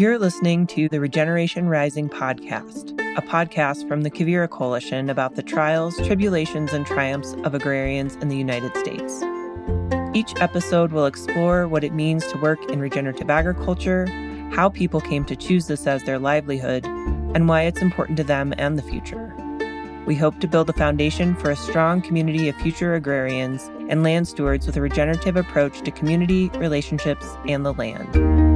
You're 0.00 0.18
listening 0.18 0.66
to 0.68 0.88
the 0.88 0.98
Regeneration 0.98 1.68
Rising 1.68 2.08
podcast, 2.08 2.98
a 3.18 3.20
podcast 3.20 3.86
from 3.86 4.00
the 4.00 4.10
Quivira 4.10 4.48
Coalition 4.48 5.10
about 5.10 5.36
the 5.36 5.42
trials, 5.42 5.94
tribulations, 6.06 6.72
and 6.72 6.86
triumphs 6.86 7.34
of 7.44 7.52
agrarians 7.52 8.16
in 8.16 8.28
the 8.28 8.36
United 8.36 8.74
States. 8.78 9.22
Each 10.14 10.32
episode 10.40 10.92
will 10.92 11.04
explore 11.04 11.68
what 11.68 11.84
it 11.84 11.92
means 11.92 12.26
to 12.28 12.38
work 12.38 12.64
in 12.70 12.80
regenerative 12.80 13.28
agriculture, 13.28 14.06
how 14.54 14.70
people 14.70 15.02
came 15.02 15.26
to 15.26 15.36
choose 15.36 15.66
this 15.66 15.86
as 15.86 16.02
their 16.04 16.18
livelihood, 16.18 16.86
and 16.86 17.46
why 17.46 17.64
it's 17.64 17.82
important 17.82 18.16
to 18.16 18.24
them 18.24 18.54
and 18.56 18.78
the 18.78 18.82
future. 18.82 19.34
We 20.06 20.16
hope 20.16 20.40
to 20.40 20.48
build 20.48 20.68
a 20.70 20.72
foundation 20.72 21.34
for 21.36 21.50
a 21.50 21.56
strong 21.56 22.00
community 22.00 22.48
of 22.48 22.56
future 22.56 22.94
agrarians 22.94 23.70
and 23.88 24.02
land 24.02 24.28
stewards 24.28 24.66
with 24.66 24.76
a 24.76 24.80
regenerative 24.80 25.36
approach 25.36 25.82
to 25.82 25.90
community, 25.90 26.48
relationships, 26.56 27.36
and 27.46 27.64
the 27.64 27.74
land. 27.74 28.49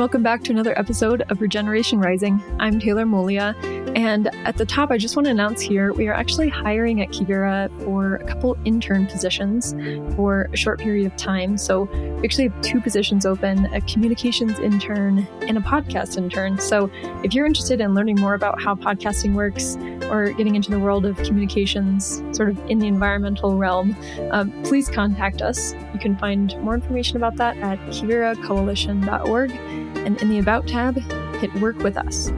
Welcome 0.00 0.22
back 0.22 0.42
to 0.44 0.50
another 0.50 0.76
episode 0.78 1.24
of 1.28 1.42
Regeneration 1.42 2.00
Rising. 2.00 2.42
I'm 2.58 2.80
Taylor 2.80 3.04
Muglia, 3.04 3.54
and 3.94 4.34
at 4.46 4.56
the 4.56 4.64
top, 4.64 4.90
I 4.90 4.96
just 4.96 5.14
want 5.14 5.26
to 5.26 5.30
announce 5.30 5.60
here 5.60 5.92
we 5.92 6.08
are 6.08 6.14
actually 6.14 6.48
hiring 6.48 7.02
at 7.02 7.10
Quivira 7.10 7.68
for 7.84 8.14
a 8.14 8.24
couple 8.24 8.56
intern 8.64 9.06
positions 9.06 9.74
for 10.16 10.48
a 10.54 10.56
short 10.56 10.78
period 10.78 11.04
of 11.04 11.14
time. 11.18 11.58
So 11.58 11.82
we 11.82 12.24
actually 12.24 12.48
have 12.48 12.62
two 12.62 12.80
positions 12.80 13.26
open 13.26 13.66
a 13.74 13.82
communications 13.82 14.58
intern 14.58 15.28
and 15.42 15.58
a 15.58 15.60
podcast 15.60 16.16
intern. 16.16 16.58
So 16.58 16.90
if 17.22 17.34
you're 17.34 17.44
interested 17.44 17.82
in 17.82 17.92
learning 17.92 18.20
more 18.20 18.32
about 18.32 18.62
how 18.62 18.76
podcasting 18.76 19.34
works 19.34 19.76
or 20.10 20.32
getting 20.32 20.54
into 20.54 20.70
the 20.70 20.78
world 20.78 21.04
of 21.04 21.18
communications, 21.18 22.22
sort 22.34 22.48
of 22.48 22.70
in 22.70 22.78
the 22.78 22.86
environmental 22.86 23.58
realm, 23.58 23.94
um, 24.30 24.50
please 24.62 24.88
contact 24.88 25.42
us. 25.42 25.74
You 25.92 26.00
can 26.00 26.16
find 26.16 26.58
more 26.62 26.74
information 26.74 27.18
about 27.18 27.36
that 27.36 27.58
at 27.58 27.78
quiviracoalition.org 27.80 29.90
and 30.04 30.20
in 30.20 30.28
the 30.28 30.38
About 30.38 30.66
tab, 30.66 30.96
hit 31.36 31.52
Work 31.54 31.78
with 31.78 31.96
Us. 31.96 32.30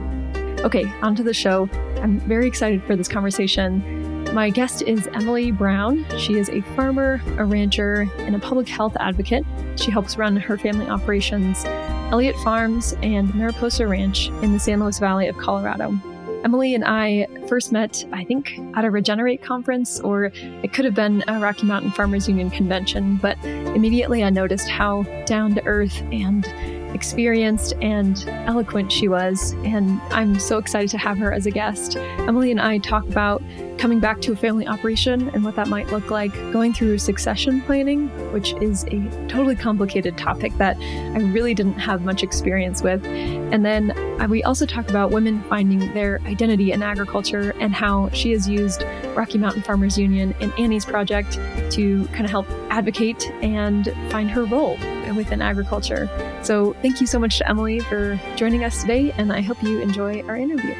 Okay, 0.63 0.85
on 1.01 1.15
to 1.15 1.23
the 1.23 1.33
show. 1.33 1.69
I'm 2.01 2.19
very 2.21 2.47
excited 2.47 2.83
for 2.83 2.95
this 2.95 3.07
conversation. 3.07 4.23
My 4.33 4.49
guest 4.49 4.81
is 4.83 5.07
Emily 5.13 5.51
Brown. 5.51 6.05
She 6.17 6.39
is 6.39 6.49
a 6.49 6.61
farmer, 6.75 7.21
a 7.37 7.45
rancher, 7.45 8.09
and 8.19 8.35
a 8.35 8.39
public 8.39 8.67
health 8.67 8.95
advocate. 8.99 9.45
She 9.75 9.91
helps 9.91 10.17
run 10.17 10.35
her 10.35 10.57
family 10.57 10.87
operations, 10.87 11.63
Elliott 11.65 12.35
Farms 12.37 12.95
and 13.03 13.33
Mariposa 13.35 13.87
Ranch 13.87 14.29
in 14.41 14.53
the 14.53 14.59
San 14.59 14.79
Luis 14.79 14.99
Valley 14.99 15.27
of 15.27 15.37
Colorado. 15.37 15.97
Emily 16.43 16.75
and 16.75 16.83
I 16.83 17.27
first 17.47 17.71
met, 17.71 18.05
I 18.11 18.23
think, 18.25 18.59
at 18.75 18.83
a 18.83 18.91
Regenerate 18.91 19.41
conference, 19.41 19.99
or 20.01 20.25
it 20.35 20.73
could 20.73 20.83
have 20.83 20.93
been 20.93 21.23
a 21.27 21.39
Rocky 21.39 21.65
Mountain 21.65 21.91
Farmers 21.91 22.27
Union 22.27 22.49
convention, 22.49 23.17
but 23.17 23.37
immediately 23.45 24.23
I 24.23 24.29
noticed 24.29 24.67
how 24.67 25.03
down 25.25 25.55
to 25.55 25.65
earth 25.65 26.01
and 26.11 26.45
experienced 26.93 27.73
and 27.81 28.23
eloquent 28.27 28.91
she 28.91 29.07
was, 29.07 29.53
and 29.63 30.01
I'm 30.11 30.39
so 30.39 30.57
excited 30.57 30.89
to 30.91 30.97
have 30.97 31.17
her 31.17 31.33
as 31.33 31.45
a 31.45 31.51
guest. 31.51 31.97
Emily 31.97 32.51
and 32.51 32.61
I 32.61 32.77
talk 32.77 33.05
about 33.07 33.41
coming 33.77 33.99
back 33.99 34.21
to 34.21 34.31
a 34.31 34.35
family 34.35 34.65
operation 34.65 35.29
and 35.29 35.43
what 35.43 35.55
that 35.55 35.67
might 35.67 35.91
look 35.91 36.09
like, 36.09 36.33
going 36.53 36.73
through 36.73 36.97
succession 36.97 37.61
planning, 37.61 38.07
which 38.31 38.53
is 38.61 38.85
a 38.85 39.27
totally 39.27 39.55
complicated 39.55 40.17
topic 40.17 40.55
that 40.57 40.77
I 40.77 41.19
really 41.19 41.53
didn't 41.53 41.79
have 41.79 42.03
much 42.03 42.23
experience 42.23 42.81
with. 42.81 43.03
And 43.05 43.65
then 43.65 43.91
uh, 44.21 44.27
we 44.27 44.41
also 44.43 44.65
talk 44.65 44.89
about 44.89 45.11
women 45.11 45.43
finding 45.49 45.93
their 45.93 46.21
identity 46.25 46.71
in 46.71 46.81
agriculture 46.81 47.53
and 47.59 47.73
how 47.73 48.09
she 48.11 48.31
has 48.31 48.47
used 48.47 48.85
Rocky 49.15 49.37
Mountain 49.37 49.63
Farmers 49.63 49.97
Union 49.97 50.33
and 50.39 50.53
Annie's 50.57 50.85
project 50.85 51.33
to 51.71 52.05
kind 52.13 52.23
of 52.23 52.31
help 52.31 52.49
advocate 52.69 53.29
and 53.41 53.93
find 54.09 54.29
her 54.29 54.45
role 54.45 54.77
within 55.15 55.41
agriculture. 55.41 56.09
So, 56.43 56.73
thank 56.81 56.99
you 56.99 57.07
so 57.07 57.19
much 57.19 57.37
to 57.37 57.49
Emily 57.49 57.79
for 57.79 58.19
joining 58.35 58.65
us 58.65 58.81
today, 58.81 59.13
and 59.13 59.31
I 59.31 59.39
hope 59.39 59.63
you 59.63 59.79
enjoy 59.79 60.21
our 60.23 60.35
interview. 60.35 60.75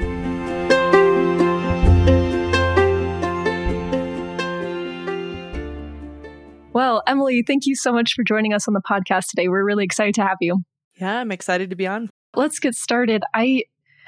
Well, 6.73 7.01
Emily, 7.07 7.43
thank 7.43 7.65
you 7.65 7.75
so 7.75 7.93
much 7.93 8.13
for 8.13 8.23
joining 8.23 8.51
us 8.51 8.67
on 8.67 8.73
the 8.73 8.81
podcast 8.81 9.27
today. 9.29 9.47
We're 9.47 9.63
really 9.63 9.85
excited 9.85 10.15
to 10.15 10.23
have 10.23 10.37
you. 10.41 10.63
Yeah, 10.99 11.19
I'm 11.19 11.31
excited 11.31 11.69
to 11.69 11.75
be 11.77 11.87
on. 11.87 12.09
Let's 12.35 12.59
get 12.59 12.75
started. 12.75 13.23
I 13.33 13.63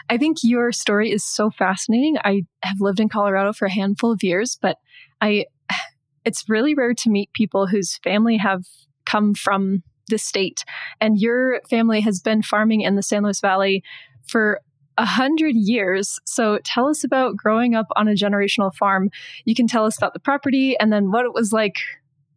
I 0.10 0.18
think 0.18 0.38
your 0.44 0.72
story 0.72 1.12
is 1.12 1.24
so 1.24 1.50
fascinating. 1.52 2.18
I 2.24 2.44
have 2.64 2.78
lived 2.82 3.00
in 3.00 3.08
Colorado 3.08 3.54
for 3.54 3.66
a 3.66 3.72
handful 3.72 4.12
of 4.12 4.24
years, 4.24 4.58
but 4.62 4.78
I 5.22 5.46
it's 6.26 6.50
really 6.50 6.74
rare 6.74 6.94
to 6.96 7.10
meet 7.10 7.32
people 7.34 7.68
whose 7.68 7.98
family 8.04 8.38
have 8.38 8.64
come 9.06 9.36
from 9.36 9.84
the 10.10 10.18
state. 10.18 10.64
And 11.02 11.20
your 11.20 11.62
family 11.70 12.02
has 12.02 12.22
been 12.22 12.42
farming 12.42 12.82
in 12.82 12.96
the 12.96 13.04
San 13.04 13.24
Luis 13.24 13.42
Valley 13.42 13.84
for 14.28 14.62
a 14.98 15.06
hundred 15.06 15.56
years. 15.56 16.20
So 16.26 16.60
tell 16.64 16.88
us 16.88 17.04
about 17.04 17.36
growing 17.36 17.76
up 17.76 17.88
on 17.96 18.08
a 18.08 18.14
generational 18.14 18.74
farm. 18.74 19.10
You 19.44 19.56
can 19.56 19.68
tell 19.68 19.86
us 19.86 19.98
about 19.98 20.14
the 20.14 20.20
property 20.20 20.78
and 20.80 20.92
then 20.92 21.12
what 21.12 21.26
it 21.26 21.34
was 21.34 21.52
like 21.52 21.78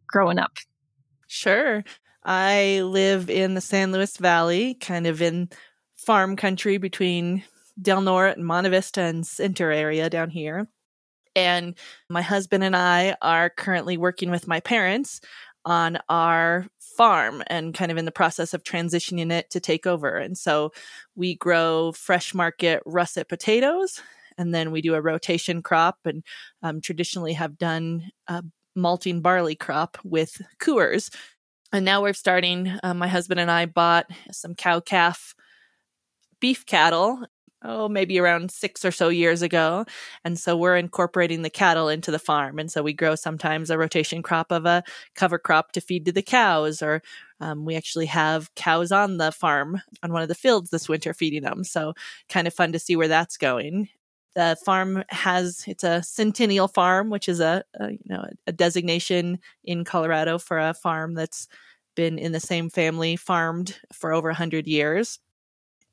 growing 0.07 0.39
up. 0.39 0.57
Sure. 1.27 1.83
I 2.23 2.81
live 2.81 3.29
in 3.29 3.53
the 3.53 3.61
San 3.61 3.91
Luis 3.91 4.17
Valley, 4.17 4.73
kind 4.73 5.07
of 5.07 5.21
in 5.21 5.49
farm 5.95 6.35
country 6.35 6.77
between 6.77 7.43
Del 7.81 8.01
Norte 8.01 8.37
and 8.37 8.45
Monte 8.45 8.69
Vista 8.69 9.01
and 9.01 9.25
Center 9.25 9.71
area 9.71 10.09
down 10.09 10.29
here. 10.29 10.67
And 11.35 11.75
my 12.09 12.21
husband 12.21 12.63
and 12.63 12.75
I 12.75 13.15
are 13.21 13.49
currently 13.49 13.95
working 13.95 14.31
with 14.31 14.47
my 14.47 14.59
parents 14.59 15.21
on 15.63 15.99
our 16.09 16.65
farm 16.99 17.41
and 17.47 17.73
kind 17.73 17.93
of 17.93 17.97
in 17.97 18.03
the 18.03 18.11
process 18.11 18.53
of 18.53 18.61
transitioning 18.61 19.31
it 19.31 19.49
to 19.51 19.61
take 19.61 19.87
over. 19.87 20.17
And 20.17 20.37
so 20.37 20.73
we 21.15 21.35
grow 21.35 21.93
fresh 21.93 22.33
market 22.33 22.83
russet 22.85 23.29
potatoes 23.29 24.01
and 24.37 24.53
then 24.53 24.71
we 24.71 24.81
do 24.81 24.95
a 24.95 25.01
rotation 25.01 25.61
crop 25.61 25.95
and 26.03 26.25
um, 26.61 26.81
traditionally 26.81 27.31
have 27.31 27.57
done 27.57 28.11
a 28.27 28.43
malting 28.75 29.21
barley 29.21 29.55
crop 29.55 29.97
with 30.03 30.41
Coors. 30.61 31.09
And 31.71 31.85
now 31.85 32.01
we're 32.01 32.11
starting, 32.11 32.77
uh, 32.83 32.93
my 32.93 33.07
husband 33.07 33.39
and 33.39 33.49
I 33.49 33.65
bought 33.65 34.07
some 34.33 34.53
cow 34.53 34.81
calf 34.81 35.33
beef 36.41 36.65
cattle 36.65 37.23
oh, 37.63 37.89
maybe 37.89 38.19
around 38.19 38.51
six 38.51 38.85
or 38.85 38.91
so 38.91 39.09
years 39.09 39.41
ago. 39.41 39.85
And 40.23 40.39
so 40.39 40.55
we're 40.55 40.77
incorporating 40.77 41.41
the 41.41 41.49
cattle 41.49 41.89
into 41.89 42.11
the 42.11 42.19
farm. 42.19 42.59
And 42.59 42.71
so 42.71 42.81
we 42.81 42.93
grow 42.93 43.15
sometimes 43.15 43.69
a 43.69 43.77
rotation 43.77 44.21
crop 44.21 44.51
of 44.51 44.65
a 44.65 44.83
cover 45.15 45.37
crop 45.37 45.71
to 45.73 45.81
feed 45.81 46.05
to 46.05 46.11
the 46.11 46.21
cows, 46.21 46.81
or 46.81 47.01
um, 47.41 47.65
we 47.65 47.75
actually 47.75 48.05
have 48.07 48.53
cows 48.55 48.91
on 48.91 49.17
the 49.17 49.31
farm 49.31 49.81
on 50.03 50.13
one 50.13 50.21
of 50.21 50.27
the 50.27 50.35
fields 50.35 50.69
this 50.69 50.89
winter 50.89 51.13
feeding 51.13 51.43
them. 51.43 51.63
So 51.63 51.93
kind 52.29 52.47
of 52.47 52.53
fun 52.53 52.71
to 52.71 52.79
see 52.79 52.95
where 52.95 53.07
that's 53.07 53.37
going. 53.37 53.89
The 54.35 54.57
farm 54.63 55.03
has 55.09 55.63
it's 55.67 55.83
a 55.83 56.03
centennial 56.03 56.67
farm, 56.67 57.09
which 57.09 57.27
is 57.27 57.39
a, 57.39 57.63
a 57.79 57.91
you 57.91 57.99
know 58.05 58.25
a 58.47 58.51
designation 58.51 59.39
in 59.63 59.83
Colorado 59.83 60.37
for 60.37 60.59
a 60.59 60.73
farm 60.73 61.15
that's 61.15 61.47
been 61.95 62.17
in 62.19 62.31
the 62.31 62.39
same 62.39 62.69
family 62.69 63.15
farmed 63.15 63.77
for 63.91 64.13
over 64.13 64.29
100 64.29 64.67
years 64.67 65.19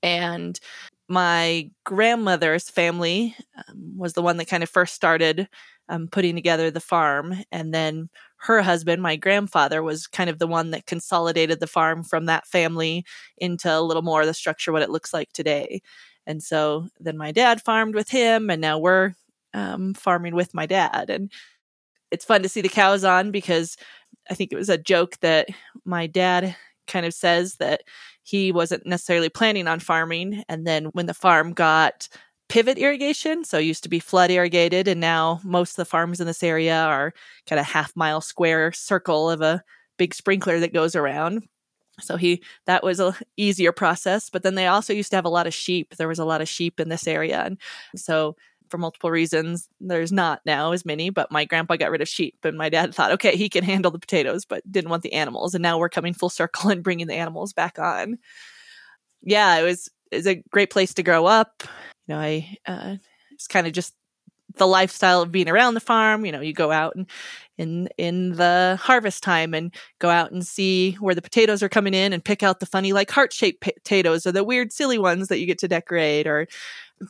and 0.03 0.61
my 1.09 1.71
grandmother's 1.85 2.69
family 2.69 3.37
um, 3.57 3.97
was 3.97 4.15
the 4.15 4.23
one 4.23 4.37
that 4.39 4.49
kind 4.49 4.63
of 4.63 4.71
first 4.71 4.95
started 4.95 5.49
um, 5.89 6.09
putting 6.09 6.35
together 6.35 6.71
the 6.71 6.81
farm. 6.81 7.35
And 7.53 7.73
then 7.73 8.09
her 8.39 8.61
husband, 8.63 9.03
my 9.03 9.17
grandfather, 9.17 9.83
was 9.83 10.07
kind 10.07 10.29
of 10.29 10.39
the 10.39 10.47
one 10.47 10.71
that 10.73 10.87
consolidated 10.87 11.61
the 11.61 11.67
farm 11.67 12.03
from 12.03 12.27
that 12.27 12.47
family 12.47 13.05
into 13.39 13.73
a 13.73 13.81
little 13.81 14.03
more 14.03 14.21
of 14.21 14.27
the 14.27 14.35
structure, 14.35 14.73
what 14.73 14.83
it 14.83 14.91
looks 14.91 15.15
like 15.15 15.33
today. 15.33 15.81
And 16.27 16.43
so 16.43 16.89
then 16.99 17.17
my 17.17 17.31
dad 17.31 17.63
farmed 17.63 17.95
with 17.95 18.09
him, 18.11 18.51
and 18.51 18.61
now 18.61 18.79
we're 18.79 19.15
um, 19.55 19.95
farming 19.95 20.35
with 20.35 20.55
my 20.55 20.67
dad. 20.67 21.09
And 21.09 21.31
it's 22.11 22.25
fun 22.25 22.43
to 22.43 22.49
see 22.49 22.61
the 22.61 22.69
cows 22.69 23.05
on 23.05 23.31
because 23.31 23.77
I 24.31 24.35
think 24.35 24.53
it 24.53 24.57
was 24.57 24.69
a 24.69 24.79
joke 24.79 25.19
that 25.21 25.49
my 25.85 26.07
dad 26.07 26.57
kind 26.87 27.07
of 27.07 27.15
says 27.15 27.57
that 27.57 27.83
he 28.23 28.53
wasn't 28.53 28.87
necessarily 28.87 29.29
planning 29.29 29.69
on 29.69 29.79
farming. 29.79 30.43
And 30.49 30.67
then 30.67 30.87
when 30.87 31.07
the 31.07 31.15
farm 31.15 31.53
got 31.53 32.09
pivot 32.49 32.79
irrigation, 32.79 33.45
so 33.45 33.59
it 33.59 33.65
used 33.65 33.83
to 33.83 33.89
be 33.89 33.99
flood 33.99 34.31
irrigated, 34.31 34.89
and 34.89 35.01
now 35.01 35.41
most 35.45 35.73
of 35.73 35.77
the 35.77 35.85
farms 35.85 36.21
in 36.21 36.27
this 36.27 36.43
area 36.43 36.77
are 36.77 37.13
kind 37.49 37.59
of 37.59 37.67
half 37.67 37.95
mile 37.97 38.21
square 38.21 38.73
circle 38.73 39.31
of 39.31 39.41
a 39.43 39.63
big 39.97 40.15
sprinkler 40.15 40.61
that 40.61 40.73
goes 40.73 40.95
around. 40.95 41.43
So 42.01 42.17
he 42.17 42.43
that 42.67 42.85
was 42.85 43.01
a 43.01 43.17
easier 43.37 43.73
process, 43.73 44.29
but 44.29 44.43
then 44.43 44.55
they 44.55 44.67
also 44.67 44.93
used 44.93 45.11
to 45.11 45.17
have 45.17 45.25
a 45.25 45.31
lot 45.31 45.47
of 45.47 45.55
sheep. 45.55 45.97
There 45.97 46.09
was 46.09 46.19
a 46.19 46.25
lot 46.27 46.43
of 46.43 46.49
sheep 46.49 46.79
in 46.79 46.89
this 46.89 47.07
area, 47.07 47.43
and 47.43 47.59
so 47.97 48.37
for 48.69 48.79
multiple 48.79 49.11
reasons. 49.11 49.69
There's 49.81 50.13
not 50.13 50.41
now 50.47 50.73
as 50.73 50.85
many, 50.85 51.11
but 51.11 51.31
my 51.31 51.45
grandpa 51.45 51.77
got 51.77 51.91
rid 51.91 52.03
of 52.03 52.09
sheep, 52.09 52.37
and 52.45 52.57
my 52.57 52.69
dad 52.69 52.95
thought, 52.95 53.13
okay, 53.13 53.37
he 53.37 53.49
can 53.49 53.65
handle 53.65 53.91
the 53.91 53.99
potatoes, 53.99 54.45
but 54.45 54.71
didn't 54.71 54.91
want 54.91 55.03
the 55.03 55.13
animals. 55.13 55.55
And 55.55 55.63
now 55.63 55.79
we're 55.79 55.89
coming 55.89 56.15
full 56.15 56.31
circle 56.31 56.71
and 56.71 56.83
bringing 56.83 57.07
the 57.07 57.15
animals 57.15 57.53
back 57.53 57.79
on. 57.79 58.19
yeah, 59.23 59.59
it 59.59 59.63
was 59.65 59.89
it 60.11 60.17
was 60.17 60.27
a 60.27 60.43
great 60.51 60.71
place 60.71 60.95
to 60.95 61.03
grow 61.03 61.27
up. 61.27 61.63
You 62.07 62.15
know, 62.15 62.21
I 62.21 62.57
uh, 62.67 62.97
it's 63.33 63.49
kind 63.49 63.67
of 63.67 63.73
just 63.73 63.95
the 64.57 64.67
lifestyle 64.67 65.23
of 65.23 65.33
being 65.33 65.49
around 65.49 65.75
the 65.75 65.81
farm. 65.81 66.25
You 66.25 66.33
know, 66.33 66.41
you 66.41 66.53
go 66.53 66.71
out 66.71 66.97
and 66.97 67.07
in 67.59 67.89
in 67.99 68.33
the 68.33 68.79
harvest 68.81 69.23
time 69.23 69.55
and 69.55 69.75
go 69.99 70.09
out 70.09 70.31
and 70.33 70.47
see 70.47 70.93
where 70.95 71.15
the 71.15 71.23
potatoes 71.23 71.63
are 71.63 71.69
coming 71.69 71.95
in 71.95 72.13
and 72.13 72.25
pick 72.25 72.43
out 72.43 72.61
the 72.61 72.67
funny 72.67 72.93
like 72.93 73.11
heart 73.11 73.33
shaped 73.33 73.61
potatoes 73.61 74.27
or 74.27 74.33
the 74.33 74.45
weird 74.45 74.73
silly 74.73 74.99
ones 74.99 75.29
that 75.29 75.39
you 75.39 75.47
get 75.47 75.59
to 75.59 75.69
decorate 75.69 76.27
or 76.27 76.47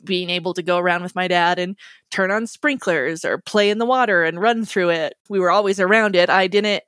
being 0.05 0.31
able 0.31 0.55
to 0.55 0.63
go 0.63 0.79
around 0.79 1.03
with 1.03 1.15
my 1.15 1.29
dad 1.29 1.59
and 1.59 1.77
turn 2.11 2.31
on 2.31 2.47
sprinklers 2.47 3.25
or 3.25 3.39
play 3.39 3.71
in 3.71 3.79
the 3.79 3.87
water 3.87 4.25
and 4.25 4.41
run 4.41 4.65
through 4.65 4.91
it. 4.91 5.15
We 5.29 5.39
were 5.39 5.51
always 5.51 5.81
around 5.81 6.17
it. 6.17 6.31
I 6.31 6.47
didn't 6.47 6.83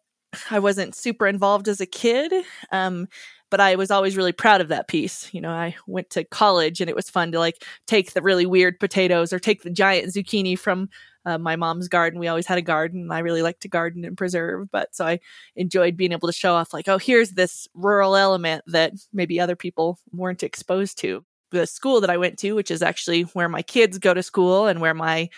I 0.50 0.58
wasn't 0.58 0.94
super 0.94 1.26
involved 1.26 1.68
as 1.68 1.80
a 1.80 1.86
kid. 1.86 2.32
Um, 2.70 3.08
but 3.50 3.60
I 3.60 3.76
was 3.76 3.90
always 3.90 4.16
really 4.16 4.32
proud 4.32 4.60
of 4.60 4.68
that 4.68 4.88
piece. 4.88 5.32
You 5.32 5.40
know, 5.40 5.50
I 5.50 5.74
went 5.86 6.10
to 6.10 6.24
college 6.24 6.80
and 6.80 6.90
it 6.90 6.96
was 6.96 7.08
fun 7.08 7.32
to 7.32 7.38
like 7.38 7.64
take 7.86 8.12
the 8.12 8.22
really 8.22 8.46
weird 8.46 8.78
potatoes 8.78 9.32
or 9.32 9.38
take 9.38 9.62
the 9.62 9.70
giant 9.70 10.12
zucchini 10.12 10.58
from 10.58 10.90
uh, 11.24 11.38
my 11.38 11.56
mom's 11.56 11.88
garden. 11.88 12.20
We 12.20 12.28
always 12.28 12.46
had 12.46 12.58
a 12.58 12.62
garden. 12.62 13.10
I 13.10 13.20
really 13.20 13.42
like 13.42 13.60
to 13.60 13.68
garden 13.68 14.04
and 14.04 14.16
preserve, 14.16 14.70
but 14.70 14.94
so 14.94 15.06
I 15.06 15.20
enjoyed 15.56 15.96
being 15.96 16.12
able 16.12 16.28
to 16.28 16.32
show 16.32 16.54
off 16.54 16.72
like, 16.72 16.88
oh, 16.88 16.98
here's 16.98 17.32
this 17.32 17.68
rural 17.74 18.16
element 18.16 18.64
that 18.66 18.92
maybe 19.12 19.40
other 19.40 19.56
people 19.56 19.98
weren't 20.12 20.42
exposed 20.42 20.98
to. 20.98 21.24
The 21.50 21.66
school 21.66 22.00
that 22.00 22.10
I 22.10 22.18
went 22.18 22.38
to, 22.40 22.52
which 22.52 22.70
is 22.70 22.82
actually 22.82 23.22
where 23.22 23.48
my 23.48 23.62
kids 23.62 23.98
go 23.98 24.12
to 24.14 24.22
school 24.22 24.66
and 24.66 24.80
where 24.80 24.94
my 24.94 25.30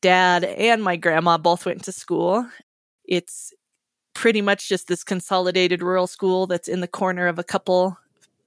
dad 0.00 0.44
and 0.44 0.82
my 0.82 0.96
grandma 0.96 1.38
both 1.38 1.66
went 1.66 1.84
to 1.84 1.92
school. 1.92 2.46
It's 3.04 3.52
pretty 4.14 4.40
much 4.40 4.68
just 4.68 4.88
this 4.88 5.04
consolidated 5.04 5.82
rural 5.82 6.06
school 6.06 6.46
that's 6.46 6.68
in 6.68 6.80
the 6.80 6.88
corner 6.88 7.26
of 7.26 7.38
a 7.38 7.44
couple 7.44 7.98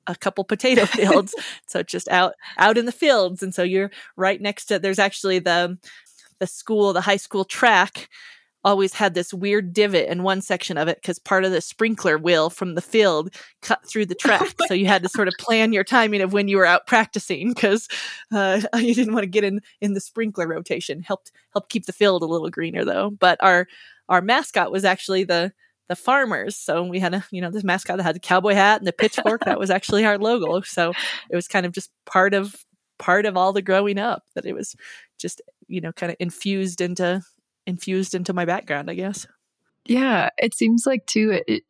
a 0.08 0.16
couple 0.16 0.44
potato 0.44 0.86
fields 0.88 1.36
so 1.68 1.84
just 1.84 2.08
out 2.10 2.34
out 2.58 2.76
in 2.76 2.88
the 2.88 2.92
fields 2.92 3.44
and 3.44 3.54
so 3.54 3.62
you're 3.62 3.92
right 4.16 4.42
next 4.42 4.66
to 4.66 4.80
there's 4.80 4.98
actually 4.98 5.38
the 5.38 5.78
the 6.40 6.48
school 6.48 6.92
the 6.92 7.02
high 7.02 7.18
school 7.18 7.46
track 7.46 8.10
always 8.64 8.94
had 8.94 9.14
this 9.14 9.34
weird 9.34 9.74
divot 9.74 10.10
in 10.10 10.24
one 10.24 10.42
section 10.42 10.78
of 10.78 10.88
it 10.88 10.98
because 10.98 11.18
part 11.20 11.46
of 11.46 11.52
the 11.52 11.62
sprinkler 11.62 12.18
wheel 12.18 12.50
from 12.50 12.76
the 12.76 12.82
field 12.82 13.34
cut 13.62 13.88
through 13.88 14.06
the 14.06 14.16
track. 14.20 14.54
so 14.68 14.74
you 14.74 14.86
had 14.86 15.04
to 15.04 15.10
sort 15.10 15.28
of 15.28 15.34
plan 15.40 15.74
your 15.74 15.84
timing 15.84 16.22
of 16.22 16.34
when 16.34 16.48
you 16.48 16.58
were 16.58 16.66
out 16.66 16.88
practicing 16.88 17.54
because 17.54 17.88
uh, 18.34 18.62
you 18.76 18.94
didn't 18.94 19.14
want 19.14 19.24
to 19.24 19.30
get 19.30 19.44
in 19.44 19.62
in 19.82 19.94
the 19.94 20.02
sprinkler 20.02 20.48
rotation. 20.48 21.02
Helped 21.02 21.32
help 21.54 21.70
keep 21.70 21.86
the 21.86 21.94
field 21.94 22.22
a 22.22 22.28
little 22.28 22.50
greener 22.50 22.84
though. 22.84 23.10
But 23.10 23.42
our 23.42 23.68
our 24.08 24.22
mascot 24.22 24.72
was 24.72 24.86
actually 24.86 25.24
the 25.24 25.54
the 25.90 25.96
farmers. 25.96 26.56
So 26.56 26.84
we 26.84 27.00
had 27.00 27.16
a, 27.16 27.26
you 27.32 27.42
know, 27.42 27.50
this 27.50 27.64
mascot 27.64 27.98
that 27.98 28.04
had 28.04 28.16
the 28.16 28.20
cowboy 28.20 28.54
hat 28.54 28.80
and 28.80 28.88
the 28.88 28.94
pitchfork. 28.94 29.44
that 29.46 29.60
was 29.60 29.72
actually 29.72 30.06
our 30.06 30.20
logo. 30.20 30.62
So 30.62 30.94
it 31.30 31.36
was 31.36 31.48
kind 31.48 31.66
of 31.66 31.72
just 31.72 31.90
part 32.06 32.34
of 32.34 32.56
part 33.00 33.26
of 33.26 33.36
all 33.36 33.54
the 33.54 33.62
growing 33.62 33.98
up 33.98 34.24
that 34.36 34.46
it 34.46 34.54
was 34.54 34.76
just, 35.18 35.42
you 35.68 35.82
know, 35.82 35.92
kind 35.92 36.12
of 36.12 36.18
infused 36.20 36.80
into 36.80 37.22
infused 37.70 38.14
into 38.14 38.34
my 38.34 38.46
background, 38.46 38.90
I 38.90 38.96
guess. 38.96 39.26
Yeah, 39.86 40.30
it 40.38 40.54
seems 40.54 40.84
like 40.86 41.06
too 41.06 41.32
it, 41.32 41.44
it 41.48 41.64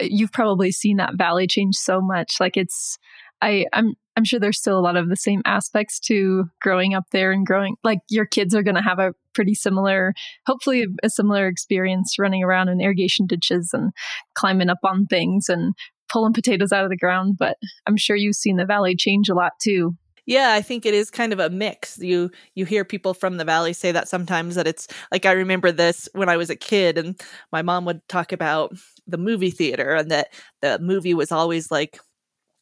you've 0.00 0.32
probably 0.32 0.72
seen 0.72 0.96
that 0.96 1.16
valley 1.16 1.46
change 1.46 1.76
so 1.76 2.00
much. 2.00 2.36
Like 2.40 2.56
it's 2.56 2.98
I 3.42 3.66
I'm 3.72 3.94
I'm 4.16 4.24
sure 4.24 4.38
there's 4.38 4.58
still 4.58 4.78
a 4.78 4.80
lot 4.80 4.96
of 4.96 5.08
the 5.08 5.16
same 5.16 5.42
aspects 5.44 5.98
to 6.00 6.44
growing 6.60 6.94
up 6.94 7.04
there 7.12 7.32
and 7.32 7.46
growing 7.46 7.76
like 7.84 7.98
your 8.08 8.26
kids 8.26 8.54
are 8.54 8.62
going 8.62 8.76
to 8.76 8.82
have 8.82 8.98
a 8.98 9.12
pretty 9.34 9.54
similar 9.54 10.14
hopefully 10.46 10.86
a 11.02 11.10
similar 11.10 11.48
experience 11.48 12.14
running 12.18 12.44
around 12.44 12.68
in 12.68 12.80
irrigation 12.80 13.26
ditches 13.26 13.70
and 13.72 13.92
climbing 14.34 14.70
up 14.70 14.78
on 14.84 15.06
things 15.06 15.48
and 15.48 15.74
pulling 16.08 16.32
potatoes 16.32 16.70
out 16.70 16.84
of 16.84 16.90
the 16.90 16.96
ground 16.96 17.34
but 17.36 17.56
I'm 17.86 17.96
sure 17.96 18.14
you've 18.14 18.36
seen 18.36 18.56
the 18.56 18.64
valley 18.64 18.94
change 18.96 19.28
a 19.28 19.34
lot 19.34 19.52
too. 19.60 19.96
Yeah, 20.26 20.52
I 20.54 20.62
think 20.62 20.86
it 20.86 20.94
is 20.94 21.10
kind 21.10 21.32
of 21.32 21.38
a 21.38 21.50
mix. 21.50 21.98
You 21.98 22.30
you 22.54 22.64
hear 22.64 22.84
people 22.84 23.12
from 23.14 23.36
the 23.36 23.44
valley 23.44 23.72
say 23.74 23.92
that 23.92 24.08
sometimes 24.08 24.54
that 24.54 24.66
it's 24.66 24.88
like 25.12 25.26
I 25.26 25.32
remember 25.32 25.70
this 25.70 26.08
when 26.14 26.28
I 26.28 26.36
was 26.36 26.48
a 26.50 26.56
kid 26.56 26.96
and 26.98 27.20
my 27.52 27.62
mom 27.62 27.84
would 27.84 28.06
talk 28.08 28.32
about 28.32 28.74
the 29.06 29.18
movie 29.18 29.50
theater 29.50 29.94
and 29.94 30.10
that 30.10 30.28
the 30.62 30.78
movie 30.78 31.14
was 31.14 31.30
always 31.32 31.70
like 31.70 31.98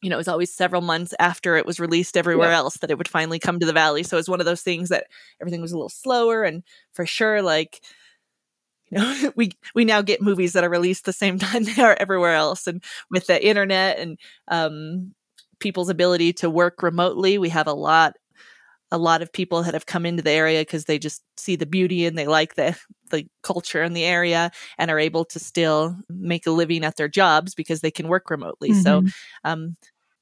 you 0.01 0.09
know, 0.09 0.17
it 0.17 0.19
was 0.19 0.27
always 0.27 0.53
several 0.53 0.81
months 0.81 1.13
after 1.19 1.55
it 1.55 1.65
was 1.65 1.79
released 1.79 2.17
everywhere 2.17 2.51
yeah. 2.51 2.57
else 2.57 2.77
that 2.77 2.91
it 2.91 2.97
would 2.97 3.07
finally 3.07 3.39
come 3.39 3.59
to 3.59 3.65
the 3.65 3.73
valley. 3.73 4.03
So 4.03 4.17
it 4.17 4.19
was 4.19 4.29
one 4.29 4.41
of 4.41 4.45
those 4.45 4.61
things 4.61 4.89
that 4.89 5.07
everything 5.41 5.61
was 5.61 5.71
a 5.71 5.77
little 5.77 5.89
slower 5.89 6.43
and 6.43 6.63
for 6.93 7.05
sure 7.05 7.41
like 7.41 7.81
you 8.91 8.97
know, 8.99 9.31
we 9.35 9.51
we 9.75 9.85
now 9.85 10.01
get 10.01 10.21
movies 10.21 10.53
that 10.53 10.63
are 10.63 10.69
released 10.69 11.05
the 11.05 11.13
same 11.13 11.39
time 11.39 11.63
they 11.63 11.81
are 11.81 11.97
everywhere 11.99 12.35
else 12.35 12.67
and 12.67 12.83
with 13.09 13.27
the 13.27 13.45
internet 13.45 13.99
and 13.99 14.19
um 14.49 15.13
people's 15.63 15.89
ability 15.89 16.33
to 16.33 16.49
work 16.49 16.83
remotely, 16.83 17.37
we 17.37 17.49
have 17.49 17.67
a 17.67 17.73
lot 17.73 18.15
a 18.91 18.97
lot 18.97 19.23
of 19.23 19.33
people 19.33 19.63
that 19.63 19.73
have 19.73 19.87
come 19.87 20.05
into 20.05 20.21
the 20.21 20.29
area 20.29 20.61
because 20.61 20.85
they 20.85 20.99
just 20.99 21.23
see 21.35 21.55
the 21.55 21.65
beauty 21.65 22.05
and 22.05 22.15
they 22.15 22.27
like 22.27 22.53
the 22.53 22.77
the 23.09 23.25
culture 23.41 23.81
in 23.81 23.93
the 23.93 24.03
area 24.03 24.51
and 24.77 24.91
are 24.91 24.99
able 24.99 25.25
to 25.25 25.39
still 25.39 25.97
make 26.09 26.45
a 26.45 26.51
living 26.51 26.83
at 26.83 26.95
their 26.95 27.07
jobs 27.07 27.55
because 27.55 27.81
they 27.81 27.89
can 27.89 28.07
work 28.07 28.29
remotely. 28.29 28.69
Mm-hmm. 28.69 28.81
So 28.81 29.03
um, 29.43 29.77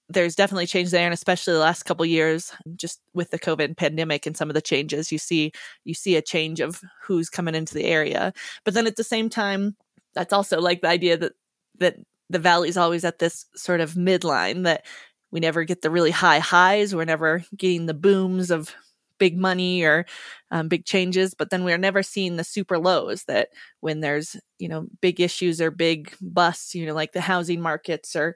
there's 0.07 0.35
definitely 0.35 0.67
change 0.67 0.91
there 0.91 1.05
and 1.05 1.13
especially 1.13 1.53
the 1.53 1.59
last 1.59 1.83
couple 1.83 2.05
years 2.05 2.51
just 2.75 2.99
with 3.13 3.31
the 3.31 3.39
covid 3.39 3.77
pandemic 3.77 4.25
and 4.25 4.35
some 4.35 4.49
of 4.49 4.53
the 4.53 4.61
changes 4.61 5.09
you 5.09 5.17
see 5.17 5.53
you 5.85 5.93
see 5.93 6.17
a 6.17 6.21
change 6.21 6.59
of 6.59 6.81
who's 7.01 7.29
coming 7.29 7.55
into 7.55 7.73
the 7.73 7.85
area 7.85 8.33
but 8.65 8.73
then 8.73 8.87
at 8.87 8.97
the 8.97 9.05
same 9.05 9.29
time 9.29 9.73
that's 10.13 10.33
also 10.33 10.59
like 10.59 10.81
the 10.81 10.89
idea 10.89 11.15
that 11.15 11.31
that 11.79 11.95
the 12.29 12.39
valley's 12.39 12.77
always 12.77 13.05
at 13.05 13.19
this 13.19 13.45
sort 13.55 13.81
of 13.81 13.93
midline 13.93 14.63
that 14.63 14.85
we 15.31 15.39
never 15.39 15.63
get 15.63 15.81
the 15.81 15.89
really 15.91 16.11
high 16.11 16.39
highs 16.39 16.95
we're 16.95 17.05
never 17.05 17.43
getting 17.57 17.85
the 17.85 17.93
booms 17.93 18.51
of 18.51 18.73
big 19.19 19.37
money 19.37 19.83
or 19.83 20.05
um, 20.49 20.67
big 20.67 20.83
changes 20.85 21.33
but 21.35 21.51
then 21.51 21.63
we're 21.63 21.77
never 21.77 22.01
seeing 22.01 22.37
the 22.37 22.43
super 22.43 22.79
lows 22.79 23.23
that 23.25 23.49
when 23.79 23.99
there's 23.99 24.35
you 24.57 24.67
know 24.67 24.87
big 24.99 25.19
issues 25.21 25.61
or 25.61 25.69
big 25.69 26.11
busts 26.21 26.73
you 26.73 26.85
know 26.87 26.93
like 26.93 27.11
the 27.13 27.21
housing 27.21 27.61
markets 27.61 28.15
or 28.15 28.35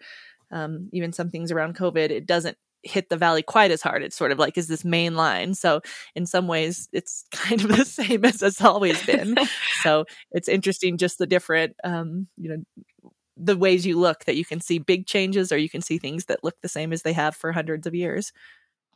um, 0.51 0.89
even 0.93 1.11
some 1.13 1.29
things 1.29 1.51
around 1.51 1.75
COVID, 1.75 2.09
it 2.09 2.25
doesn't 2.25 2.57
hit 2.83 3.09
the 3.09 3.17
valley 3.17 3.41
quite 3.41 3.71
as 3.71 3.81
hard. 3.81 4.03
It's 4.03 4.15
sort 4.15 4.31
of 4.31 4.37
like 4.37 4.57
is 4.57 4.67
this 4.67 4.85
main 4.85 5.15
line. 5.15 5.55
So 5.55 5.81
in 6.15 6.25
some 6.25 6.47
ways, 6.47 6.87
it's 6.93 7.25
kind 7.31 7.61
of 7.63 7.75
the 7.75 7.85
same 7.85 8.23
as 8.25 8.41
it's 8.43 8.61
always 8.63 9.03
been. 9.05 9.35
so 9.81 10.05
it's 10.31 10.47
interesting, 10.47 10.97
just 10.97 11.17
the 11.17 11.27
different, 11.27 11.75
um, 11.83 12.27
you 12.37 12.49
know, 12.49 13.11
the 13.37 13.57
ways 13.57 13.85
you 13.85 13.99
look 13.99 14.25
that 14.25 14.35
you 14.35 14.45
can 14.45 14.61
see 14.61 14.79
big 14.79 15.05
changes 15.05 15.51
or 15.51 15.57
you 15.57 15.69
can 15.69 15.81
see 15.81 15.97
things 15.97 16.25
that 16.25 16.43
look 16.43 16.61
the 16.61 16.69
same 16.69 16.93
as 16.93 17.01
they 17.01 17.13
have 17.13 17.35
for 17.35 17.51
hundreds 17.51 17.85
of 17.85 17.93
years. 17.93 18.31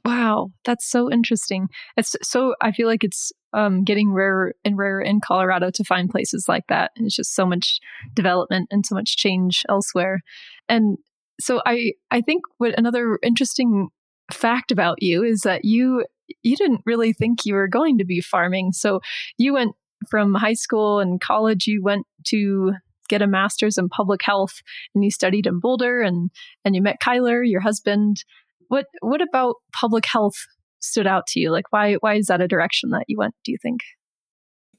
Wow, 0.06 0.52
that's 0.64 0.90
so 0.90 1.12
interesting. 1.12 1.68
It's 1.98 2.16
so 2.24 2.56
I 2.62 2.72
feel 2.72 2.88
like 2.88 3.04
it's 3.04 3.32
um, 3.54 3.84
getting 3.84 4.14
rarer 4.14 4.54
and 4.64 4.78
rarer 4.78 5.02
in 5.02 5.20
Colorado 5.20 5.70
to 5.72 5.84
find 5.84 6.10
places 6.10 6.46
like 6.48 6.66
that. 6.70 6.92
And 6.96 7.06
it's 7.06 7.16
just 7.16 7.36
so 7.36 7.46
much 7.46 7.80
development 8.14 8.70
and 8.72 8.86
so 8.86 8.96
much 8.96 9.18
change 9.18 9.64
elsewhere. 9.68 10.22
And 10.70 10.98
so 11.40 11.62
I 11.66 11.94
I 12.12 12.22
think 12.22 12.44
what 12.58 12.78
another 12.78 13.20
interesting 13.22 13.90
fact 14.32 14.72
about 14.72 15.02
you 15.02 15.24
is 15.24 15.42
that 15.42 15.66
you 15.66 16.06
you 16.44 16.56
didn't 16.56 16.82
really 16.86 17.12
think 17.12 17.46
you 17.46 17.56
were 17.56 17.68
going 17.68 17.98
to 17.98 18.06
be 18.06 18.22
farming. 18.22 18.72
So 18.72 19.02
you 19.38 19.54
went 19.54 19.76
from 20.10 20.34
high 20.34 20.54
school 20.54 21.00
and 21.00 21.20
college 21.20 21.68
you 21.68 21.84
went 21.84 22.06
to 22.28 22.74
get 23.10 23.22
a 23.22 23.28
master's 23.28 23.78
in 23.78 23.90
public 23.90 24.22
health 24.24 24.62
and 24.96 25.04
you 25.04 25.12
studied 25.12 25.48
in 25.48 25.60
Boulder 25.60 26.02
and 26.02 26.32
and 26.64 26.76
you 26.76 26.82
met 26.82 26.98
Kyler, 27.04 27.42
your 27.44 27.62
husband. 27.62 28.24
What 28.68 28.86
what 29.02 29.22
about 29.22 29.56
public 29.74 30.06
health 30.06 30.36
stood 30.80 31.08
out 31.08 31.28
to 31.28 31.40
you? 31.40 31.52
Like 31.52 31.72
why 31.72 31.96
why 31.96 32.16
is 32.16 32.28
that 32.28 32.42
a 32.42 32.48
direction 32.48 32.92
that 32.92 33.06
you 33.08 33.18
went, 33.18 33.36
do 33.44 33.52
you 33.52 33.58
think? 33.62 33.82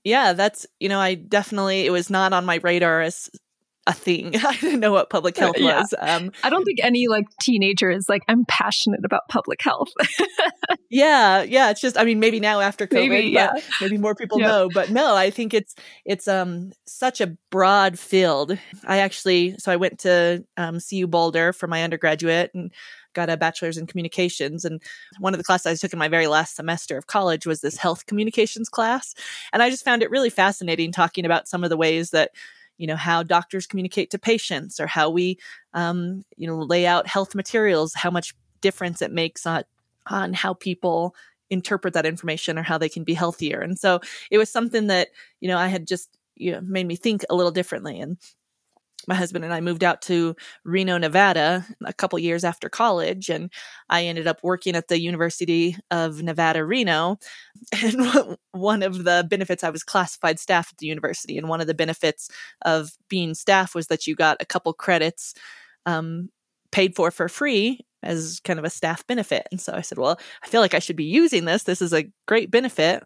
Yeah, 0.04 0.32
that's 0.32 0.66
you 0.78 0.88
know, 0.88 1.00
I 1.00 1.14
definitely 1.14 1.84
it 1.86 1.90
was 1.90 2.08
not 2.08 2.32
on 2.32 2.46
my 2.46 2.60
radar 2.62 3.02
as 3.02 3.28
a 3.86 3.92
thing. 3.92 4.36
I 4.44 4.56
didn't 4.56 4.80
know 4.80 4.92
what 4.92 5.10
public 5.10 5.36
health 5.36 5.56
yeah. 5.58 5.80
was. 5.80 5.94
Um, 5.98 6.32
I 6.42 6.50
don't 6.50 6.64
think 6.64 6.78
any 6.82 7.08
like 7.08 7.24
teenager 7.40 7.90
is 7.90 8.08
like, 8.08 8.22
I'm 8.28 8.44
passionate 8.46 9.04
about 9.04 9.22
public 9.28 9.62
health. 9.62 9.88
yeah, 10.90 11.42
yeah. 11.42 11.70
It's 11.70 11.80
just, 11.80 11.98
I 11.98 12.04
mean, 12.04 12.20
maybe 12.20 12.40
now 12.40 12.60
after 12.60 12.86
COVID, 12.86 13.08
maybe, 13.08 13.28
yeah. 13.28 13.52
maybe 13.80 13.98
more 13.98 14.14
people 14.14 14.40
yeah. 14.40 14.48
know. 14.48 14.68
But 14.72 14.90
no, 14.90 15.16
I 15.16 15.30
think 15.30 15.54
it's 15.54 15.74
it's 16.04 16.28
um 16.28 16.72
such 16.86 17.20
a 17.20 17.36
broad 17.50 17.98
field. 17.98 18.56
I 18.86 18.98
actually, 18.98 19.56
so 19.58 19.72
I 19.72 19.76
went 19.76 19.98
to 20.00 20.44
um, 20.56 20.78
CU 20.80 21.06
Boulder 21.06 21.52
for 21.52 21.66
my 21.66 21.82
undergraduate 21.82 22.50
and 22.54 22.72
got 23.12 23.30
a 23.30 23.36
bachelor's 23.36 23.76
in 23.76 23.86
communications. 23.86 24.64
And 24.64 24.80
one 25.18 25.34
of 25.34 25.38
the 25.38 25.44
classes 25.44 25.66
I 25.66 25.74
took 25.74 25.92
in 25.92 25.98
my 25.98 26.08
very 26.08 26.26
last 26.26 26.54
semester 26.54 26.96
of 26.96 27.06
college 27.06 27.46
was 27.46 27.60
this 27.60 27.76
health 27.76 28.06
communications 28.06 28.68
class. 28.68 29.14
And 29.52 29.62
I 29.62 29.70
just 29.70 29.84
found 29.84 30.02
it 30.02 30.10
really 30.10 30.30
fascinating 30.30 30.92
talking 30.92 31.24
about 31.24 31.48
some 31.48 31.64
of 31.64 31.70
the 31.70 31.76
ways 31.76 32.10
that 32.10 32.30
you 32.80 32.86
know 32.86 32.96
how 32.96 33.22
doctors 33.22 33.66
communicate 33.66 34.10
to 34.10 34.18
patients 34.18 34.80
or 34.80 34.86
how 34.86 35.10
we 35.10 35.38
um, 35.74 36.24
you 36.36 36.46
know 36.46 36.58
lay 36.58 36.86
out 36.86 37.06
health 37.06 37.34
materials 37.34 37.92
how 37.94 38.10
much 38.10 38.34
difference 38.62 39.02
it 39.02 39.12
makes 39.12 39.46
on 39.46 39.62
on 40.06 40.32
how 40.32 40.54
people 40.54 41.14
interpret 41.50 41.92
that 41.92 42.06
information 42.06 42.58
or 42.58 42.62
how 42.62 42.78
they 42.78 42.88
can 42.88 43.04
be 43.04 43.12
healthier. 43.12 43.60
And 43.60 43.78
so 43.78 44.00
it 44.30 44.38
was 44.38 44.48
something 44.50 44.86
that 44.86 45.08
you 45.40 45.48
know 45.48 45.58
i 45.58 45.68
had 45.68 45.86
just 45.86 46.16
you 46.36 46.52
know 46.52 46.60
made 46.62 46.86
me 46.86 46.96
think 46.96 47.22
a 47.28 47.34
little 47.34 47.52
differently. 47.52 48.00
And 48.00 48.16
my 49.06 49.14
husband 49.14 49.44
and 49.44 49.52
I 49.54 49.60
moved 49.60 49.84
out 49.84 50.02
to 50.02 50.36
Reno, 50.64 50.98
Nevada 50.98 51.66
a 51.84 51.92
couple 51.92 52.18
years 52.18 52.44
after 52.44 52.68
college. 52.68 53.28
And 53.28 53.50
I 53.88 54.04
ended 54.04 54.26
up 54.26 54.40
working 54.42 54.76
at 54.76 54.88
the 54.88 55.00
University 55.00 55.76
of 55.90 56.22
Nevada, 56.22 56.64
Reno. 56.64 57.18
And 57.82 58.36
one 58.52 58.82
of 58.82 59.04
the 59.04 59.26
benefits, 59.28 59.62
I 59.62 59.70
was 59.70 59.82
classified 59.82 60.38
staff 60.38 60.70
at 60.72 60.78
the 60.78 60.86
university. 60.86 61.36
And 61.38 61.48
one 61.48 61.60
of 61.60 61.66
the 61.66 61.74
benefits 61.74 62.28
of 62.62 62.92
being 63.08 63.34
staff 63.34 63.74
was 63.74 63.88
that 63.88 64.06
you 64.06 64.14
got 64.14 64.38
a 64.40 64.46
couple 64.46 64.72
credits 64.72 65.34
um, 65.86 66.30
paid 66.72 66.96
for 66.96 67.10
for 67.10 67.28
free 67.28 67.80
as 68.02 68.40
kind 68.44 68.58
of 68.58 68.64
a 68.64 68.70
staff 68.70 69.06
benefit. 69.06 69.46
And 69.50 69.60
so 69.60 69.74
I 69.74 69.82
said, 69.82 69.98
well, 69.98 70.18
I 70.42 70.48
feel 70.48 70.60
like 70.60 70.74
I 70.74 70.78
should 70.78 70.96
be 70.96 71.04
using 71.04 71.44
this. 71.44 71.64
This 71.64 71.82
is 71.82 71.92
a 71.92 72.10
great 72.26 72.50
benefit 72.50 73.04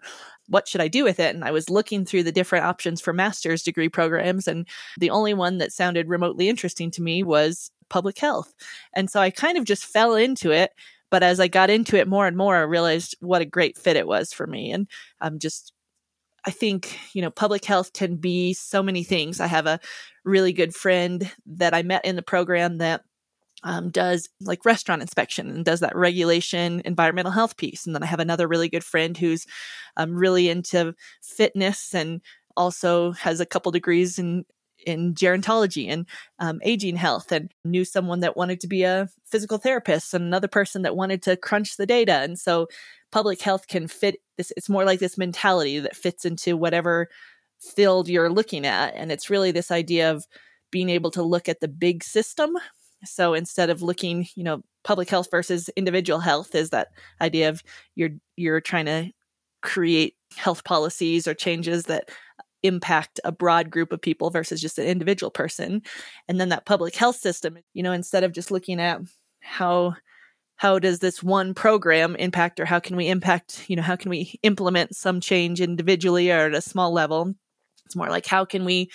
what 0.48 0.68
should 0.68 0.80
I 0.80 0.88
do 0.88 1.04
with 1.04 1.20
it? 1.20 1.34
And 1.34 1.44
I 1.44 1.50
was 1.50 1.70
looking 1.70 2.04
through 2.04 2.24
the 2.24 2.32
different 2.32 2.64
options 2.64 3.00
for 3.00 3.12
master's 3.12 3.62
degree 3.62 3.88
programs, 3.88 4.46
and 4.46 4.66
the 4.98 5.10
only 5.10 5.34
one 5.34 5.58
that 5.58 5.72
sounded 5.72 6.08
remotely 6.08 6.48
interesting 6.48 6.90
to 6.92 7.02
me 7.02 7.22
was 7.22 7.70
public 7.88 8.18
health. 8.18 8.54
And 8.94 9.10
so 9.10 9.20
I 9.20 9.30
kind 9.30 9.58
of 9.58 9.64
just 9.64 9.84
fell 9.84 10.14
into 10.14 10.50
it. 10.50 10.72
But 11.10 11.22
as 11.22 11.38
I 11.38 11.46
got 11.46 11.70
into 11.70 11.96
it 11.96 12.08
more 12.08 12.26
and 12.26 12.36
more, 12.36 12.56
I 12.56 12.62
realized 12.62 13.14
what 13.20 13.42
a 13.42 13.46
great 13.46 13.78
fit 13.78 13.96
it 13.96 14.08
was 14.08 14.32
for 14.32 14.48
me. 14.48 14.72
And 14.72 14.88
I'm 15.20 15.38
just, 15.38 15.72
I 16.44 16.50
think, 16.50 16.98
you 17.12 17.22
know, 17.22 17.30
public 17.30 17.64
health 17.64 17.92
can 17.92 18.16
be 18.16 18.52
so 18.52 18.82
many 18.82 19.04
things. 19.04 19.38
I 19.38 19.46
have 19.46 19.66
a 19.66 19.78
really 20.24 20.52
good 20.52 20.74
friend 20.74 21.30
that 21.46 21.72
I 21.72 21.82
met 21.82 22.04
in 22.04 22.16
the 22.16 22.22
program 22.22 22.78
that 22.78 23.02
um, 23.64 23.90
does 23.90 24.28
like 24.40 24.64
restaurant 24.64 25.02
inspection 25.02 25.48
and 25.50 25.64
does 25.64 25.80
that 25.80 25.96
regulation 25.96 26.82
environmental 26.84 27.32
health 27.32 27.56
piece. 27.56 27.86
And 27.86 27.94
then 27.94 28.02
I 28.02 28.06
have 28.06 28.20
another 28.20 28.46
really 28.46 28.68
good 28.68 28.84
friend 28.84 29.16
who's 29.16 29.46
um, 29.96 30.14
really 30.14 30.48
into 30.48 30.94
fitness 31.22 31.94
and 31.94 32.20
also 32.56 33.12
has 33.12 33.40
a 33.40 33.46
couple 33.46 33.72
degrees 33.72 34.18
in 34.18 34.44
in 34.86 35.14
gerontology 35.14 35.88
and 35.88 36.06
um, 36.40 36.60
aging 36.62 36.96
health 36.96 37.32
and 37.32 37.50
knew 37.64 37.86
someone 37.86 38.20
that 38.20 38.36
wanted 38.36 38.60
to 38.60 38.66
be 38.66 38.82
a 38.82 39.08
physical 39.24 39.56
therapist 39.56 40.12
and 40.12 40.24
another 40.24 40.48
person 40.48 40.82
that 40.82 40.94
wanted 40.94 41.22
to 41.22 41.38
crunch 41.38 41.78
the 41.78 41.86
data 41.86 42.18
and 42.18 42.38
so 42.38 42.66
public 43.10 43.40
health 43.40 43.66
can 43.66 43.88
fit 43.88 44.16
this 44.36 44.52
it's 44.58 44.68
more 44.68 44.84
like 44.84 45.00
this 45.00 45.16
mentality 45.16 45.78
that 45.78 45.96
fits 45.96 46.26
into 46.26 46.54
whatever 46.54 47.08
field 47.60 48.08
you're 48.10 48.28
looking 48.28 48.66
at 48.66 48.92
and 48.94 49.10
it's 49.10 49.30
really 49.30 49.52
this 49.52 49.70
idea 49.70 50.10
of 50.10 50.26
being 50.70 50.90
able 50.90 51.10
to 51.12 51.22
look 51.22 51.48
at 51.48 51.60
the 51.60 51.68
big 51.68 52.02
system 52.02 52.56
so 53.04 53.34
instead 53.34 53.70
of 53.70 53.82
looking, 53.82 54.26
you 54.34 54.44
know, 54.44 54.62
public 54.82 55.08
health 55.08 55.28
versus 55.30 55.70
individual 55.76 56.20
health 56.20 56.54
is 56.54 56.70
that 56.70 56.88
idea 57.20 57.48
of 57.48 57.62
you're 57.94 58.10
you're 58.36 58.60
trying 58.60 58.86
to 58.86 59.10
create 59.62 60.14
health 60.36 60.64
policies 60.64 61.26
or 61.26 61.34
changes 61.34 61.84
that 61.84 62.10
impact 62.62 63.20
a 63.24 63.32
broad 63.32 63.70
group 63.70 63.92
of 63.92 64.00
people 64.00 64.30
versus 64.30 64.60
just 64.60 64.78
an 64.78 64.86
individual 64.86 65.30
person. 65.30 65.82
And 66.28 66.40
then 66.40 66.48
that 66.48 66.66
public 66.66 66.96
health 66.96 67.16
system, 67.16 67.58
you 67.74 67.82
know, 67.82 67.92
instead 67.92 68.24
of 68.24 68.32
just 68.32 68.50
looking 68.50 68.80
at 68.80 69.00
how 69.40 69.94
how 70.56 70.78
does 70.78 71.00
this 71.00 71.22
one 71.22 71.52
program 71.52 72.14
impact 72.16 72.60
or 72.60 72.64
how 72.64 72.78
can 72.78 72.96
we 72.96 73.08
impact, 73.08 73.64
you 73.68 73.74
know, 73.76 73.82
how 73.82 73.96
can 73.96 74.08
we 74.08 74.38
implement 74.42 74.94
some 74.94 75.20
change 75.20 75.60
individually 75.60 76.30
or 76.30 76.46
at 76.46 76.54
a 76.54 76.60
small 76.60 76.92
level? 76.92 77.34
It's 77.84 77.96
more 77.96 78.08
like 78.08 78.26
how 78.26 78.44
can 78.44 78.64
we 78.64 78.90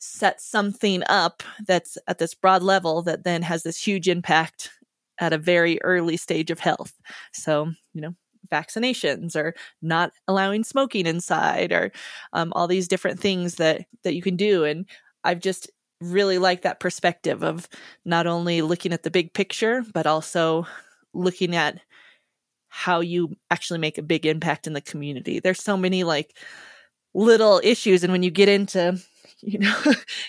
set 0.00 0.40
something 0.40 1.02
up 1.08 1.42
that's 1.66 1.96
at 2.08 2.18
this 2.18 2.34
broad 2.34 2.62
level 2.62 3.02
that 3.02 3.24
then 3.24 3.42
has 3.42 3.62
this 3.62 3.80
huge 3.82 4.08
impact 4.08 4.70
at 5.18 5.32
a 5.32 5.38
very 5.38 5.80
early 5.82 6.16
stage 6.16 6.50
of 6.50 6.58
health. 6.58 6.94
So, 7.32 7.70
you 7.92 8.00
know, 8.00 8.14
vaccinations 8.50 9.36
or 9.36 9.54
not 9.82 10.12
allowing 10.26 10.64
smoking 10.64 11.06
inside 11.06 11.72
or 11.72 11.92
um, 12.32 12.52
all 12.54 12.66
these 12.66 12.88
different 12.88 13.20
things 13.20 13.56
that 13.56 13.86
that 14.02 14.14
you 14.14 14.22
can 14.22 14.36
do 14.36 14.64
and 14.64 14.86
i've 15.24 15.40
just 15.40 15.70
really 16.00 16.38
like 16.38 16.62
that 16.62 16.80
perspective 16.80 17.44
of 17.44 17.68
not 18.04 18.26
only 18.26 18.62
looking 18.62 18.92
at 18.92 19.02
the 19.02 19.10
big 19.10 19.32
picture 19.34 19.84
but 19.92 20.06
also 20.06 20.66
looking 21.12 21.54
at 21.54 21.80
how 22.68 23.00
you 23.00 23.36
actually 23.50 23.78
make 23.78 23.98
a 23.98 24.02
big 24.02 24.24
impact 24.26 24.66
in 24.66 24.72
the 24.72 24.80
community 24.80 25.38
there's 25.38 25.62
so 25.62 25.76
many 25.76 26.02
like 26.02 26.36
little 27.14 27.60
issues 27.62 28.02
and 28.02 28.12
when 28.12 28.22
you 28.22 28.30
get 28.30 28.48
into 28.48 28.98
you 29.42 29.58
know 29.58 29.82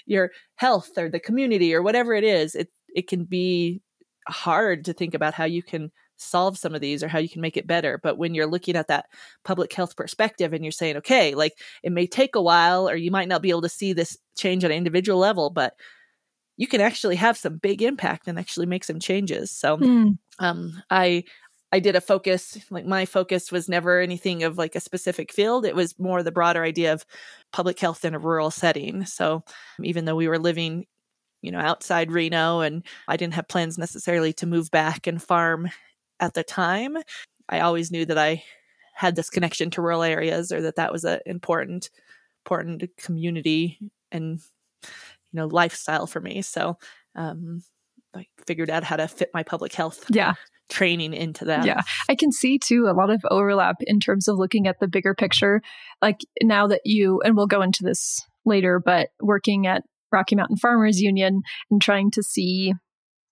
your 0.05 0.31
health 0.55 0.97
or 0.97 1.09
the 1.09 1.19
community 1.19 1.73
or 1.73 1.81
whatever 1.81 2.13
it 2.13 2.23
is 2.23 2.55
it 2.55 2.69
it 2.93 3.07
can 3.07 3.23
be 3.23 3.81
hard 4.27 4.85
to 4.85 4.93
think 4.93 5.13
about 5.13 5.33
how 5.33 5.45
you 5.45 5.63
can 5.63 5.91
solve 6.17 6.57
some 6.57 6.75
of 6.75 6.81
these 6.81 7.03
or 7.03 7.07
how 7.07 7.17
you 7.17 7.29
can 7.29 7.41
make 7.41 7.57
it 7.57 7.65
better 7.65 7.99
but 8.03 8.17
when 8.17 8.35
you're 8.35 8.45
looking 8.45 8.75
at 8.75 8.87
that 8.87 9.05
public 9.43 9.73
health 9.73 9.95
perspective 9.95 10.53
and 10.53 10.63
you're 10.63 10.71
saying 10.71 10.95
okay 10.95 11.33
like 11.33 11.53
it 11.81 11.91
may 11.91 12.05
take 12.05 12.35
a 12.35 12.41
while 12.41 12.87
or 12.87 12.95
you 12.95 13.09
might 13.09 13.27
not 13.27 13.41
be 13.41 13.49
able 13.49 13.61
to 13.61 13.69
see 13.69 13.91
this 13.91 14.17
change 14.37 14.63
on 14.63 14.69
an 14.69 14.77
individual 14.77 15.17
level 15.17 15.49
but 15.49 15.73
you 16.57 16.67
can 16.67 16.79
actually 16.79 17.15
have 17.15 17.37
some 17.37 17.57
big 17.57 17.81
impact 17.81 18.27
and 18.27 18.37
actually 18.37 18.67
make 18.67 18.83
some 18.83 18.99
changes 18.99 19.49
so 19.49 19.77
mm. 19.77 20.15
um, 20.37 20.83
i 20.91 21.23
I 21.71 21.79
did 21.79 21.95
a 21.95 22.01
focus, 22.01 22.57
like 22.69 22.85
my 22.85 23.05
focus 23.05 23.51
was 23.51 23.69
never 23.69 23.99
anything 23.99 24.43
of 24.43 24.57
like 24.57 24.75
a 24.75 24.81
specific 24.81 25.31
field. 25.31 25.65
It 25.65 25.75
was 25.75 25.97
more 25.97 26.21
the 26.21 26.31
broader 26.31 26.63
idea 26.63 26.91
of 26.91 27.05
public 27.53 27.79
health 27.79 28.03
in 28.03 28.13
a 28.13 28.19
rural 28.19 28.51
setting. 28.51 29.05
So 29.05 29.43
even 29.81 30.05
though 30.05 30.15
we 30.15 30.27
were 30.27 30.39
living, 30.39 30.85
you 31.41 31.51
know, 31.51 31.59
outside 31.59 32.11
Reno 32.11 32.59
and 32.59 32.83
I 33.07 33.17
didn't 33.17 33.35
have 33.35 33.47
plans 33.47 33.77
necessarily 33.77 34.33
to 34.33 34.45
move 34.45 34.69
back 34.69 35.07
and 35.07 35.21
farm 35.21 35.69
at 36.19 36.33
the 36.33 36.43
time, 36.43 36.97
I 37.49 37.61
always 37.61 37.91
knew 37.91 38.05
that 38.05 38.17
I 38.17 38.43
had 38.93 39.15
this 39.15 39.29
connection 39.29 39.69
to 39.71 39.81
rural 39.81 40.03
areas 40.03 40.51
or 40.51 40.61
that 40.61 40.75
that 40.75 40.91
was 40.91 41.05
an 41.05 41.19
important, 41.25 41.89
important 42.45 42.89
community 42.97 43.79
and, 44.11 44.39
you 44.83 44.89
know, 45.33 45.47
lifestyle 45.47 46.05
for 46.05 46.19
me. 46.19 46.41
So, 46.41 46.77
um, 47.15 47.63
I 48.13 48.27
figured 48.45 48.69
out 48.69 48.83
how 48.83 48.97
to 48.97 49.07
fit 49.07 49.29
my 49.33 49.41
public 49.41 49.73
health 49.73 50.05
yeah 50.09 50.33
training 50.71 51.13
into 51.13 51.45
that. 51.45 51.65
Yeah. 51.65 51.81
I 52.09 52.15
can 52.15 52.31
see 52.31 52.57
too 52.57 52.87
a 52.87 52.97
lot 52.97 53.11
of 53.11 53.21
overlap 53.29 53.75
in 53.81 53.99
terms 53.99 54.27
of 54.27 54.37
looking 54.37 54.67
at 54.67 54.79
the 54.79 54.87
bigger 54.87 55.13
picture. 55.13 55.61
Like 56.01 56.21
now 56.41 56.67
that 56.67 56.81
you, 56.85 57.21
and 57.23 57.35
we'll 57.35 57.47
go 57.47 57.61
into 57.61 57.83
this 57.83 58.19
later, 58.45 58.81
but 58.83 59.09
working 59.21 59.67
at 59.67 59.83
Rocky 60.11 60.35
Mountain 60.35 60.57
Farmers 60.57 60.99
Union 60.99 61.41
and 61.69 61.81
trying 61.81 62.11
to 62.11 62.23
see 62.23 62.73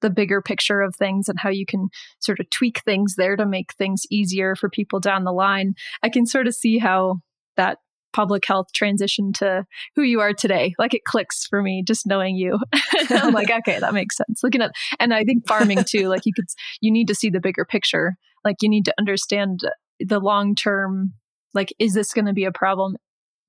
the 0.01 0.09
bigger 0.09 0.41
picture 0.41 0.81
of 0.81 0.95
things 0.95 1.27
and 1.27 1.39
how 1.39 1.49
you 1.49 1.65
can 1.65 1.87
sort 2.19 2.39
of 2.39 2.49
tweak 2.49 2.81
things 2.85 3.15
there 3.17 3.35
to 3.35 3.45
make 3.45 3.73
things 3.73 4.03
easier 4.09 4.55
for 4.55 4.69
people 4.69 4.99
down 4.99 5.23
the 5.23 5.31
line. 5.31 5.73
I 6.03 6.09
can 6.09 6.25
sort 6.25 6.47
of 6.47 6.55
see 6.55 6.77
how 6.77 7.17
that 7.57 7.79
public 8.13 8.45
health 8.45 8.67
transition 8.73 9.33
to 9.33 9.65
who 9.95 10.01
you 10.01 10.19
are 10.19 10.33
today. 10.33 10.73
Like 10.79 10.93
it 10.93 11.03
clicks 11.03 11.45
for 11.45 11.61
me 11.61 11.83
just 11.85 12.07
knowing 12.07 12.35
you. 12.35 12.59
I'm 13.09 13.33
like, 13.33 13.51
okay, 13.51 13.79
that 13.79 13.93
makes 13.93 14.17
sense. 14.17 14.41
Looking 14.43 14.61
at, 14.61 14.71
and 14.99 15.13
I 15.13 15.23
think 15.23 15.47
farming 15.47 15.83
too, 15.87 16.07
like 16.07 16.25
you 16.25 16.33
could, 16.33 16.45
you 16.81 16.91
need 16.91 17.07
to 17.07 17.15
see 17.15 17.29
the 17.29 17.39
bigger 17.39 17.65
picture. 17.65 18.15
Like 18.43 18.57
you 18.61 18.69
need 18.69 18.85
to 18.85 18.93
understand 18.97 19.61
the 19.99 20.19
long 20.19 20.55
term, 20.55 21.13
like, 21.53 21.73
is 21.79 21.93
this 21.93 22.13
going 22.13 22.25
to 22.25 22.33
be 22.33 22.45
a 22.45 22.51
problem? 22.51 22.95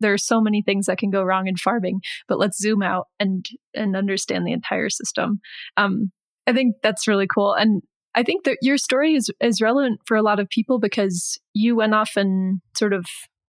There 0.01 0.13
are 0.13 0.19
so 0.19 0.41
many 0.41 0.63
things 0.63 0.87
that 0.87 0.99
can 0.99 1.11
go 1.11 1.23
wrong 1.23 1.47
in 1.47 1.57
farming, 1.57 2.01
but 2.27 2.39
let's 2.39 2.59
zoom 2.59 2.83
out 2.83 3.07
and, 3.19 3.45
and 3.75 3.95
understand 3.95 4.47
the 4.47 4.53
entire 4.53 4.89
system. 4.89 5.41
Um, 5.77 6.11
I 6.47 6.53
think 6.53 6.77
that's 6.83 7.07
really 7.07 7.27
cool. 7.27 7.53
And 7.53 7.83
I 8.15 8.23
think 8.23 8.45
that 8.45 8.59
your 8.63 8.79
story 8.79 9.15
is, 9.15 9.31
is 9.41 9.61
relevant 9.61 10.01
for 10.07 10.17
a 10.17 10.23
lot 10.23 10.41
of 10.41 10.49
people 10.49 10.79
because 10.79 11.39
you 11.55 11.77
went 11.77 11.95
off 11.95 12.13
and 12.17 12.61
sort 12.75 12.93
of 12.93 13.07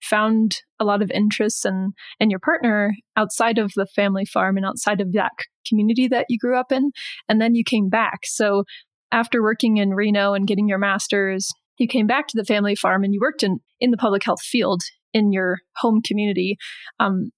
found 0.08 0.56
a 0.78 0.84
lot 0.84 1.02
of 1.02 1.10
interests 1.10 1.64
and 1.64 1.92
and 2.20 2.30
your 2.30 2.40
partner 2.40 2.94
outside 3.16 3.58
of 3.58 3.72
the 3.76 3.86
family 3.86 4.24
farm 4.24 4.56
and 4.56 4.66
outside 4.66 5.00
of 5.00 5.12
that 5.12 5.32
community 5.68 6.08
that 6.08 6.26
you 6.28 6.38
grew 6.38 6.58
up 6.58 6.72
in 6.72 6.90
and 7.28 7.40
then 7.40 7.54
you 7.54 7.64
came 7.64 7.88
back. 7.88 8.20
So 8.24 8.64
after 9.12 9.42
working 9.42 9.76
in 9.76 9.94
Reno 9.94 10.34
and 10.34 10.46
getting 10.46 10.68
your 10.68 10.78
masters 10.78 11.52
you 11.78 11.86
came 11.86 12.06
back 12.06 12.28
to 12.28 12.36
the 12.36 12.44
family 12.44 12.74
farm 12.74 13.04
and 13.04 13.12
you 13.12 13.20
worked 13.20 13.42
in 13.42 13.60
in 13.80 13.90
the 13.90 13.96
public 13.96 14.24
health 14.24 14.42
field 14.42 14.82
in 15.12 15.32
your 15.32 15.58
home 15.76 16.00
community 16.02 16.56
um, 17.00 17.30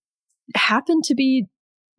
happened 0.54 1.04
to 1.04 1.14
be 1.14 1.46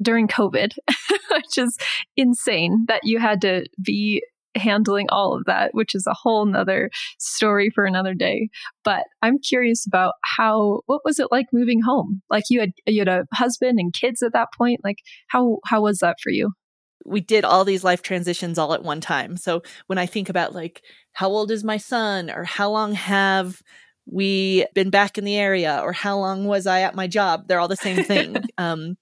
during 0.02 0.28
covid 0.28 0.72
which 1.32 1.58
is 1.58 1.78
insane 2.16 2.86
that 2.88 3.02
you 3.04 3.20
had 3.20 3.42
to 3.42 3.66
be 3.84 4.24
handling 4.56 5.08
all 5.10 5.36
of 5.36 5.46
that, 5.46 5.74
which 5.74 5.96
is 5.96 6.08
a 6.08 6.14
whole 6.14 6.46
nother 6.46 6.90
story 7.20 7.70
for 7.74 7.86
another 7.86 8.14
day. 8.14 8.50
But 8.84 9.04
I'm 9.22 9.40
curious 9.40 9.86
about 9.86 10.14
how 10.24 10.82
what 10.86 11.02
was 11.06 11.20
it 11.20 11.28
like 11.32 11.48
moving 11.54 11.82
home? 11.82 12.22
Like 12.30 12.46
you 12.50 12.60
had 12.60 12.72
you 12.86 13.02
had 13.02 13.08
a 13.08 13.26
husband 13.34 13.80
and 13.80 13.94
kids 13.94 14.22
at 14.22 14.34
that 14.34 14.50
point. 14.58 14.82
Like 14.84 14.98
how 15.28 15.60
how 15.66 15.82
was 15.84 16.00
that 16.00 16.18
for 16.22 16.32
you? 16.32 16.52
we 17.06 17.22
did 17.22 17.46
all 17.46 17.66
these 17.66 17.84
life 17.84 18.02
transitions 18.02 18.58
all 18.58 18.74
at 18.74 18.84
one 18.84 19.02
time. 19.02 19.38
So 19.38 19.64
when 19.88 19.98
I 19.98 20.06
think 20.06 20.30
about 20.30 20.54
like 20.54 20.84
how 21.14 21.30
old 21.30 21.52
is 21.52 21.64
my 21.64 21.78
son 21.78 22.30
or 22.30 22.44
how 22.44 22.70
long 22.70 22.94
have 22.94 23.62
we 24.06 24.66
been 24.74 24.90
back 24.90 25.18
in 25.18 25.24
the 25.24 25.36
area 25.36 25.80
or 25.84 25.94
how 25.94 26.18
long 26.18 26.46
was 26.46 26.68
I 26.68 26.82
at 26.82 26.96
my 26.96 27.08
job, 27.08 27.48
they're 27.48 27.60
all 27.60 27.68
the 27.68 27.76
same 27.76 28.04
thing. 28.04 28.36
um 28.58 28.98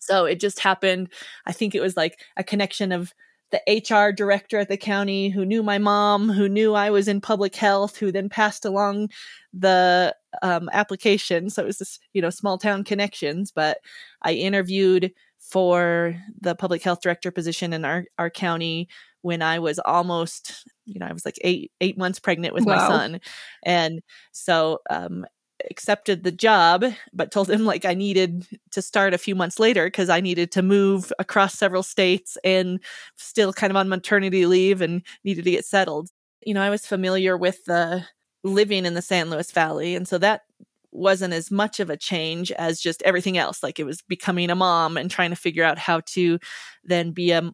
so 0.00 0.26
it 0.26 0.40
just 0.40 0.60
happened. 0.60 1.08
I 1.44 1.52
think 1.52 1.74
it 1.74 1.80
was 1.80 1.96
like 1.96 2.20
a 2.36 2.44
connection 2.44 2.92
of 2.92 3.12
the 3.50 3.60
HR 3.66 4.12
director 4.12 4.58
at 4.58 4.68
the 4.68 4.76
county 4.76 5.30
who 5.30 5.44
knew 5.44 5.62
my 5.62 5.78
mom, 5.78 6.28
who 6.28 6.48
knew 6.48 6.74
I 6.74 6.90
was 6.90 7.08
in 7.08 7.20
public 7.20 7.56
health, 7.56 7.96
who 7.96 8.12
then 8.12 8.28
passed 8.28 8.64
along 8.64 9.10
the 9.52 10.14
um, 10.42 10.68
application. 10.72 11.48
So 11.48 11.62
it 11.62 11.66
was 11.66 11.78
this, 11.78 11.98
you 12.12 12.20
know, 12.20 12.30
small 12.30 12.58
town 12.58 12.84
connections. 12.84 13.50
But 13.50 13.78
I 14.22 14.32
interviewed 14.32 15.12
for 15.38 16.14
the 16.40 16.54
public 16.54 16.82
health 16.82 17.00
director 17.00 17.30
position 17.30 17.72
in 17.72 17.84
our, 17.84 18.04
our 18.18 18.28
county 18.28 18.88
when 19.22 19.42
I 19.42 19.58
was 19.58 19.78
almost, 19.78 20.68
you 20.84 20.98
know, 20.98 21.06
I 21.06 21.12
was 21.12 21.24
like 21.24 21.38
eight 21.42 21.72
eight 21.80 21.98
months 21.98 22.20
pregnant 22.20 22.54
with 22.54 22.64
wow. 22.64 22.76
my 22.76 22.88
son, 22.88 23.20
and 23.64 24.00
so 24.32 24.78
um, 24.90 25.26
accepted 25.70 26.22
the 26.24 26.32
job, 26.32 26.84
but 27.12 27.30
told 27.30 27.50
him 27.50 27.64
like 27.64 27.84
I 27.84 27.94
needed 27.94 28.46
to 28.72 28.82
start 28.82 29.14
a 29.14 29.18
few 29.18 29.34
months 29.34 29.58
later 29.58 29.86
because 29.86 30.08
I 30.08 30.20
needed 30.20 30.52
to 30.52 30.62
move 30.62 31.12
across 31.18 31.54
several 31.54 31.82
states 31.82 32.36
and 32.44 32.80
still 33.16 33.52
kind 33.52 33.70
of 33.70 33.76
on 33.76 33.88
maternity 33.88 34.46
leave 34.46 34.80
and 34.80 35.02
needed 35.24 35.44
to 35.44 35.50
get 35.50 35.64
settled. 35.64 36.08
You 36.44 36.54
know, 36.54 36.62
I 36.62 36.70
was 36.70 36.86
familiar 36.86 37.36
with 37.36 37.64
the 37.64 38.04
living 38.44 38.86
in 38.86 38.94
the 38.94 39.02
San 39.02 39.30
Luis 39.30 39.50
Valley, 39.50 39.94
and 39.96 40.06
so 40.06 40.18
that 40.18 40.42
wasn't 40.90 41.34
as 41.34 41.50
much 41.50 41.80
of 41.80 41.90
a 41.90 41.96
change 41.96 42.50
as 42.52 42.80
just 42.80 43.02
everything 43.02 43.36
else. 43.36 43.62
Like 43.62 43.78
it 43.78 43.84
was 43.84 44.02
becoming 44.02 44.50
a 44.50 44.54
mom 44.54 44.96
and 44.96 45.10
trying 45.10 45.30
to 45.30 45.36
figure 45.36 45.64
out 45.64 45.78
how 45.78 46.00
to 46.06 46.38
then 46.84 47.12
be 47.12 47.30
a 47.32 47.52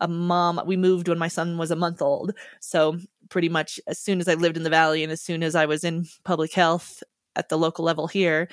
a 0.00 0.08
mom. 0.08 0.60
We 0.66 0.76
moved 0.76 1.08
when 1.08 1.18
my 1.18 1.28
son 1.28 1.58
was 1.58 1.70
a 1.70 1.76
month 1.76 2.02
old. 2.02 2.32
So 2.60 2.98
pretty 3.30 3.48
much 3.48 3.80
as 3.86 3.98
soon 3.98 4.20
as 4.20 4.28
I 4.28 4.34
lived 4.34 4.56
in 4.56 4.62
the 4.62 4.70
valley 4.70 5.02
and 5.02 5.12
as 5.12 5.20
soon 5.20 5.42
as 5.42 5.54
I 5.54 5.66
was 5.66 5.84
in 5.84 6.06
public 6.24 6.52
health 6.52 7.02
at 7.36 7.48
the 7.48 7.58
local 7.58 7.84
level 7.84 8.06
here, 8.06 8.48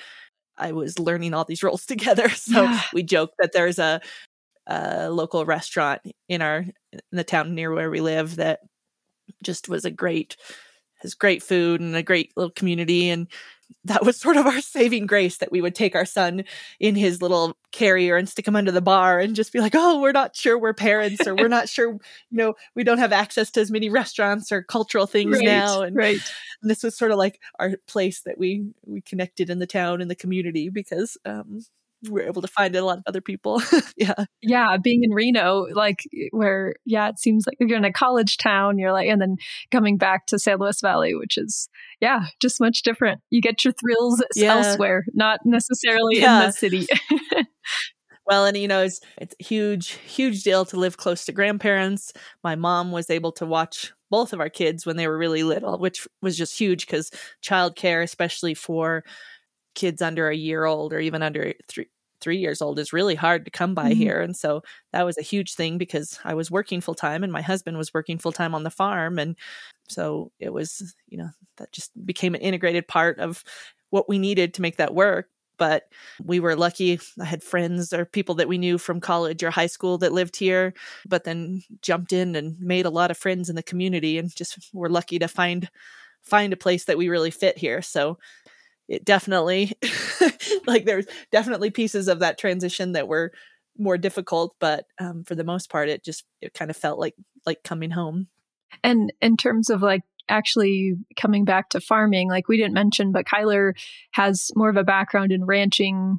I 0.56 0.72
was 0.72 0.98
learning 0.98 1.34
all 1.34 1.44
these 1.44 1.62
roles 1.62 1.86
together. 1.86 2.28
So 2.36 2.62
yeah. 2.62 2.82
we 2.92 3.02
joke 3.02 3.30
that 3.38 3.52
there's 3.52 3.78
a, 3.78 4.00
a 4.66 5.10
local 5.10 5.44
restaurant 5.44 6.02
in 6.28 6.42
our 6.42 6.58
in 6.58 7.00
the 7.12 7.24
town 7.24 7.54
near 7.54 7.72
where 7.72 7.90
we 7.90 8.00
live 8.00 8.36
that 8.36 8.60
just 9.42 9.68
was 9.68 9.84
a 9.84 9.90
great 9.90 10.36
has 11.00 11.14
great 11.14 11.42
food 11.42 11.80
and 11.80 11.94
a 11.94 12.02
great 12.02 12.32
little 12.36 12.50
community 12.50 13.10
and 13.10 13.28
that 13.84 14.04
was 14.04 14.18
sort 14.18 14.36
of 14.36 14.46
our 14.46 14.60
saving 14.60 15.06
grace 15.06 15.38
that 15.38 15.52
we 15.52 15.60
would 15.60 15.74
take 15.74 15.94
our 15.94 16.04
son 16.04 16.44
in 16.80 16.94
his 16.94 17.22
little 17.22 17.56
carrier 17.70 18.16
and 18.16 18.28
stick 18.28 18.46
him 18.46 18.56
under 18.56 18.72
the 18.72 18.80
bar 18.80 19.20
and 19.20 19.36
just 19.36 19.52
be 19.52 19.60
like, 19.60 19.74
oh, 19.74 20.00
we're 20.00 20.12
not 20.12 20.34
sure 20.34 20.58
we're 20.58 20.74
parents 20.74 21.26
or 21.26 21.34
we're 21.34 21.48
not 21.48 21.68
sure, 21.68 21.92
you 21.92 22.00
know, 22.30 22.54
we 22.74 22.84
don't 22.84 22.98
have 22.98 23.12
access 23.12 23.50
to 23.52 23.60
as 23.60 23.70
many 23.70 23.88
restaurants 23.88 24.50
or 24.50 24.62
cultural 24.62 25.06
things 25.06 25.36
right, 25.36 25.44
now. 25.44 25.82
And, 25.82 25.96
right. 25.96 26.18
and 26.62 26.70
this 26.70 26.82
was 26.82 26.96
sort 26.96 27.12
of 27.12 27.18
like 27.18 27.40
our 27.58 27.76
place 27.86 28.22
that 28.22 28.38
we 28.38 28.66
we 28.84 29.00
connected 29.00 29.50
in 29.50 29.58
the 29.58 29.66
town 29.66 30.00
and 30.00 30.10
the 30.10 30.16
community 30.16 30.68
because 30.68 31.16
um, 31.24 31.60
we're 32.08 32.26
able 32.26 32.42
to 32.42 32.48
find 32.48 32.74
a 32.76 32.84
lot 32.84 32.98
of 32.98 33.04
other 33.06 33.20
people. 33.20 33.62
yeah. 33.96 34.24
Yeah. 34.42 34.76
Being 34.82 35.04
in 35.04 35.10
Reno, 35.10 35.66
like 35.72 36.02
where, 36.30 36.74
yeah, 36.84 37.08
it 37.08 37.18
seems 37.18 37.46
like 37.46 37.56
you're 37.60 37.78
in 37.78 37.84
a 37.84 37.92
college 37.92 38.36
town, 38.36 38.78
you're 38.78 38.92
like, 38.92 39.08
and 39.08 39.20
then 39.20 39.36
coming 39.70 39.96
back 39.96 40.26
to 40.26 40.38
San 40.38 40.58
Luis 40.58 40.80
Valley, 40.80 41.14
which 41.14 41.38
is, 41.38 41.68
yeah, 42.00 42.26
just 42.40 42.60
much 42.60 42.82
different. 42.82 43.20
You 43.30 43.40
get 43.40 43.64
your 43.64 43.72
thrills 43.72 44.22
yeah. 44.34 44.56
elsewhere, 44.56 45.04
not 45.14 45.40
necessarily 45.44 46.20
yeah. 46.20 46.40
in 46.40 46.46
the 46.46 46.52
city. 46.52 46.86
well 48.26 48.44
and 48.44 48.56
you 48.56 48.68
know 48.68 48.82
it's 48.82 49.00
it's 49.18 49.34
a 49.40 49.44
huge 49.44 49.92
huge 50.06 50.42
deal 50.42 50.64
to 50.64 50.76
live 50.76 50.96
close 50.96 51.24
to 51.24 51.32
grandparents 51.32 52.12
my 52.44 52.54
mom 52.54 52.92
was 52.92 53.08
able 53.08 53.32
to 53.32 53.46
watch 53.46 53.92
both 54.10 54.32
of 54.32 54.40
our 54.40 54.50
kids 54.50 54.84
when 54.84 54.96
they 54.96 55.06
were 55.06 55.16
really 55.16 55.42
little 55.42 55.78
which 55.78 56.06
was 56.20 56.36
just 56.36 56.58
huge 56.58 56.86
because 56.86 57.10
childcare 57.42 58.02
especially 58.02 58.54
for 58.54 59.04
kids 59.74 60.02
under 60.02 60.28
a 60.28 60.36
year 60.36 60.64
old 60.64 60.92
or 60.92 60.98
even 60.98 61.22
under 61.22 61.52
three 61.68 61.86
three 62.20 62.38
years 62.38 62.62
old 62.62 62.78
is 62.78 62.92
really 62.92 63.14
hard 63.14 63.44
to 63.44 63.50
come 63.50 63.74
by 63.74 63.90
mm-hmm. 63.90 64.00
here 64.00 64.20
and 64.20 64.36
so 64.36 64.62
that 64.92 65.04
was 65.04 65.18
a 65.18 65.22
huge 65.22 65.54
thing 65.54 65.78
because 65.78 66.18
i 66.24 66.34
was 66.34 66.50
working 66.50 66.80
full 66.80 66.94
time 66.94 67.22
and 67.22 67.32
my 67.32 67.42
husband 67.42 67.76
was 67.76 67.92
working 67.92 68.18
full 68.18 68.32
time 68.32 68.54
on 68.54 68.62
the 68.62 68.70
farm 68.70 69.18
and 69.18 69.36
so 69.88 70.30
it 70.38 70.52
was 70.52 70.94
you 71.08 71.18
know 71.18 71.30
that 71.56 71.72
just 71.72 71.90
became 72.06 72.34
an 72.34 72.40
integrated 72.40 72.86
part 72.88 73.18
of 73.18 73.42
what 73.90 74.08
we 74.08 74.18
needed 74.18 74.54
to 74.54 74.62
make 74.62 74.76
that 74.76 74.94
work 74.94 75.28
but 75.58 75.84
we 76.24 76.40
were 76.40 76.56
lucky 76.56 76.98
i 77.20 77.24
had 77.24 77.42
friends 77.42 77.92
or 77.92 78.04
people 78.04 78.34
that 78.34 78.48
we 78.48 78.58
knew 78.58 78.78
from 78.78 79.00
college 79.00 79.42
or 79.42 79.50
high 79.50 79.66
school 79.66 79.98
that 79.98 80.12
lived 80.12 80.36
here 80.36 80.72
but 81.08 81.24
then 81.24 81.62
jumped 81.82 82.12
in 82.12 82.34
and 82.36 82.58
made 82.60 82.86
a 82.86 82.90
lot 82.90 83.10
of 83.10 83.18
friends 83.18 83.48
in 83.48 83.56
the 83.56 83.62
community 83.62 84.18
and 84.18 84.34
just 84.34 84.70
were 84.74 84.90
lucky 84.90 85.18
to 85.18 85.28
find 85.28 85.68
find 86.22 86.52
a 86.52 86.56
place 86.56 86.84
that 86.84 86.98
we 86.98 87.08
really 87.08 87.30
fit 87.30 87.56
here 87.56 87.80
so 87.80 88.18
it 88.88 89.04
definitely 89.04 89.72
like 90.66 90.84
there's 90.84 91.06
definitely 91.32 91.70
pieces 91.70 92.08
of 92.08 92.20
that 92.20 92.38
transition 92.38 92.92
that 92.92 93.08
were 93.08 93.32
more 93.78 93.98
difficult 93.98 94.54
but 94.58 94.86
um, 95.00 95.24
for 95.24 95.34
the 95.34 95.44
most 95.44 95.70
part 95.70 95.88
it 95.88 96.04
just 96.04 96.24
it 96.40 96.54
kind 96.54 96.70
of 96.70 96.76
felt 96.76 96.98
like 96.98 97.14
like 97.44 97.62
coming 97.62 97.90
home. 97.90 98.26
And 98.82 99.12
in 99.22 99.36
terms 99.36 99.70
of 99.70 99.82
like 99.82 100.02
actually 100.28 100.94
coming 101.20 101.44
back 101.44 101.68
to 101.70 101.80
farming 101.80 102.28
like 102.28 102.48
we 102.48 102.56
didn't 102.56 102.74
mention 102.74 103.12
but 103.12 103.26
kyler 103.26 103.72
has 104.12 104.50
more 104.56 104.68
of 104.68 104.76
a 104.76 104.82
background 104.82 105.30
in 105.30 105.44
ranching 105.44 106.18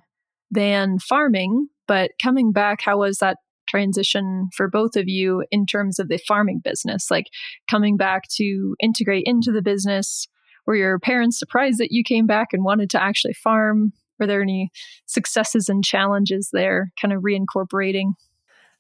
than 0.49 0.97
farming 0.97 1.67
but 1.87 2.11
coming 2.21 2.53
back 2.53 2.79
how 2.81 2.99
was 2.99 3.17
that 3.17 3.37
transition 3.67 4.49
for 4.55 4.69
both 4.69 4.95
of 4.95 5.07
you 5.07 5.43
in 5.51 5.65
terms 5.65 5.99
of 5.99 6.07
the 6.07 6.17
farming 6.17 6.61
business? 6.63 7.11
Like 7.11 7.27
coming 7.69 7.97
back 7.97 8.23
to 8.37 8.75
integrate 8.79 9.23
into 9.25 9.51
the 9.51 9.61
business 9.61 10.27
were 10.67 10.75
your 10.75 10.99
parents 10.99 11.39
surprised 11.39 11.79
that 11.79 11.91
you 11.91 12.03
came 12.03 12.27
back 12.27 12.49
and 12.51 12.63
wanted 12.63 12.89
to 12.91 13.01
actually 13.01 13.33
farm? 13.33 13.93
Were 14.19 14.27
there 14.27 14.41
any 14.41 14.69
successes 15.05 15.69
and 15.69 15.83
challenges 15.83 16.49
there, 16.51 16.91
kind 17.01 17.13
of 17.13 17.23
reincorporating? 17.23 18.11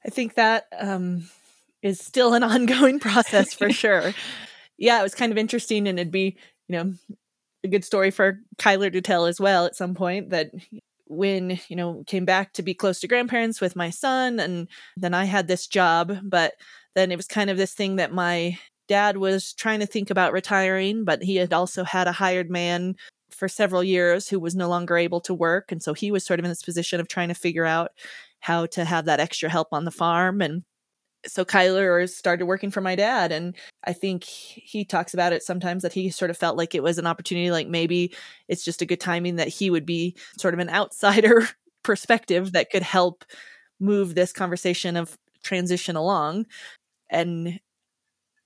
I 0.05 0.09
think 0.09 0.35
that 0.35 0.65
um, 0.77 1.29
is 1.81 1.99
still 1.99 2.33
an 2.33 2.43
ongoing 2.43 2.99
process 2.99 3.53
for 3.53 3.69
sure. 3.71 4.13
Yeah, 4.77 4.99
it 4.99 5.03
was 5.03 5.15
kind 5.15 5.31
of 5.31 5.37
interesting, 5.37 5.87
and 5.87 5.97
it'd 5.97 6.11
be, 6.11 6.37
you 6.67 6.75
know, 6.75 6.93
a 7.63 7.67
good 7.67 7.85
story 7.85 8.11
for 8.11 8.39
Kyler 8.57 8.91
to 8.91 9.01
tell 9.01 9.25
as 9.25 9.39
well 9.39 9.65
at 9.65 9.75
some 9.75 9.95
point 9.95 10.29
that 10.29 10.51
when 11.09 11.57
you 11.69 11.75
know 11.75 12.03
came 12.05 12.25
back 12.25 12.51
to 12.53 12.61
be 12.61 12.73
close 12.73 12.99
to 12.99 13.07
grandparents 13.07 13.61
with 13.61 13.77
my 13.77 13.89
son 13.89 14.41
and 14.41 14.67
then 14.97 15.13
i 15.13 15.23
had 15.23 15.47
this 15.47 15.65
job 15.65 16.17
but 16.21 16.55
then 16.95 17.13
it 17.13 17.15
was 17.15 17.27
kind 17.27 17.49
of 17.49 17.55
this 17.55 17.73
thing 17.73 17.95
that 17.95 18.11
my 18.11 18.57
dad 18.87 19.17
was 19.17 19.53
trying 19.53 19.79
to 19.79 19.85
think 19.85 20.09
about 20.09 20.33
retiring, 20.33 21.03
but 21.03 21.23
he 21.23 21.35
had 21.37 21.53
also 21.53 21.83
had 21.83 22.07
a 22.07 22.11
hired 22.11 22.49
man 22.49 22.95
for 23.29 23.47
several 23.47 23.83
years 23.83 24.27
who 24.29 24.39
was 24.39 24.55
no 24.55 24.69
longer 24.69 24.97
able 24.97 25.21
to 25.21 25.33
work. 25.33 25.71
And 25.71 25.81
so 25.81 25.93
he 25.93 26.11
was 26.11 26.25
sort 26.25 26.39
of 26.39 26.45
in 26.45 26.49
this 26.49 26.63
position 26.63 26.99
of 26.99 27.07
trying 27.07 27.27
to 27.27 27.33
figure 27.33 27.65
out 27.65 27.91
how 28.39 28.65
to 28.67 28.85
have 28.85 29.05
that 29.05 29.19
extra 29.19 29.49
help 29.49 29.69
on 29.71 29.85
the 29.85 29.91
farm. 29.91 30.41
And 30.41 30.63
so 31.25 31.43
Kyler 31.43 32.07
started 32.09 32.45
working 32.45 32.71
for 32.71 32.81
my 32.81 32.95
dad. 32.95 33.31
And 33.31 33.55
I 33.83 33.93
think 33.93 34.23
he 34.23 34.85
talks 34.85 35.13
about 35.13 35.33
it 35.33 35.43
sometimes 35.43 35.83
that 35.83 35.93
he 35.93 36.09
sort 36.09 36.31
of 36.31 36.37
felt 36.37 36.57
like 36.57 36.73
it 36.75 36.83
was 36.83 36.97
an 36.97 37.07
opportunity, 37.07 37.51
like 37.51 37.67
maybe 37.67 38.15
it's 38.47 38.63
just 38.63 38.81
a 38.81 38.85
good 38.85 38.99
timing 38.99 39.35
that 39.37 39.47
he 39.49 39.69
would 39.69 39.85
be 39.85 40.15
sort 40.37 40.53
of 40.53 40.59
an 40.59 40.69
outsider 40.69 41.47
perspective 41.83 42.53
that 42.53 42.69
could 42.69 42.83
help 42.83 43.25
move 43.79 44.15
this 44.15 44.31
conversation 44.33 44.95
of 44.95 45.17
transition 45.43 45.95
along. 45.95 46.45
And 47.09 47.59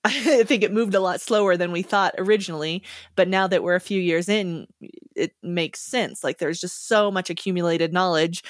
I 0.06 0.44
think 0.44 0.64
it 0.64 0.74
moved 0.74 0.96
a 0.96 1.00
lot 1.00 1.22
slower 1.22 1.58
than 1.58 1.72
we 1.72 1.84
thought 1.84 2.16
originally. 2.18 2.84
But 3.16 3.28
now 3.28 3.48
that 3.48 3.64
we're 3.64 3.76
a 3.76 3.80
few 3.80 4.02
years 4.02 4.30
in, 4.30 4.68
it 5.16 5.34
makes 5.44 5.80
sense. 5.80 6.24
Like 6.24 6.40
there's 6.40 6.60
just 6.60 6.88
so 6.88 7.12
much 7.12 7.30
accumulated 7.30 7.94
knowledge, 7.94 8.44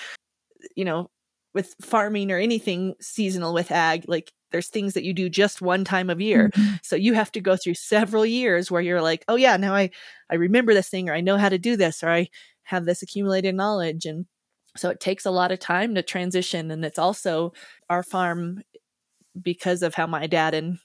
you 0.75 0.85
know, 0.85 1.09
with 1.53 1.75
farming 1.81 2.31
or 2.31 2.37
anything 2.37 2.95
seasonal 3.01 3.53
with 3.53 3.71
ag, 3.71 4.05
like 4.07 4.31
there's 4.51 4.69
things 4.69 4.93
that 4.93 5.03
you 5.03 5.13
do 5.13 5.29
just 5.29 5.61
one 5.61 5.83
time 5.83 6.09
of 6.09 6.21
year. 6.21 6.49
Mm-hmm. 6.49 6.75
So 6.81 6.95
you 6.95 7.13
have 7.13 7.31
to 7.33 7.41
go 7.41 7.57
through 7.57 7.73
several 7.73 8.25
years 8.25 8.71
where 8.71 8.81
you're 8.81 9.01
like, 9.01 9.25
oh 9.27 9.35
yeah, 9.35 9.57
now 9.57 9.73
I, 9.73 9.89
I 10.29 10.35
remember 10.35 10.73
this 10.73 10.89
thing 10.89 11.09
or 11.09 11.13
I 11.13 11.21
know 11.21 11.37
how 11.37 11.49
to 11.49 11.57
do 11.57 11.75
this 11.75 12.03
or 12.03 12.09
I 12.09 12.29
have 12.63 12.85
this 12.85 13.01
accumulated 13.01 13.55
knowledge. 13.55 14.05
And 14.05 14.25
so 14.77 14.89
it 14.89 14.99
takes 14.99 15.25
a 15.25 15.31
lot 15.31 15.51
of 15.51 15.59
time 15.59 15.95
to 15.95 16.03
transition. 16.03 16.71
And 16.71 16.85
it's 16.85 16.99
also 16.99 17.51
our 17.89 18.03
farm 18.03 18.61
because 19.41 19.81
of 19.83 19.95
how 19.95 20.07
my 20.07 20.27
dad 20.27 20.53
and 20.53 20.79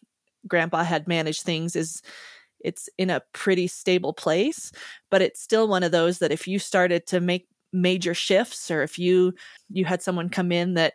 grandpa 0.47 0.83
had 0.83 1.09
managed 1.09 1.43
things 1.43 1.77
is 1.77 2.03
it's 2.61 2.89
in 2.99 3.11
a 3.11 3.23
pretty 3.33 3.67
stable 3.67 4.13
place 4.13 4.73
but 5.11 5.23
it's 5.23 5.41
still 5.41 5.69
one 5.69 5.83
of 5.83 5.93
those 5.93 6.19
that 6.19 6.33
if 6.33 6.49
you 6.49 6.59
started 6.59 7.07
to 7.07 7.21
make 7.21 7.47
major 7.73 8.15
shifts 8.15 8.71
or 8.71 8.83
if 8.83 8.99
you 8.99 9.35
you 9.69 9.85
had 9.85 10.03
someone 10.03 10.29
come 10.29 10.53
in 10.53 10.75
that 10.75 10.95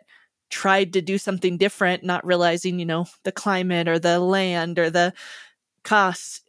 tried 0.50 0.92
to 0.92 1.00
do 1.00 1.16
something 1.16 1.56
different 1.56 2.04
not 2.04 2.26
realizing 2.26 2.78
you 2.78 2.86
know 2.86 3.06
the 3.24 3.32
climate 3.32 3.88
or 3.88 3.98
the 3.98 4.18
land 4.18 4.78
or 4.78 4.90
the 4.90 5.12
costs 5.84 6.42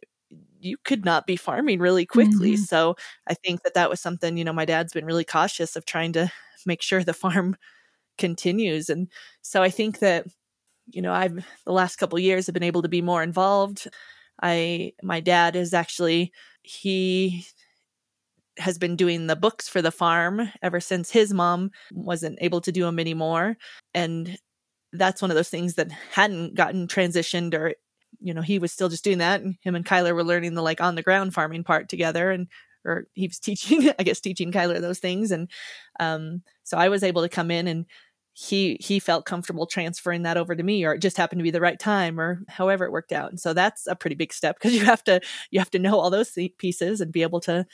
you 0.60 0.76
could 0.84 1.04
not 1.04 1.26
be 1.26 1.36
farming 1.36 1.78
really 1.78 2.06
quickly 2.06 2.52
mm-hmm. 2.52 2.62
so 2.62 2.96
i 3.28 3.34
think 3.34 3.62
that 3.62 3.74
that 3.74 3.88
was 3.88 4.00
something 4.00 4.36
you 4.36 4.44
know 4.44 4.52
my 4.52 4.64
dad's 4.64 4.92
been 4.92 5.06
really 5.06 5.24
cautious 5.24 5.76
of 5.76 5.84
trying 5.84 6.12
to 6.12 6.30
make 6.66 6.82
sure 6.82 7.02
the 7.02 7.14
farm 7.14 7.56
continues 8.18 8.88
and 8.88 9.08
so 9.42 9.62
i 9.62 9.70
think 9.70 9.98
that 9.98 10.26
you 10.90 11.02
know, 11.02 11.12
I've 11.12 11.44
the 11.64 11.72
last 11.72 11.96
couple 11.96 12.18
years 12.18 12.46
have 12.46 12.54
been 12.54 12.62
able 12.62 12.82
to 12.82 12.88
be 12.88 13.02
more 13.02 13.22
involved. 13.22 13.88
I 14.42 14.92
my 15.02 15.20
dad 15.20 15.56
is 15.56 15.74
actually 15.74 16.32
he 16.62 17.46
has 18.58 18.78
been 18.78 18.96
doing 18.96 19.26
the 19.26 19.36
books 19.36 19.68
for 19.68 19.82
the 19.82 19.90
farm 19.90 20.50
ever 20.62 20.80
since 20.80 21.10
his 21.10 21.32
mom 21.34 21.70
wasn't 21.92 22.38
able 22.40 22.60
to 22.60 22.72
do 22.72 22.82
them 22.84 22.98
anymore. 23.00 23.56
And 23.94 24.38
that's 24.92 25.20
one 25.20 25.30
of 25.30 25.34
those 25.34 25.48
things 25.48 25.74
that 25.74 25.90
hadn't 26.12 26.54
gotten 26.54 26.86
transitioned 26.86 27.54
or 27.54 27.74
you 28.20 28.32
know 28.32 28.42
he 28.42 28.58
was 28.58 28.72
still 28.72 28.88
just 28.88 29.04
doing 29.04 29.18
that. 29.18 29.40
And 29.42 29.56
him 29.62 29.74
and 29.74 29.84
Kyler 29.84 30.14
were 30.14 30.24
learning 30.24 30.54
the 30.54 30.62
like 30.62 30.80
on 30.80 30.94
the 30.94 31.02
ground 31.02 31.34
farming 31.34 31.64
part 31.64 31.88
together 31.88 32.30
and 32.30 32.48
or 32.84 33.06
he 33.14 33.26
was 33.26 33.38
teaching 33.40 33.90
I 33.98 34.02
guess 34.02 34.20
teaching 34.20 34.52
Kyler 34.52 34.80
those 34.80 35.00
things. 35.00 35.30
And 35.30 35.50
um 36.00 36.42
so 36.62 36.76
I 36.78 36.88
was 36.88 37.02
able 37.02 37.22
to 37.22 37.28
come 37.28 37.50
in 37.50 37.66
and 37.66 37.86
he 38.36 38.76
he 38.80 38.98
felt 38.98 39.26
comfortable 39.26 39.64
transferring 39.64 40.22
that 40.22 40.36
over 40.36 40.56
to 40.56 40.62
me 40.62 40.84
or 40.84 40.92
it 40.92 40.98
just 40.98 41.16
happened 41.16 41.38
to 41.38 41.44
be 41.44 41.52
the 41.52 41.60
right 41.60 41.78
time 41.78 42.18
or 42.20 42.42
however 42.48 42.84
it 42.84 42.90
worked 42.90 43.12
out. 43.12 43.30
And 43.30 43.38
so 43.38 43.54
that's 43.54 43.86
a 43.86 43.94
pretty 43.94 44.16
big 44.16 44.32
step 44.32 44.56
because 44.56 44.74
you 44.74 44.84
have 44.84 45.04
to 45.04 45.20
you 45.50 45.60
have 45.60 45.70
to 45.70 45.78
know 45.78 45.98
all 45.98 46.10
those 46.10 46.36
pieces 46.58 47.00
and 47.00 47.12
be 47.12 47.22
able 47.22 47.40
to 47.40 47.64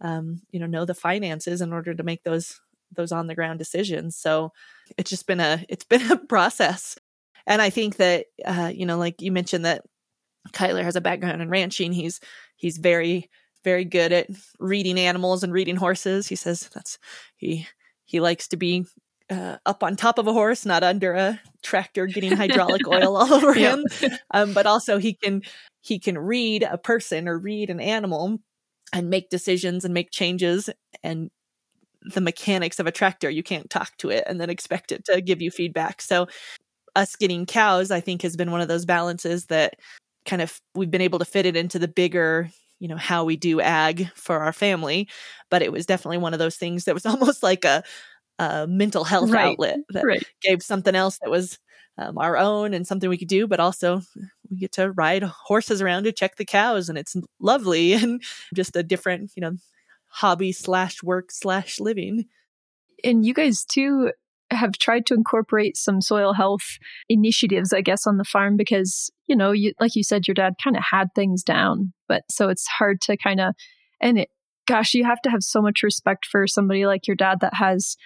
um, 0.00 0.42
you 0.50 0.58
know 0.58 0.66
know 0.66 0.84
the 0.84 0.94
finances 0.94 1.60
in 1.60 1.72
order 1.72 1.94
to 1.94 2.02
make 2.02 2.24
those 2.24 2.60
those 2.94 3.12
on 3.12 3.28
the 3.28 3.34
ground 3.36 3.60
decisions. 3.60 4.16
So 4.16 4.52
it's 4.98 5.08
just 5.08 5.26
been 5.26 5.40
a 5.40 5.64
it's 5.68 5.84
been 5.92 6.10
a 6.10 6.16
process. 6.16 6.98
And 7.46 7.60
i 7.60 7.70
think 7.70 7.96
that 7.96 8.26
uh, 8.44 8.70
you 8.74 8.86
know 8.86 8.98
like 8.98 9.20
you 9.22 9.32
mentioned 9.32 9.64
that 9.64 9.82
kyler 10.52 10.82
has 10.82 10.96
a 10.96 11.00
background 11.00 11.40
in 11.40 11.48
ranching. 11.48 11.92
He's 11.92 12.20
he's 12.56 12.78
very 12.78 13.30
very 13.62 13.84
good 13.84 14.12
at 14.12 14.28
reading 14.58 14.98
animals 14.98 15.44
and 15.44 15.52
reading 15.52 15.76
horses. 15.76 16.26
He 16.26 16.34
says 16.34 16.68
that's 16.74 16.98
he 17.36 17.68
he 18.04 18.20
likes 18.20 18.48
to 18.48 18.56
be 18.56 18.84
uh, 19.32 19.56
up 19.66 19.82
on 19.82 19.96
top 19.96 20.18
of 20.18 20.26
a 20.26 20.32
horse, 20.32 20.66
not 20.66 20.82
under 20.82 21.14
a 21.14 21.40
tractor 21.62 22.06
getting 22.06 22.36
hydraulic 22.36 22.86
oil 22.88 23.16
all 23.16 23.32
over 23.32 23.54
him. 23.54 23.84
Um, 24.30 24.52
but 24.52 24.66
also 24.66 24.98
he 24.98 25.14
can 25.14 25.42
he 25.80 25.98
can 25.98 26.18
read 26.18 26.62
a 26.62 26.78
person 26.78 27.26
or 27.26 27.38
read 27.38 27.70
an 27.70 27.80
animal 27.80 28.38
and 28.92 29.10
make 29.10 29.30
decisions 29.30 29.84
and 29.84 29.94
make 29.94 30.10
changes 30.10 30.68
and 31.02 31.30
the 32.02 32.20
mechanics 32.20 32.78
of 32.78 32.86
a 32.86 32.92
tractor 32.92 33.30
you 33.30 33.42
can't 33.42 33.70
talk 33.70 33.96
to 33.96 34.10
it 34.10 34.24
and 34.26 34.40
then 34.40 34.50
expect 34.50 34.92
it 34.92 35.04
to 35.06 35.20
give 35.20 35.40
you 35.40 35.50
feedback. 35.50 36.02
So 36.02 36.28
us 36.94 37.16
getting 37.16 37.46
cows 37.46 37.90
i 37.90 38.00
think 38.00 38.20
has 38.20 38.36
been 38.36 38.50
one 38.50 38.60
of 38.60 38.68
those 38.68 38.84
balances 38.84 39.46
that 39.46 39.76
kind 40.26 40.42
of 40.42 40.60
we've 40.74 40.90
been 40.90 41.00
able 41.00 41.18
to 41.18 41.24
fit 41.24 41.46
it 41.46 41.56
into 41.56 41.78
the 41.78 41.88
bigger 41.88 42.50
you 42.82 42.88
know 42.88 42.96
how 42.96 43.22
we 43.24 43.36
do 43.36 43.60
ag 43.60 44.10
for 44.16 44.40
our 44.40 44.52
family. 44.52 45.08
But 45.50 45.62
it 45.62 45.70
was 45.70 45.86
definitely 45.86 46.18
one 46.18 46.32
of 46.32 46.40
those 46.40 46.56
things 46.56 46.84
that 46.84 46.94
was 46.94 47.06
almost 47.06 47.42
like 47.42 47.64
a 47.64 47.84
a 48.42 48.66
mental 48.66 49.04
health 49.04 49.30
right. 49.30 49.52
outlet 49.52 49.78
that 49.90 50.04
right. 50.04 50.22
gave 50.42 50.62
something 50.62 50.94
else 50.94 51.18
that 51.22 51.30
was 51.30 51.58
um, 51.98 52.18
our 52.18 52.36
own 52.36 52.74
and 52.74 52.86
something 52.86 53.08
we 53.08 53.18
could 53.18 53.28
do, 53.28 53.46
but 53.46 53.60
also 53.60 54.02
we 54.50 54.58
get 54.58 54.72
to 54.72 54.92
ride 54.92 55.22
horses 55.22 55.82
around 55.82 56.04
to 56.04 56.12
check 56.12 56.36
the 56.36 56.44
cows, 56.44 56.88
and 56.88 56.98
it's 56.98 57.16
lovely 57.40 57.92
and 57.94 58.22
just 58.54 58.76
a 58.76 58.82
different, 58.82 59.32
you 59.36 59.40
know, 59.40 59.56
hobby 60.08 60.52
slash 60.52 61.02
work 61.02 61.30
slash 61.30 61.80
living. 61.80 62.26
And 63.04 63.26
you 63.26 63.34
guys 63.34 63.64
too 63.64 64.12
have 64.50 64.72
tried 64.72 65.06
to 65.06 65.14
incorporate 65.14 65.76
some 65.78 66.02
soil 66.02 66.34
health 66.34 66.78
initiatives, 67.08 67.72
I 67.72 67.80
guess, 67.80 68.06
on 68.06 68.18
the 68.18 68.24
farm 68.24 68.56
because 68.56 69.10
you 69.26 69.36
know, 69.36 69.52
you 69.52 69.72
like 69.80 69.96
you 69.96 70.04
said, 70.04 70.26
your 70.26 70.34
dad 70.34 70.54
kind 70.62 70.76
of 70.76 70.82
had 70.90 71.08
things 71.14 71.42
down, 71.42 71.92
but 72.08 72.22
so 72.30 72.48
it's 72.48 72.66
hard 72.66 73.00
to 73.02 73.16
kind 73.16 73.40
of 73.40 73.54
and 74.00 74.18
it. 74.18 74.28
Gosh, 74.64 74.94
you 74.94 75.04
have 75.04 75.20
to 75.22 75.30
have 75.30 75.42
so 75.42 75.60
much 75.60 75.82
respect 75.82 76.24
for 76.24 76.46
somebody 76.46 76.86
like 76.86 77.08
your 77.08 77.16
dad 77.16 77.40
that 77.40 77.54
has 77.54 77.96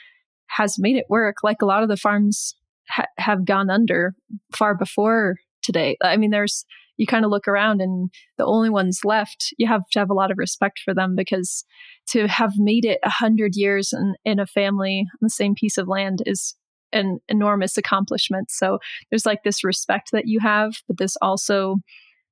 has 0.48 0.78
made 0.78 0.96
it 0.96 1.06
work. 1.08 1.36
Like 1.42 1.62
a 1.62 1.66
lot 1.66 1.82
of 1.82 1.88
the 1.88 1.96
farms 1.96 2.54
ha- 2.88 3.06
have 3.18 3.44
gone 3.44 3.70
under 3.70 4.14
far 4.54 4.74
before 4.74 5.36
today. 5.62 5.96
I 6.02 6.16
mean, 6.16 6.30
there's, 6.30 6.64
you 6.96 7.06
kind 7.06 7.24
of 7.24 7.30
look 7.30 7.46
around 7.46 7.80
and 7.80 8.10
the 8.38 8.46
only 8.46 8.70
ones 8.70 9.00
left, 9.04 9.52
you 9.58 9.66
have 9.66 9.82
to 9.92 9.98
have 9.98 10.10
a 10.10 10.14
lot 10.14 10.30
of 10.30 10.38
respect 10.38 10.80
for 10.84 10.94
them 10.94 11.14
because 11.16 11.64
to 12.08 12.26
have 12.28 12.52
made 12.56 12.84
it 12.84 13.00
a 13.04 13.10
hundred 13.10 13.52
years 13.54 13.92
in, 13.92 14.14
in 14.24 14.38
a 14.38 14.46
family 14.46 15.00
on 15.00 15.18
the 15.20 15.30
same 15.30 15.54
piece 15.54 15.76
of 15.76 15.88
land 15.88 16.22
is 16.24 16.54
an 16.92 17.18
enormous 17.28 17.76
accomplishment. 17.76 18.50
So 18.50 18.78
there's 19.10 19.26
like 19.26 19.42
this 19.42 19.64
respect 19.64 20.10
that 20.12 20.26
you 20.26 20.40
have, 20.40 20.76
but 20.86 20.98
this 20.98 21.16
also 21.20 21.76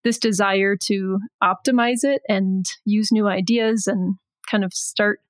this 0.04 0.18
desire 0.18 0.76
to 0.84 1.18
optimize 1.42 2.04
it 2.04 2.22
and 2.28 2.64
use 2.84 3.10
new 3.10 3.26
ideas 3.26 3.86
and 3.86 4.16
kind 4.50 4.64
of 4.64 4.72
start 4.72 5.20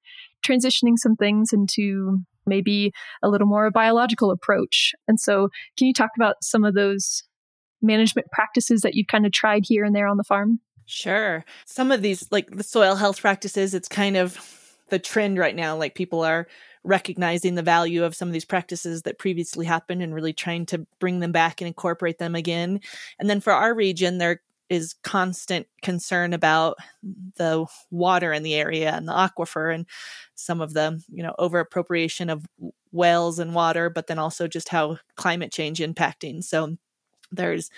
transitioning 0.47 0.97
some 0.97 1.17
things 1.17 1.53
into 1.53 2.19
maybe 2.47 2.93
a 3.23 3.29
little 3.29 3.47
more 3.47 3.67
a 3.67 3.71
biological 3.71 4.31
approach. 4.31 4.93
And 5.09 5.19
so, 5.21 5.49
can 5.77 5.87
you 5.87 5.95
talk 5.95 6.11
about 6.17 6.37
some 6.43 6.65
of 6.65 6.75
those 6.75 7.23
management 7.83 8.31
practices 8.33 8.81
that 8.81 8.95
you've 8.95 9.09
kind 9.09 9.27
of 9.27 9.33
tried 9.33 9.65
here 9.67 9.85
and 9.85 9.95
there 9.95 10.07
on 10.07 10.17
the 10.17 10.25
farm? 10.25 10.61
Sure. 10.87 11.45
Some 11.67 11.91
of 11.91 12.03
these, 12.03 12.31
like 12.31 12.51
the 12.51 12.63
soil 12.63 12.97
health 12.97 13.21
practices, 13.21 13.75
it's 13.75 13.89
kind 13.89 14.17
of 14.17 14.39
the 14.91 14.99
trend 14.99 15.39
right 15.39 15.57
now. 15.57 15.77
Like 15.77 15.95
people 15.95 16.23
are 16.23 16.47
recognizing 16.85 17.55
the 17.55 17.63
value 17.63 18.05
of 18.05 18.15
some 18.15 18.29
of 18.29 18.33
these 18.33 18.45
practices 18.45 19.03
that 19.03 19.19
previously 19.19 19.65
happened 19.65 20.03
and 20.03 20.15
really 20.15 20.35
trying 20.35 20.67
to 20.67 20.87
bring 21.01 21.21
them 21.21 21.33
back 21.33 21.61
and 21.61 21.69
incorporate 21.69 22.19
them 22.19 22.35
again. 22.35 22.81
And 23.19 23.31
then 23.31 23.41
for 23.41 23.53
our 23.53 23.75
region, 23.75 24.19
there 24.19 24.43
is 24.71 24.95
constant 25.03 25.67
concern 25.83 26.33
about 26.33 26.77
the 27.37 27.67
water 27.91 28.33
in 28.33 28.43
the 28.43 28.55
area 28.55 28.93
and 28.93 29.07
the 29.07 29.13
aquifer 29.13 29.75
and 29.75 29.87
some 30.35 30.61
of 30.61 30.73
the 30.73 31.03
you 31.09 31.23
know 31.23 31.35
over 31.39 31.59
appropriation 31.59 32.31
of 32.31 32.47
wells 32.93 33.39
and 33.39 33.55
water 33.55 33.91
but 33.91 34.07
then 34.07 34.19
also 34.19 34.49
just 34.49 34.69
how 34.69 34.97
climate 35.17 35.53
change 35.53 35.81
impacting 35.81 36.43
so 36.43 36.77
there's 37.31 37.71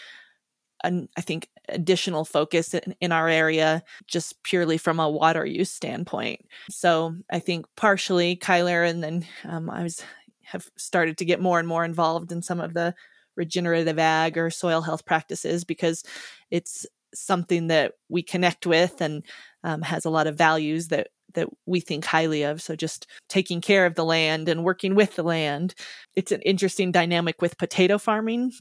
an, 0.85 1.09
I 1.16 1.20
think 1.20 1.49
additional 1.68 2.25
focus 2.25 2.75
in, 2.75 2.94
in 3.01 3.12
our 3.12 3.29
area 3.29 3.83
just 4.07 4.42
purely 4.42 4.79
from 4.79 5.01
a 5.01 5.11
water 5.11 5.44
use 5.44 5.70
standpoint. 5.70 6.46
So 6.70 7.16
I 7.31 7.38
think 7.38 7.66
partially 7.77 8.37
Kyler 8.37 8.88
and 8.88 9.03
then 9.03 9.27
um, 9.44 9.70
I 9.70 9.83
was 9.83 10.03
have 10.44 10.70
started 10.77 11.18
to 11.18 11.25
get 11.25 11.40
more 11.40 11.59
and 11.59 11.66
more 11.66 11.85
involved 11.85 12.31
in 12.31 12.40
some 12.40 12.61
of 12.61 12.72
the 12.72 12.94
regenerative 13.35 13.99
ag 13.99 14.38
or 14.38 14.49
soil 14.49 14.81
health 14.81 15.05
practices 15.05 15.64
because 15.64 16.05
it's 16.50 16.87
something 17.14 17.68
that 17.68 17.92
we 18.09 18.22
connect 18.22 18.66
with 18.66 19.00
and 19.00 19.24
um, 19.64 19.82
has 19.82 20.04
a 20.04 20.11
lot 20.11 20.26
of 20.26 20.37
values 20.37 20.88
that 20.88 21.09
that 21.35 21.48
we 21.66 21.80
think 21.80 22.04
highly 22.04 22.42
of. 22.42 22.62
So 22.62 22.74
just 22.74 23.06
taking 23.28 23.61
care 23.61 23.85
of 23.85 23.94
the 23.94 24.04
land 24.04 24.48
and 24.48 24.64
working 24.64 24.94
with 24.94 25.16
the 25.16 25.22
land. 25.22 25.74
It's 26.14 26.32
an 26.32 26.40
interesting 26.42 26.90
dynamic 26.92 27.42
with 27.42 27.59
potato 27.59 27.98
farming. 27.98 28.52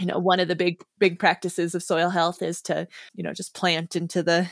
You 0.00 0.06
know, 0.06 0.18
one 0.18 0.40
of 0.40 0.48
the 0.48 0.56
big 0.56 0.82
big 0.98 1.18
practices 1.18 1.74
of 1.74 1.82
soil 1.82 2.08
health 2.08 2.42
is 2.42 2.62
to, 2.62 2.88
you 3.14 3.22
know, 3.22 3.32
just 3.32 3.54
plant 3.54 3.94
into 3.94 4.22
the 4.22 4.48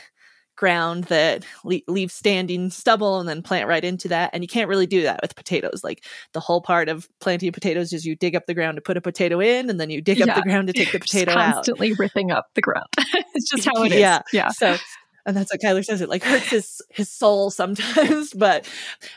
ground 0.55 1.05
that 1.05 1.43
le- 1.63 1.81
leave 1.87 2.11
standing 2.11 2.69
stubble 2.69 3.19
and 3.19 3.27
then 3.27 3.41
plant 3.41 3.67
right 3.67 3.83
into 3.83 4.07
that. 4.09 4.29
And 4.33 4.43
you 4.43 4.47
can't 4.47 4.69
really 4.69 4.87
do 4.87 5.03
that 5.03 5.19
with 5.21 5.35
potatoes. 5.35 5.83
Like 5.83 6.05
the 6.33 6.39
whole 6.39 6.61
part 6.61 6.89
of 6.89 7.07
planting 7.19 7.51
potatoes 7.51 7.93
is 7.93 8.05
you 8.05 8.15
dig 8.15 8.35
up 8.35 8.45
the 8.45 8.53
ground 8.53 8.77
to 8.77 8.81
put 8.81 8.97
a 8.97 9.01
potato 9.01 9.39
in, 9.39 9.69
and 9.69 9.79
then 9.79 9.89
you 9.89 10.01
dig 10.01 10.19
yeah. 10.19 10.25
up 10.25 10.35
the 10.35 10.41
ground 10.43 10.67
to 10.67 10.73
take 10.73 10.91
the 10.91 10.99
potato 10.99 11.33
constantly 11.33 11.41
out. 11.41 11.53
Constantly 11.55 11.93
ripping 11.93 12.31
up 12.31 12.47
the 12.55 12.61
ground. 12.61 12.87
it's 13.33 13.49
just 13.49 13.65
how 13.65 13.83
it 13.83 13.91
is. 13.91 13.99
Yeah. 13.99 14.21
Yeah. 14.31 14.49
So 14.49 14.77
and 15.25 15.37
that's 15.37 15.51
what 15.51 15.61
Kyler 15.61 15.83
says. 15.83 16.01
It 16.01 16.09
like 16.09 16.23
hurts 16.23 16.49
his 16.49 16.81
his 16.89 17.09
soul 17.09 17.49
sometimes, 17.49 18.33
but 18.37 18.69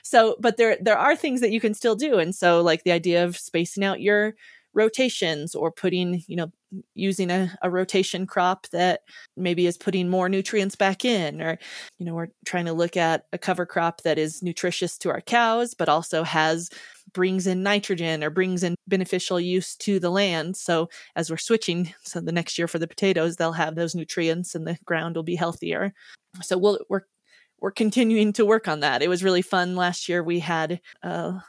so 0.03 0.37
but 0.41 0.57
there 0.57 0.77
there 0.81 0.99
are 0.99 1.17
things 1.17 1.41
that 1.41 1.51
you 1.51 1.61
can 1.61 1.75
still 1.75 1.97
do, 1.97 2.19
and 2.19 2.35
so 2.35 2.63
like 2.63 2.85
the 2.85 2.93
idea 2.93 3.25
of 3.25 3.37
spacing 3.37 3.85
out 3.85 4.01
your 4.01 4.35
rotations 4.75 5.55
or 5.55 5.73
putting 5.73 6.23
you 6.27 6.37
know 6.37 6.53
using 6.95 7.31
a, 7.31 7.57
a 7.63 7.71
rotation 7.71 8.27
crop 8.27 8.67
that 8.69 9.01
maybe 9.37 9.67
is 9.67 9.77
putting 9.77 10.09
more 10.09 10.29
nutrients 10.29 10.77
back 10.77 11.05
in 11.05 11.41
or 11.41 11.59
you 11.99 12.07
know 12.07 12.15
we're 12.15 12.29
trying 12.45 12.65
to 12.65 12.73
look 12.73 12.97
at 12.97 13.27
a 13.33 13.39
cover 13.39 13.67
crop 13.67 14.03
that 14.03 14.19
is 14.19 14.43
nutritious 14.43 14.97
to 14.99 15.11
our 15.11 15.21
cows 15.21 15.75
but 15.75 15.89
also 15.89 16.23
has 16.23 16.71
brings 17.13 17.47
in 17.47 17.63
nitrogen 17.63 18.23
or 18.23 18.31
brings 18.31 18.63
in 18.63 18.75
beneficial 18.87 19.41
use 19.41 19.77
to 19.77 19.99
the 19.99 20.11
land 20.11 20.57
so 20.57 20.89
as 21.15 21.31
we're 21.31 21.37
switching 21.37 21.93
so 22.03 22.21
the 22.21 22.33
next 22.33 22.59
year 22.59 22.69
for 22.69 22.79
the 22.79 22.89
potatoes 22.89 23.37
they'll 23.37 23.53
have 23.53 23.75
those 23.75 23.95
nutrients 23.95 24.55
and 24.55 24.67
the 24.67 24.79
ground 24.85 25.17
will 25.17 25.23
be 25.23 25.37
healthier 25.37 25.93
so 26.43 26.59
we'll 26.59 26.79
we're 26.89 27.03
we're 27.61 27.71
continuing 27.71 28.33
to 28.35 28.45
work 28.45 28.69
on 28.69 28.81
that. 28.81 29.03
It 29.03 29.09
was 29.09 29.25
really 29.25 29.43
fun 29.43 29.77
last 29.77 30.09
year. 30.09 30.23
We 30.23 30.41
had 30.41 30.81
uh, 31.03 31.41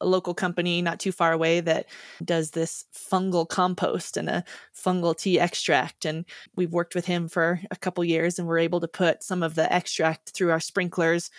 a 0.00 0.06
local 0.06 0.34
company 0.34 0.82
not 0.82 1.00
too 1.00 1.12
far 1.12 1.32
away 1.32 1.60
that 1.60 1.86
does 2.24 2.50
this 2.50 2.84
fungal 2.94 3.48
compost 3.48 4.16
and 4.16 4.28
a 4.28 4.44
fungal 4.74 5.16
tea 5.16 5.38
extract. 5.38 6.04
And 6.04 6.24
we've 6.56 6.72
worked 6.72 6.94
with 6.94 7.06
him 7.06 7.28
for 7.28 7.60
a 7.70 7.76
couple 7.76 8.04
years 8.04 8.38
and 8.38 8.48
we're 8.48 8.58
able 8.58 8.80
to 8.80 8.88
put 8.88 9.22
some 9.22 9.42
of 9.42 9.54
the 9.54 9.72
extract 9.72 10.30
through 10.30 10.50
our 10.50 10.60
sprinklers 10.60 11.30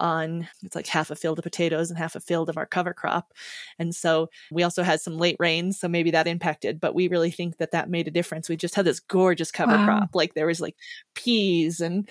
on 0.00 0.46
it's 0.62 0.76
like 0.76 0.86
half 0.86 1.10
a 1.10 1.16
field 1.16 1.40
of 1.40 1.42
potatoes 1.42 1.90
and 1.90 1.98
half 1.98 2.14
a 2.14 2.20
field 2.20 2.48
of 2.48 2.56
our 2.56 2.66
cover 2.66 2.94
crop. 2.94 3.32
And 3.80 3.92
so 3.92 4.30
we 4.52 4.62
also 4.62 4.84
had 4.84 5.00
some 5.00 5.18
late 5.18 5.36
rains 5.40 5.80
so 5.80 5.88
maybe 5.88 6.12
that 6.12 6.28
impacted 6.28 6.78
but 6.78 6.94
we 6.94 7.08
really 7.08 7.32
think 7.32 7.56
that 7.58 7.72
that 7.72 7.90
made 7.90 8.06
a 8.06 8.12
difference. 8.12 8.48
We 8.48 8.56
just 8.56 8.76
had 8.76 8.84
this 8.84 9.00
gorgeous 9.00 9.50
cover 9.50 9.72
wow. 9.72 9.84
crop 9.84 10.10
like 10.14 10.34
there 10.34 10.46
was 10.46 10.60
like 10.60 10.76
peas 11.14 11.80
and 11.80 12.08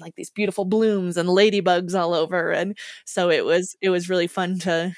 like 0.00 0.14
these 0.14 0.30
beautiful 0.30 0.64
blooms 0.64 1.16
and 1.16 1.28
ladybugs 1.28 1.98
all 1.98 2.14
over. 2.14 2.50
And 2.50 2.76
so 3.04 3.30
it 3.30 3.44
was 3.44 3.76
it 3.80 3.90
was 3.90 4.08
really 4.08 4.26
fun 4.26 4.58
to 4.60 4.94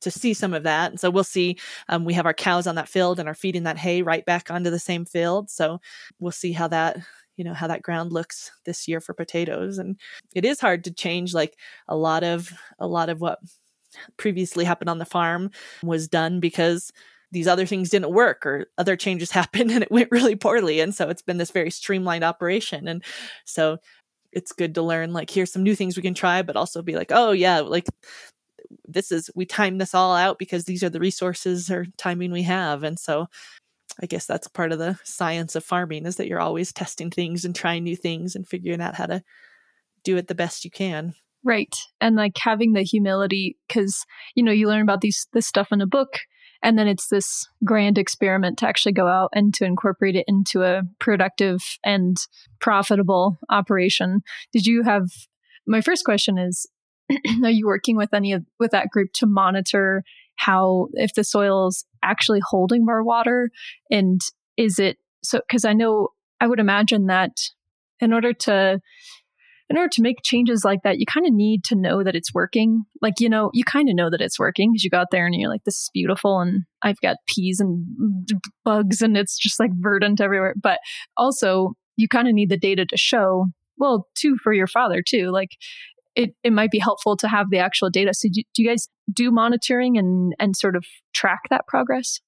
to 0.00 0.10
see 0.10 0.34
some 0.34 0.54
of 0.54 0.62
that. 0.64 0.90
And 0.90 1.00
so 1.00 1.10
we'll 1.10 1.24
see. 1.24 1.58
Um, 1.88 2.04
we 2.04 2.14
have 2.14 2.26
our 2.26 2.34
cows 2.34 2.66
on 2.66 2.74
that 2.76 2.88
field 2.88 3.18
and 3.18 3.28
are 3.28 3.34
feeding 3.34 3.64
that 3.64 3.78
hay 3.78 4.02
right 4.02 4.24
back 4.24 4.50
onto 4.50 4.70
the 4.70 4.78
same 4.78 5.04
field. 5.04 5.50
So 5.50 5.80
we'll 6.18 6.32
see 6.32 6.52
how 6.52 6.68
that 6.68 6.98
you 7.36 7.44
know 7.44 7.54
how 7.54 7.68
that 7.68 7.80
ground 7.80 8.12
looks 8.12 8.50
this 8.66 8.86
year 8.86 9.00
for 9.00 9.14
potatoes 9.14 9.78
and 9.78 9.98
it 10.34 10.44
is 10.44 10.60
hard 10.60 10.84
to 10.84 10.92
change 10.92 11.32
like 11.32 11.56
a 11.88 11.96
lot 11.96 12.22
of 12.22 12.52
a 12.78 12.86
lot 12.86 13.08
of 13.08 13.22
what 13.22 13.38
previously 14.18 14.62
happened 14.62 14.90
on 14.90 14.98
the 14.98 15.06
farm 15.06 15.50
was 15.82 16.06
done 16.06 16.38
because 16.38 16.92
these 17.32 17.46
other 17.46 17.64
things 17.64 17.88
didn't 17.88 18.12
work 18.12 18.44
or 18.44 18.66
other 18.76 18.94
changes 18.94 19.30
happened 19.40 19.70
and 19.70 19.82
it 19.82 19.90
went 19.90 20.10
really 20.10 20.36
poorly 20.36 20.80
and 20.80 20.94
so 20.94 21.08
it's 21.08 21.22
been 21.22 21.38
this 21.38 21.50
very 21.50 21.70
streamlined 21.70 22.24
operation 22.24 22.86
and 22.86 23.02
so 23.46 23.78
it's 24.32 24.52
good 24.52 24.74
to 24.74 24.82
learn 24.82 25.14
like 25.14 25.30
here's 25.30 25.50
some 25.50 25.62
new 25.62 25.74
things 25.74 25.96
we 25.96 26.02
can 26.02 26.14
try 26.14 26.42
but 26.42 26.56
also 26.56 26.82
be 26.82 26.94
like 26.94 27.10
oh 27.10 27.32
yeah 27.32 27.60
like 27.60 27.86
this 28.86 29.10
is 29.12 29.30
we 29.34 29.44
time 29.46 29.78
this 29.78 29.94
all 29.94 30.14
out 30.14 30.38
because 30.38 30.64
these 30.64 30.82
are 30.82 30.90
the 30.90 31.00
resources 31.00 31.70
or 31.70 31.86
timing 31.96 32.32
we 32.32 32.42
have. 32.42 32.82
And 32.82 32.98
so 32.98 33.26
i 34.00 34.06
guess 34.06 34.24
that's 34.24 34.46
part 34.46 34.70
of 34.70 34.78
the 34.78 34.98
science 35.02 35.56
of 35.56 35.64
farming 35.64 36.06
is 36.06 36.14
that 36.16 36.28
you're 36.28 36.40
always 36.40 36.72
testing 36.72 37.10
things 37.10 37.44
and 37.44 37.56
trying 37.56 37.82
new 37.82 37.96
things 37.96 38.36
and 38.36 38.46
figuring 38.46 38.80
out 38.80 38.94
how 38.94 39.04
to 39.04 39.20
do 40.04 40.16
it 40.16 40.28
the 40.28 40.34
best 40.34 40.64
you 40.64 40.70
can. 40.70 41.12
Right. 41.44 41.74
And 42.00 42.16
like 42.16 42.36
having 42.38 42.72
the 42.72 42.82
humility 42.82 43.56
because 43.66 44.04
you 44.34 44.42
know 44.42 44.52
you 44.52 44.68
learn 44.68 44.82
about 44.82 45.00
these 45.00 45.26
this 45.32 45.46
stuff 45.46 45.72
in 45.72 45.80
a 45.80 45.86
book 45.86 46.18
and 46.62 46.78
then 46.78 46.88
it's 46.88 47.08
this 47.08 47.46
grand 47.64 47.96
experiment 47.96 48.58
to 48.58 48.68
actually 48.68 48.92
go 48.92 49.06
out 49.06 49.30
and 49.34 49.54
to 49.54 49.64
incorporate 49.64 50.16
it 50.16 50.24
into 50.28 50.62
a 50.62 50.82
productive 50.98 51.60
and 51.82 52.18
profitable 52.60 53.38
operation. 53.48 54.20
Did 54.52 54.66
you 54.66 54.82
have 54.82 55.04
my 55.66 55.80
first 55.80 56.04
question 56.04 56.36
is 56.36 56.66
are 57.44 57.50
you 57.50 57.66
working 57.66 57.96
with 57.96 58.14
any 58.14 58.32
of 58.32 58.44
with 58.58 58.70
that 58.70 58.90
group 58.90 59.12
to 59.14 59.26
monitor 59.26 60.02
how 60.36 60.88
if 60.94 61.14
the 61.14 61.24
soil 61.24 61.68
is 61.68 61.84
actually 62.02 62.40
holding 62.42 62.84
more 62.84 63.02
water? 63.02 63.50
And 63.90 64.20
is 64.56 64.78
it 64.78 64.98
so 65.22 65.40
because 65.46 65.64
i 65.64 65.72
know 65.72 66.08
i 66.40 66.46
would 66.46 66.60
imagine 66.60 67.06
that 67.06 67.32
in 68.00 68.12
order 68.12 68.32
to 68.32 68.80
in 69.68 69.78
order 69.78 69.88
to 69.88 70.02
make 70.02 70.16
changes 70.24 70.64
like 70.64 70.80
that 70.82 70.98
you 70.98 71.06
kind 71.06 71.26
of 71.26 71.32
need 71.32 71.62
to 71.62 71.76
know 71.76 72.02
that 72.02 72.16
it's 72.16 72.34
working. 72.34 72.84
Like 73.00 73.20
you 73.20 73.28
know 73.28 73.50
you 73.54 73.64
kind 73.64 73.88
of 73.88 73.94
know 73.94 74.10
that 74.10 74.20
it's 74.20 74.38
working 74.38 74.72
because 74.72 74.82
you 74.84 74.90
got 74.90 75.08
there 75.10 75.26
and 75.26 75.34
you're 75.34 75.48
like 75.48 75.64
this 75.64 75.76
is 75.76 75.90
beautiful 75.94 76.40
and 76.40 76.64
i've 76.82 77.00
got 77.00 77.18
peas 77.28 77.60
and 77.60 77.86
bugs 78.64 79.00
and 79.00 79.16
it's 79.16 79.38
just 79.38 79.60
like 79.60 79.70
verdant 79.74 80.20
everywhere. 80.20 80.54
But 80.60 80.80
also 81.16 81.74
you 81.96 82.08
kind 82.08 82.28
of 82.28 82.34
need 82.34 82.50
the 82.50 82.58
data 82.58 82.84
to 82.86 82.96
show 82.96 83.46
well 83.78 84.08
too 84.16 84.36
for 84.42 84.52
your 84.52 84.66
father 84.66 85.02
too. 85.06 85.30
Like 85.30 85.50
it, 86.14 86.34
it 86.42 86.52
might 86.52 86.70
be 86.70 86.78
helpful 86.78 87.16
to 87.18 87.28
have 87.28 87.50
the 87.50 87.58
actual 87.58 87.90
data. 87.90 88.12
So 88.14 88.28
do, 88.32 88.42
do 88.54 88.62
you 88.62 88.68
guys 88.68 88.88
do 89.12 89.30
monitoring 89.30 89.96
and, 89.96 90.32
and 90.38 90.56
sort 90.56 90.76
of 90.76 90.84
track 91.14 91.40
that 91.50 91.66
progress? 91.66 92.20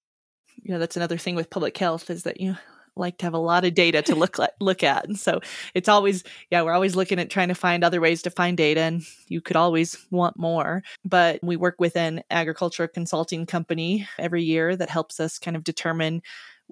You 0.62 0.73
know, 0.73 0.79
that's 0.79 0.97
another 0.97 1.18
thing 1.18 1.35
with 1.35 1.51
public 1.51 1.77
health 1.77 2.11
is 2.11 2.23
that 2.25 2.40
you 2.40 2.57
like 2.95 3.18
to 3.18 3.27
have 3.27 3.35
a 3.35 3.38
lot 3.38 3.64
of 3.64 3.75
data 3.75 4.03
to 4.03 4.14
look 4.14 4.38
at, 4.38 4.53
look 4.61 4.83
at. 4.83 5.07
And 5.07 5.18
so 5.18 5.40
it's 5.75 5.88
always, 5.88 6.25
yeah, 6.51 6.62
we're 6.62 6.75
always 6.75 6.95
looking 6.95 7.18
at 7.18 7.31
trying 7.31 7.49
to 7.49 7.55
find 7.55 7.83
other 7.83 8.01
ways 8.01 8.23
to 8.23 8.31
find 8.31 8.57
data 8.57 8.83
and 8.83 9.03
you 9.29 9.40
could 9.40 9.57
always 9.57 9.97
want 10.11 10.38
more. 10.38 10.83
But 11.05 11.40
we 11.42 11.57
work 11.57 11.77
with 11.79 11.97
an 11.97 12.23
agriculture 12.31 12.87
consulting 12.87 13.47
company 13.47 14.07
every 14.18 14.42
year 14.42 14.77
that 14.77 14.90
helps 14.90 15.21
us 15.21 15.38
kind 15.38 15.57
of 15.57 15.64
determine 15.64 16.23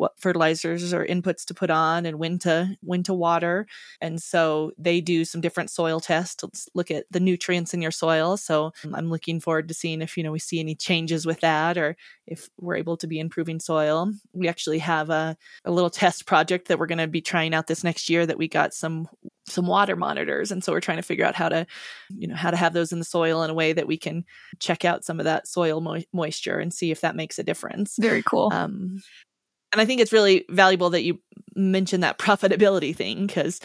what 0.00 0.18
fertilizers 0.18 0.94
or 0.94 1.04
inputs 1.04 1.44
to 1.44 1.52
put 1.52 1.68
on 1.68 2.06
and 2.06 2.18
when 2.18 2.38
to 2.38 2.74
when 2.80 3.02
to 3.02 3.12
water. 3.12 3.66
And 4.00 4.20
so 4.20 4.72
they 4.78 5.02
do 5.02 5.26
some 5.26 5.42
different 5.42 5.68
soil 5.68 6.00
tests 6.00 6.36
to 6.36 6.48
look 6.74 6.90
at 6.90 7.04
the 7.10 7.20
nutrients 7.20 7.74
in 7.74 7.82
your 7.82 7.90
soil. 7.90 8.38
So 8.38 8.72
um, 8.84 8.94
i'm 8.94 9.10
looking 9.10 9.40
forward 9.40 9.68
to 9.68 9.74
seeing 9.74 10.00
if 10.00 10.16
you 10.16 10.22
know 10.22 10.32
we 10.32 10.38
see 10.38 10.58
any 10.58 10.74
changes 10.74 11.26
with 11.26 11.40
that 11.40 11.76
or 11.76 11.96
if 12.26 12.48
we're 12.58 12.76
able 12.76 12.96
to 12.96 13.06
be 13.06 13.20
improving 13.20 13.60
soil. 13.60 14.10
We 14.32 14.48
actually 14.48 14.78
have 14.78 15.10
a, 15.10 15.36
a 15.66 15.70
little 15.70 15.90
test 15.90 16.24
project 16.24 16.68
that 16.68 16.78
we're 16.78 16.86
going 16.86 16.98
to 16.98 17.06
be 17.06 17.20
trying 17.20 17.52
out 17.52 17.66
this 17.66 17.84
next 17.84 18.08
year 18.08 18.24
that 18.24 18.38
we 18.38 18.48
got 18.48 18.72
some 18.72 19.06
some 19.46 19.66
water 19.66 19.96
monitors. 19.96 20.52
And 20.52 20.62
so 20.62 20.72
we're 20.72 20.80
trying 20.80 20.98
to 20.98 21.02
figure 21.02 21.24
out 21.26 21.34
how 21.34 21.48
to 21.50 21.66
you 22.08 22.26
know 22.26 22.36
how 22.36 22.50
to 22.50 22.56
have 22.56 22.72
those 22.72 22.92
in 22.92 23.00
the 23.00 23.04
soil 23.04 23.42
in 23.42 23.50
a 23.50 23.54
way 23.54 23.74
that 23.74 23.86
we 23.86 23.98
can 23.98 24.24
check 24.60 24.84
out 24.84 25.04
some 25.04 25.18
of 25.18 25.24
that 25.24 25.46
soil 25.46 25.80
mo- 25.80 26.02
moisture 26.12 26.58
and 26.58 26.72
see 26.72 26.90
if 26.90 27.02
that 27.02 27.16
makes 27.16 27.38
a 27.38 27.42
difference. 27.42 27.96
Very 28.00 28.22
cool. 28.22 28.50
Um, 28.52 29.02
and 29.72 29.80
I 29.80 29.84
think 29.84 30.00
it's 30.00 30.12
really 30.12 30.44
valuable 30.48 30.90
that 30.90 31.02
you 31.02 31.18
mention 31.54 32.00
that 32.00 32.18
profitability 32.18 32.94
thing 32.94 33.26
because 33.26 33.60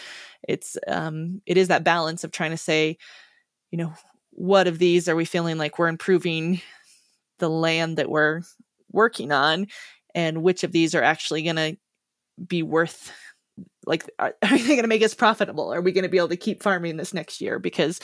it's 0.47 0.77
um, 0.87 1.41
it 1.45 1.57
is 1.57 1.67
that 1.69 1.83
balance 1.83 2.23
of 2.23 2.31
trying 2.31 2.51
to 2.51 2.57
say, 2.57 2.97
you 3.71 3.77
know, 3.77 3.93
what 4.31 4.67
of 4.67 4.79
these 4.79 5.07
are 5.07 5.15
we 5.15 5.25
feeling 5.25 5.57
like 5.57 5.79
we're 5.79 5.87
improving 5.87 6.61
the 7.39 7.49
land 7.49 7.97
that 7.97 8.09
we're 8.09 8.41
working 8.91 9.31
on, 9.31 9.67
and 10.13 10.43
which 10.43 10.63
of 10.63 10.71
these 10.71 10.95
are 10.95 11.03
actually 11.03 11.43
going 11.43 11.55
to 11.55 11.77
be 12.47 12.63
worth 12.63 13.11
like 13.85 14.09
are, 14.19 14.35
are 14.43 14.57
they 14.57 14.67
going 14.67 14.81
to 14.81 14.87
make 14.87 15.03
us 15.03 15.13
profitable? 15.13 15.73
Are 15.73 15.81
we 15.81 15.91
going 15.91 16.03
to 16.03 16.09
be 16.09 16.17
able 16.17 16.29
to 16.29 16.37
keep 16.37 16.61
farming 16.61 16.97
this 16.97 17.13
next 17.13 17.41
year? 17.41 17.59
Because 17.59 17.99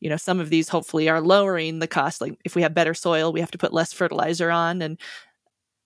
you 0.00 0.10
know 0.10 0.16
some 0.16 0.40
of 0.40 0.50
these 0.50 0.68
hopefully 0.68 1.08
are 1.08 1.20
lowering 1.20 1.78
the 1.78 1.86
cost. 1.86 2.20
Like 2.20 2.38
if 2.44 2.56
we 2.56 2.62
have 2.62 2.74
better 2.74 2.94
soil 2.94 3.32
we 3.32 3.40
have 3.40 3.50
to 3.52 3.58
put 3.58 3.72
less 3.72 3.92
fertilizer 3.92 4.50
on 4.50 4.82
and 4.82 4.98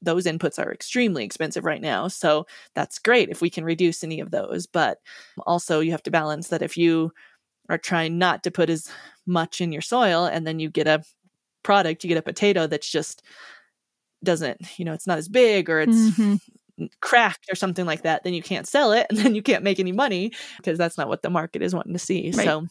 those 0.02 0.26
inputs 0.26 0.58
are 0.58 0.72
extremely 0.72 1.24
expensive 1.24 1.64
right 1.64 1.80
now. 1.80 2.08
So 2.08 2.46
that's 2.74 2.98
great 2.98 3.28
if 3.28 3.40
we 3.40 3.50
can 3.50 3.64
reduce 3.64 4.02
any 4.02 4.20
of 4.20 4.30
those. 4.30 4.66
But 4.66 4.98
also, 5.46 5.80
you 5.80 5.90
have 5.92 6.02
to 6.04 6.10
balance 6.10 6.48
that 6.48 6.62
if 6.62 6.76
you 6.76 7.12
are 7.68 7.78
trying 7.78 8.18
not 8.18 8.42
to 8.44 8.50
put 8.50 8.70
as 8.70 8.90
much 9.26 9.60
in 9.60 9.72
your 9.72 9.82
soil 9.82 10.24
and 10.24 10.46
then 10.46 10.58
you 10.58 10.70
get 10.70 10.86
a 10.86 11.02
product, 11.62 12.02
you 12.02 12.08
get 12.08 12.18
a 12.18 12.22
potato 12.22 12.66
that's 12.66 12.90
just 12.90 13.22
doesn't, 14.24 14.78
you 14.78 14.84
know, 14.84 14.92
it's 14.92 15.06
not 15.06 15.18
as 15.18 15.28
big 15.28 15.70
or 15.70 15.80
it's 15.80 15.92
mm-hmm. 15.92 16.86
cracked 17.00 17.46
or 17.50 17.54
something 17.54 17.86
like 17.86 18.02
that, 18.02 18.24
then 18.24 18.34
you 18.34 18.42
can't 18.42 18.68
sell 18.68 18.92
it 18.92 19.06
and 19.08 19.18
then 19.18 19.34
you 19.34 19.42
can't 19.42 19.64
make 19.64 19.78
any 19.78 19.92
money 19.92 20.32
because 20.56 20.78
that's 20.78 20.98
not 20.98 21.08
what 21.08 21.22
the 21.22 21.30
market 21.30 21.62
is 21.62 21.74
wanting 21.74 21.92
to 21.92 21.98
see. 21.98 22.32
Right. 22.34 22.44
So, 22.44 22.66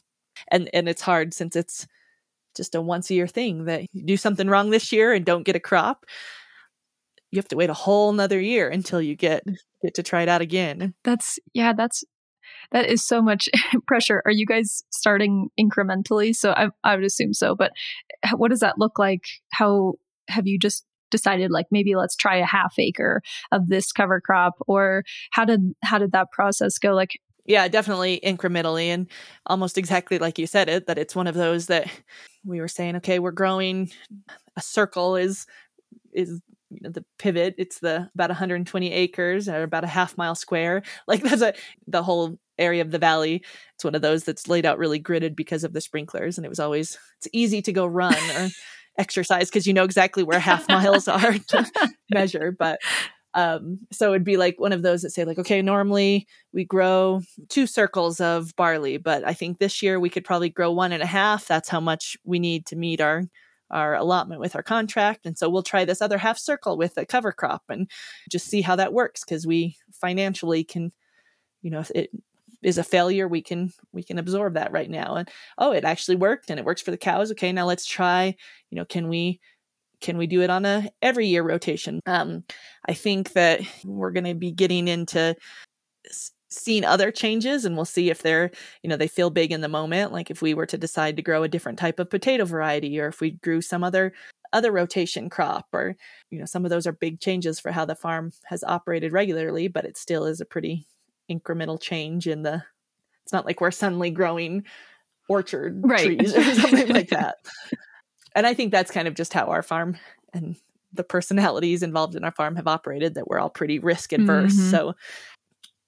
and, 0.51 0.69
and 0.73 0.89
it's 0.89 1.01
hard 1.01 1.33
since 1.33 1.55
it's, 1.55 1.87
just 2.57 2.75
a 2.75 2.81
once 2.81 3.09
a 3.09 3.13
year 3.13 3.27
thing 3.27 3.65
that 3.65 3.83
you 3.93 4.03
do 4.03 4.17
something 4.17 4.49
wrong 4.49 4.69
this 4.69 4.91
year 4.91 5.13
and 5.13 5.23
don't 5.23 5.43
get 5.43 5.55
a 5.55 5.59
crop 5.59 6.05
you 7.31 7.37
have 7.37 7.47
to 7.49 7.55
wait 7.55 7.69
a 7.69 7.75
whole 7.75 8.11
nother 8.11 8.39
year 8.39 8.69
until 8.69 9.01
you 9.01 9.15
get 9.15 9.45
mm. 9.45 9.55
get 9.83 9.93
to 9.95 10.03
try 10.03 10.21
it 10.21 10.29
out 10.29 10.41
again. 10.41 10.93
That's 11.03 11.39
yeah, 11.53 11.73
that's 11.73 12.03
that 12.71 12.87
is 12.87 13.05
so 13.05 13.21
much 13.21 13.49
pressure. 13.87 14.21
Are 14.25 14.31
you 14.31 14.45
guys 14.45 14.83
starting 14.91 15.49
incrementally? 15.59 16.35
So 16.35 16.51
I 16.51 16.69
I 16.83 16.95
would 16.95 17.05
assume 17.05 17.33
so, 17.33 17.55
but 17.55 17.71
what 18.35 18.49
does 18.49 18.59
that 18.59 18.77
look 18.77 18.99
like? 18.99 19.25
How 19.51 19.93
have 20.27 20.47
you 20.47 20.59
just 20.59 20.85
decided 21.11 21.51
like 21.51 21.65
maybe 21.71 21.95
let's 21.95 22.15
try 22.15 22.37
a 22.37 22.45
half 22.45 22.75
acre 22.77 23.21
of 23.51 23.67
this 23.67 23.91
cover 23.91 24.21
crop 24.21 24.53
or 24.67 25.03
how 25.31 25.43
did 25.43 25.73
how 25.83 25.97
did 25.97 26.11
that 26.11 26.31
process 26.31 26.77
go 26.77 26.93
like 26.93 27.19
yeah 27.45 27.67
definitely 27.67 28.19
incrementally 28.23 28.85
and 28.85 29.07
almost 29.47 29.77
exactly 29.77 30.19
like 30.19 30.37
you 30.37 30.45
said 30.45 30.69
it 30.69 30.85
that 30.85 30.99
it's 30.99 31.15
one 31.15 31.25
of 31.25 31.33
those 31.33 31.65
that 31.65 31.87
we 32.45 32.59
were 32.59 32.67
saying 32.67 32.95
okay 32.95 33.17
we're 33.17 33.31
growing 33.31 33.89
a 34.55 34.61
circle 34.61 35.15
is 35.15 35.47
is 36.13 36.39
you 36.69 36.79
know 36.81 36.89
the 36.89 37.03
pivot 37.17 37.55
it's 37.57 37.79
the 37.79 38.09
about 38.13 38.29
120 38.29 38.91
acres 38.91 39.49
or 39.49 39.63
about 39.63 39.83
a 39.83 39.87
half 39.87 40.17
mile 40.17 40.35
square. 40.35 40.81
Like 41.07 41.23
that's 41.23 41.41
a 41.41 41.53
the 41.87 42.03
whole 42.03 42.37
area 42.57 42.81
of 42.81 42.91
the 42.91 42.99
valley 42.99 43.43
it's 43.73 43.83
one 43.83 43.95
of 43.95 44.01
those 44.01 44.25
that's 44.25 44.47
laid 44.47 44.65
out 44.65 44.77
really 44.77 45.01
gridded 45.01 45.35
because 45.35 45.63
of 45.63 45.73
the 45.73 45.81
sprinklers 45.81 46.37
and 46.37 46.45
it 46.45 46.49
was 46.49 46.59
always 46.59 46.99
it's 47.17 47.27
easy 47.33 47.61
to 47.61 47.71
go 47.71 47.85
run 47.85 48.13
or 48.35 48.49
exercise 48.97 49.49
because 49.49 49.65
you 49.65 49.73
know 49.73 49.85
exactly 49.85 50.23
where 50.23 50.39
half 50.39 50.67
miles 50.67 51.07
are 51.07 51.37
to 51.47 51.65
measure 52.11 52.51
but 52.51 52.79
um 53.33 53.79
so 53.91 54.09
it'd 54.09 54.25
be 54.25 54.35
like 54.35 54.59
one 54.59 54.73
of 54.73 54.81
those 54.81 55.01
that 55.01 55.11
say 55.11 55.23
like 55.23 55.39
okay 55.39 55.61
normally 55.61 56.27
we 56.51 56.65
grow 56.65 57.21
two 57.47 57.65
circles 57.65 58.19
of 58.19 58.53
barley 58.57 58.97
but 58.97 59.25
i 59.25 59.33
think 59.33 59.57
this 59.57 59.81
year 59.81 59.99
we 59.99 60.09
could 60.09 60.25
probably 60.25 60.49
grow 60.49 60.71
one 60.71 60.91
and 60.91 61.01
a 61.01 61.07
half. 61.07 61.47
That's 61.47 61.69
how 61.69 61.79
much 61.79 62.17
we 62.23 62.39
need 62.39 62.65
to 62.67 62.75
meet 62.75 63.01
our 63.01 63.23
our 63.71 63.95
allotment 63.95 64.41
with 64.41 64.55
our 64.55 64.63
contract. 64.63 65.25
And 65.25 65.37
so 65.37 65.49
we'll 65.49 65.63
try 65.63 65.85
this 65.85 66.01
other 66.01 66.17
half 66.17 66.37
circle 66.37 66.77
with 66.77 66.97
a 66.97 67.05
cover 67.05 67.31
crop 67.31 67.63
and 67.69 67.89
just 68.29 68.47
see 68.47 68.61
how 68.61 68.75
that 68.75 68.93
works 68.93 69.23
because 69.23 69.45
we 69.45 69.77
financially 69.91 70.63
can, 70.63 70.91
you 71.61 71.71
know, 71.71 71.79
if 71.79 71.91
it 71.91 72.11
is 72.61 72.77
a 72.77 72.83
failure, 72.83 73.27
we 73.27 73.41
can 73.41 73.71
we 73.93 74.03
can 74.03 74.17
absorb 74.17 74.55
that 74.55 74.71
right 74.71 74.89
now. 74.89 75.15
And 75.15 75.29
oh, 75.57 75.71
it 75.71 75.85
actually 75.85 76.17
worked 76.17 76.49
and 76.49 76.59
it 76.59 76.65
works 76.65 76.81
for 76.81 76.91
the 76.91 76.97
cows. 76.97 77.31
Okay, 77.31 77.51
now 77.51 77.65
let's 77.65 77.85
try, 77.85 78.35
you 78.69 78.75
know, 78.75 78.85
can 78.85 79.07
we 79.07 79.39
can 80.01 80.17
we 80.17 80.27
do 80.27 80.41
it 80.41 80.49
on 80.49 80.65
a 80.65 80.89
every 81.01 81.27
year 81.27 81.43
rotation? 81.43 81.99
Um, 82.05 82.43
I 82.87 82.93
think 82.93 83.33
that 83.33 83.61
we're 83.83 84.11
going 84.11 84.25
to 84.25 84.35
be 84.35 84.51
getting 84.51 84.87
into 84.87 85.35
seen 86.49 86.83
other 86.83 87.11
changes 87.11 87.63
and 87.63 87.75
we'll 87.75 87.85
see 87.85 88.09
if 88.09 88.23
they're 88.23 88.49
you 88.81 88.89
know 88.89 88.97
they 88.97 89.07
feel 89.07 89.29
big 89.29 89.51
in 89.51 89.61
the 89.61 89.67
moment 89.67 90.11
like 90.11 90.31
if 90.31 90.41
we 90.41 90.53
were 90.53 90.65
to 90.65 90.77
decide 90.77 91.15
to 91.15 91.21
grow 91.21 91.43
a 91.43 91.47
different 91.47 91.77
type 91.77 91.99
of 91.99 92.09
potato 92.09 92.43
variety 92.43 92.99
or 92.99 93.07
if 93.07 93.21
we 93.21 93.31
grew 93.31 93.61
some 93.61 93.83
other 93.83 94.13
other 94.51 94.71
rotation 94.71 95.29
crop 95.29 95.67
or 95.73 95.95
you 96.31 96.39
know 96.39 96.45
some 96.45 96.65
of 96.65 96.71
those 96.71 96.87
are 96.87 96.91
big 96.91 97.19
changes 97.19 97.59
for 97.59 97.71
how 97.71 97.85
the 97.85 97.95
farm 97.95 98.31
has 98.45 98.63
operated 98.63 99.13
regularly 99.13 99.67
but 99.67 99.85
it 99.85 99.95
still 99.95 100.25
is 100.25 100.41
a 100.41 100.45
pretty 100.45 100.87
incremental 101.29 101.79
change 101.79 102.27
in 102.27 102.41
the 102.41 102.63
it's 103.23 103.33
not 103.33 103.45
like 103.45 103.61
we're 103.61 103.69
suddenly 103.69 104.09
growing 104.09 104.63
orchard 105.27 105.79
right. 105.83 106.05
trees 106.05 106.35
or 106.35 106.43
something 106.55 106.87
like 106.87 107.09
that 107.09 107.37
and 108.35 108.47
i 108.47 108.55
think 108.55 108.71
that's 108.71 108.91
kind 108.91 109.07
of 109.07 109.13
just 109.13 109.33
how 109.33 109.45
our 109.45 109.61
farm 109.61 109.95
and 110.33 110.55
the 110.91 111.03
personalities 111.03 111.83
involved 111.83 112.15
in 112.15 112.23
our 112.23 112.31
farm 112.31 112.55
have 112.55 112.67
operated 112.67 113.13
that 113.13 113.27
we're 113.27 113.37
all 113.37 113.51
pretty 113.51 113.77
risk 113.77 114.11
adverse 114.11 114.55
mm-hmm. 114.55 114.71
so 114.71 114.95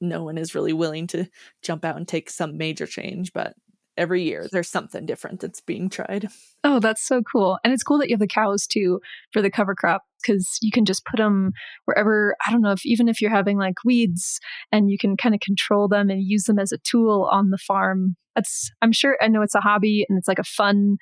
no 0.01 0.23
one 0.23 0.37
is 0.37 0.55
really 0.55 0.73
willing 0.73 1.07
to 1.07 1.27
jump 1.61 1.85
out 1.85 1.97
and 1.97 2.07
take 2.07 2.29
some 2.29 2.57
major 2.57 2.85
change, 2.85 3.33
but 3.33 3.53
every 3.97 4.23
year 4.23 4.47
there's 4.51 4.69
something 4.69 5.05
different 5.05 5.39
that's 5.39 5.61
being 5.61 5.89
tried. 5.89 6.27
Oh, 6.63 6.79
that's 6.79 7.05
so 7.05 7.21
cool. 7.21 7.59
And 7.63 7.73
it's 7.73 7.83
cool 7.83 7.99
that 7.99 8.09
you 8.09 8.15
have 8.15 8.21
the 8.21 8.27
cows 8.27 8.65
too 8.65 9.01
for 9.31 9.41
the 9.41 9.51
cover 9.51 9.75
crop 9.75 10.03
because 10.21 10.57
you 10.61 10.71
can 10.71 10.85
just 10.85 11.05
put 11.05 11.17
them 11.17 11.51
wherever, 11.85 12.35
I 12.47 12.51
don't 12.51 12.61
know 12.61 12.71
if 12.71 12.85
even 12.85 13.09
if 13.09 13.21
you're 13.21 13.29
having 13.29 13.57
like 13.57 13.83
weeds 13.83 14.39
and 14.71 14.89
you 14.89 14.97
can 14.97 15.17
kind 15.17 15.35
of 15.35 15.41
control 15.41 15.87
them 15.87 16.09
and 16.09 16.23
use 16.23 16.45
them 16.45 16.57
as 16.59 16.71
a 16.71 16.77
tool 16.77 17.29
on 17.31 17.49
the 17.49 17.57
farm. 17.57 18.15
That's, 18.35 18.71
I'm 18.81 18.93
sure, 18.93 19.17
I 19.21 19.27
know 19.27 19.41
it's 19.41 19.55
a 19.55 19.61
hobby 19.61 20.05
and 20.07 20.17
it's 20.17 20.27
like 20.27 20.39
a 20.39 20.43
fun 20.43 20.97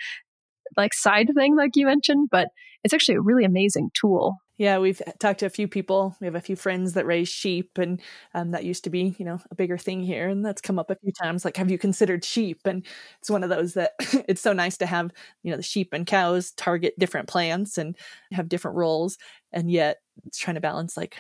like 0.75 0.93
side 0.93 1.29
thing, 1.35 1.55
like 1.55 1.71
you 1.75 1.85
mentioned, 1.85 2.29
but 2.31 2.49
it's 2.83 2.93
actually 2.93 3.15
a 3.15 3.21
really 3.21 3.45
amazing 3.45 3.91
tool. 3.93 4.37
Yeah, 4.59 4.77
we've 4.79 5.01
talked 5.19 5.39
to 5.39 5.45
a 5.45 5.49
few 5.49 5.69
people. 5.69 6.17
We 6.19 6.27
have 6.27 6.35
a 6.35 6.41
few 6.41 6.57
friends 6.57 6.93
that 6.93 7.05
raise 7.05 7.29
sheep, 7.29 7.77
and 7.77 8.01
um, 8.33 8.51
that 8.51 8.65
used 8.65 8.83
to 8.83 8.89
be, 8.89 9.15
you 9.17 9.23
know, 9.25 9.39
a 9.51 9.55
bigger 9.55 9.77
thing 9.77 10.03
here. 10.03 10.27
And 10.27 10.45
that's 10.45 10.61
come 10.61 10.77
up 10.77 10.91
a 10.91 10.95
few 10.95 11.13
times. 11.13 11.45
Like, 11.45 11.55
have 11.57 11.71
you 11.71 11.77
considered 11.77 12.25
sheep? 12.25 12.59
And 12.65 12.85
it's 13.21 13.29
one 13.31 13.43
of 13.43 13.49
those 13.49 13.73
that 13.75 13.93
it's 14.27 14.41
so 14.41 14.51
nice 14.53 14.77
to 14.79 14.85
have, 14.85 15.11
you 15.43 15.51
know, 15.51 15.57
the 15.57 15.63
sheep 15.63 15.93
and 15.93 16.05
cows 16.05 16.51
target 16.51 16.93
different 16.99 17.29
plants 17.29 17.77
and 17.77 17.95
have 18.33 18.49
different 18.49 18.75
roles, 18.77 19.17
and 19.53 19.71
yet 19.71 19.99
it's 20.25 20.37
trying 20.37 20.55
to 20.55 20.61
balance 20.61 20.97
like 20.97 21.15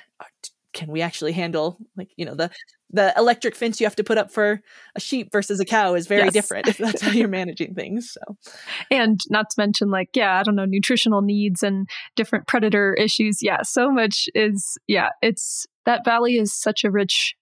can 0.73 0.91
we 0.91 1.01
actually 1.01 1.31
handle 1.31 1.77
like 1.97 2.09
you 2.15 2.25
know 2.25 2.35
the 2.35 2.49
the 2.91 3.13
electric 3.17 3.55
fence 3.55 3.79
you 3.79 3.85
have 3.85 3.95
to 3.95 4.03
put 4.03 4.17
up 4.17 4.31
for 4.31 4.61
a 4.95 4.99
sheep 4.99 5.29
versus 5.31 5.59
a 5.59 5.65
cow 5.65 5.93
is 5.93 6.07
very 6.07 6.25
yes. 6.25 6.33
different 6.33 6.67
if 6.67 6.77
that's 6.77 7.01
how 7.01 7.11
you're 7.11 7.27
managing 7.27 7.73
things 7.73 8.11
so. 8.13 8.37
And 8.91 9.19
not 9.29 9.49
to 9.51 9.55
mention 9.57 9.89
like 9.89 10.09
yeah 10.15 10.39
i 10.39 10.43
don't 10.43 10.55
know 10.55 10.65
nutritional 10.65 11.21
needs 11.21 11.63
and 11.63 11.87
different 12.15 12.47
predator 12.47 12.93
issues. 12.93 13.39
Yeah 13.41 13.61
so 13.63 13.91
much 13.91 14.27
is 14.35 14.77
yeah 14.87 15.09
it's 15.21 15.65
that 15.85 16.05
valley 16.05 16.37
is 16.37 16.53
such 16.53 16.83
a 16.83 16.91
rich 16.91 17.35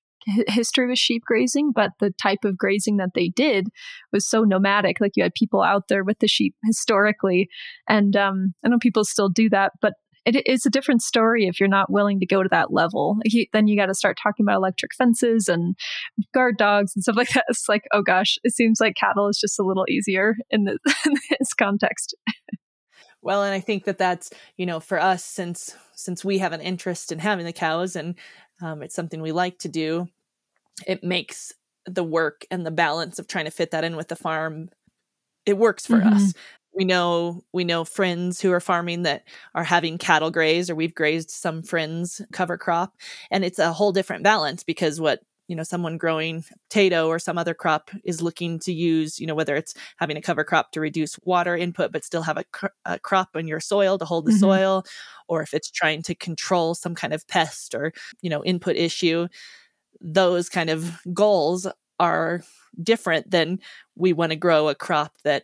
history 0.47 0.87
with 0.87 0.99
sheep 0.99 1.23
grazing 1.25 1.71
but 1.73 1.91
the 1.99 2.11
type 2.21 2.43
of 2.43 2.57
grazing 2.57 2.97
that 2.97 3.11
they 3.15 3.29
did 3.29 3.67
was 4.11 4.27
so 4.27 4.43
nomadic. 4.43 4.99
Like 4.99 5.13
you 5.15 5.23
had 5.23 5.33
people 5.33 5.63
out 5.63 5.87
there 5.87 6.03
with 6.03 6.19
the 6.19 6.27
sheep 6.27 6.55
historically 6.65 7.47
and 7.87 8.15
um, 8.15 8.53
i 8.65 8.69
know 8.69 8.77
people 8.79 9.05
still 9.05 9.29
do 9.29 9.49
that 9.49 9.71
but 9.81 9.93
it 10.35 10.45
is 10.45 10.65
a 10.65 10.69
different 10.69 11.01
story 11.01 11.47
if 11.47 11.59
you're 11.59 11.69
not 11.69 11.91
willing 11.91 12.19
to 12.19 12.25
go 12.25 12.43
to 12.43 12.49
that 12.49 12.73
level. 12.73 13.17
He, 13.23 13.49
then 13.53 13.67
you 13.67 13.77
got 13.77 13.85
to 13.85 13.93
start 13.93 14.17
talking 14.21 14.43
about 14.43 14.57
electric 14.57 14.93
fences 14.93 15.47
and 15.47 15.75
guard 16.33 16.57
dogs 16.57 16.93
and 16.95 17.03
stuff 17.03 17.15
like 17.15 17.29
that. 17.29 17.45
It's 17.47 17.69
like, 17.69 17.83
oh 17.93 18.01
gosh, 18.01 18.37
it 18.43 18.53
seems 18.53 18.81
like 18.81 18.95
cattle 18.95 19.29
is 19.29 19.39
just 19.39 19.59
a 19.59 19.63
little 19.63 19.85
easier 19.87 20.35
in, 20.49 20.65
the, 20.65 20.77
in 21.05 21.13
this 21.39 21.53
context. 21.53 22.13
well, 23.21 23.43
and 23.43 23.53
I 23.53 23.61
think 23.61 23.85
that 23.85 23.97
that's 23.97 24.29
you 24.57 24.65
know 24.65 24.79
for 24.79 24.99
us 24.99 25.23
since 25.23 25.75
since 25.93 26.25
we 26.25 26.39
have 26.39 26.53
an 26.53 26.61
interest 26.61 27.11
in 27.11 27.19
having 27.19 27.45
the 27.45 27.53
cows 27.53 27.95
and 27.95 28.15
um, 28.61 28.83
it's 28.83 28.95
something 28.95 29.21
we 29.21 29.31
like 29.31 29.59
to 29.59 29.69
do. 29.69 30.07
It 30.85 31.03
makes 31.03 31.53
the 31.85 32.03
work 32.03 32.45
and 32.51 32.65
the 32.65 32.71
balance 32.71 33.17
of 33.17 33.27
trying 33.27 33.45
to 33.45 33.51
fit 33.51 33.71
that 33.71 33.83
in 33.83 33.95
with 33.95 34.09
the 34.09 34.15
farm 34.15 34.69
it 35.47 35.57
works 35.57 35.87
for 35.87 35.97
mm-hmm. 35.97 36.13
us 36.13 36.33
we 36.77 36.85
know 36.85 37.43
we 37.51 37.63
know 37.63 37.83
friends 37.83 38.39
who 38.39 38.51
are 38.51 38.59
farming 38.59 39.01
that 39.03 39.23
are 39.55 39.63
having 39.63 39.97
cattle 39.97 40.29
graze 40.29 40.69
or 40.69 40.75
we've 40.75 40.95
grazed 40.95 41.31
some 41.31 41.63
friends 41.63 42.21
cover 42.31 42.57
crop 42.57 42.93
and 43.31 43.43
it's 43.43 43.59
a 43.59 43.73
whole 43.73 43.91
different 43.91 44.23
balance 44.23 44.63
because 44.63 45.01
what 45.01 45.21
you 45.47 45.55
know 45.55 45.63
someone 45.63 45.97
growing 45.97 46.43
potato 46.69 47.07
or 47.07 47.17
some 47.17 47.37
other 47.37 47.53
crop 47.53 47.89
is 48.03 48.21
looking 48.21 48.59
to 48.59 48.71
use 48.71 49.19
you 49.19 49.25
know 49.25 49.35
whether 49.35 49.55
it's 49.55 49.73
having 49.97 50.17
a 50.17 50.21
cover 50.21 50.43
crop 50.43 50.71
to 50.71 50.79
reduce 50.79 51.17
water 51.23 51.57
input 51.57 51.91
but 51.91 52.05
still 52.05 52.21
have 52.21 52.37
a, 52.37 52.43
cr- 52.51 52.67
a 52.85 52.99
crop 52.99 53.35
in 53.35 53.47
your 53.47 53.59
soil 53.59 53.97
to 53.97 54.05
hold 54.05 54.25
the 54.25 54.31
mm-hmm. 54.31 54.39
soil 54.39 54.85
or 55.27 55.41
if 55.41 55.53
it's 55.53 55.71
trying 55.71 56.03
to 56.03 56.13
control 56.13 56.75
some 56.75 56.93
kind 56.93 57.13
of 57.13 57.27
pest 57.27 57.73
or 57.73 57.91
you 58.21 58.29
know 58.29 58.43
input 58.43 58.75
issue 58.75 59.27
those 59.99 60.47
kind 60.47 60.69
of 60.69 61.01
goals 61.13 61.65
are 61.99 62.43
different 62.83 63.31
than 63.31 63.59
we 63.95 64.13
want 64.13 64.31
to 64.31 64.35
grow 64.35 64.69
a 64.69 64.75
crop 64.75 65.13
that 65.23 65.43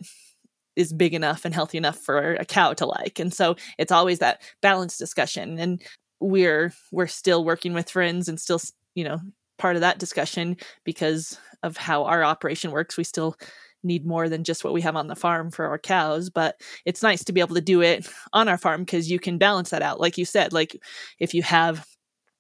is 0.76 0.94
big 0.94 1.14
enough 1.14 1.46
and 1.46 1.54
healthy 1.54 1.78
enough 1.78 1.98
for 1.98 2.36
a 2.36 2.46
cow 2.46 2.74
to 2.74 2.86
like. 2.86 3.20
And 3.20 3.34
so 3.34 3.56
it's 3.78 3.92
always 3.92 4.20
that 4.20 4.42
balance 4.62 4.98
discussion. 4.98 5.60
And 5.60 5.82
we're 6.20 6.74
we're 6.92 7.08
still 7.08 7.44
working 7.44 7.74
with 7.74 7.90
friends 7.90 8.28
and 8.28 8.40
still, 8.40 8.62
you 8.96 9.04
know, 9.04 9.20
part 9.58 9.76
of 9.76 9.82
that 9.82 10.00
discussion 10.00 10.58
because 10.84 11.38
of 11.64 11.78
how 11.78 12.06
our 12.06 12.24
operation 12.24 12.72
works. 12.72 12.98
We 12.98 13.04
still 13.04 13.38
need 13.84 14.06
more 14.06 14.30
than 14.30 14.44
just 14.44 14.64
what 14.64 14.74
we 14.74 14.82
have 14.82 14.96
on 14.96 15.08
the 15.08 15.16
farm 15.16 15.52
for 15.52 15.66
our 15.68 15.78
cows, 15.78 16.30
but 16.30 16.62
it's 16.86 17.04
nice 17.04 17.24
to 17.26 17.34
be 17.34 17.42
able 17.42 17.56
to 17.56 17.62
do 17.62 17.82
it 17.82 18.08
on 18.32 18.48
our 18.48 18.58
farm 18.58 18.84
because 18.84 19.12
you 19.12 19.20
can 19.20 19.38
balance 19.38 19.72
that 19.72 19.82
out. 19.82 20.00
Like 20.00 20.18
you 20.18 20.26
said, 20.26 20.54
like 20.54 20.80
if 21.20 21.34
you 21.34 21.44
have 21.44 21.86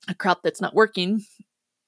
a 0.08 0.16
crop 0.16 0.42
that's 0.44 0.62
not 0.62 0.74
working, 0.74 1.26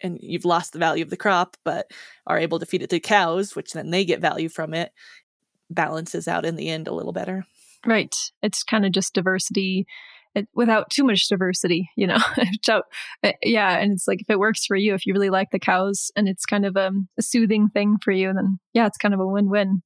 and 0.01 0.19
you've 0.21 0.45
lost 0.45 0.73
the 0.73 0.79
value 0.79 1.03
of 1.03 1.09
the 1.09 1.17
crop, 1.17 1.55
but 1.63 1.89
are 2.27 2.37
able 2.37 2.59
to 2.59 2.65
feed 2.65 2.83
it 2.83 2.89
to 2.89 2.99
cows, 2.99 3.55
which 3.55 3.71
then 3.71 3.91
they 3.91 4.03
get 4.03 4.19
value 4.19 4.49
from 4.49 4.73
it 4.73 4.91
balances 5.69 6.27
out 6.27 6.45
in 6.45 6.55
the 6.55 6.69
end 6.69 6.87
a 6.87 6.93
little 6.93 7.13
better. 7.13 7.45
Right. 7.85 8.15
It's 8.41 8.63
kind 8.63 8.85
of 8.85 8.91
just 8.91 9.13
diversity 9.13 9.85
it, 10.35 10.47
without 10.53 10.89
too 10.89 11.03
much 11.03 11.27
diversity, 11.27 11.89
you 11.95 12.05
know. 12.05 12.17
uh, 12.69 12.81
yeah, 13.41 13.77
and 13.77 13.93
it's 13.93 14.07
like 14.07 14.21
if 14.21 14.29
it 14.29 14.39
works 14.39 14.65
for 14.65 14.75
you, 14.75 14.93
if 14.93 15.05
you 15.05 15.13
really 15.13 15.29
like 15.29 15.49
the 15.51 15.59
cows 15.59 16.11
and 16.15 16.27
it's 16.27 16.45
kind 16.45 16.65
of 16.65 16.75
um, 16.77 17.07
a 17.17 17.21
soothing 17.21 17.69
thing 17.69 17.97
for 18.03 18.11
you, 18.11 18.31
then 18.33 18.59
yeah, 18.73 18.85
it's 18.85 18.97
kind 18.97 19.13
of 19.13 19.19
a 19.19 19.27
win-win. 19.27 19.81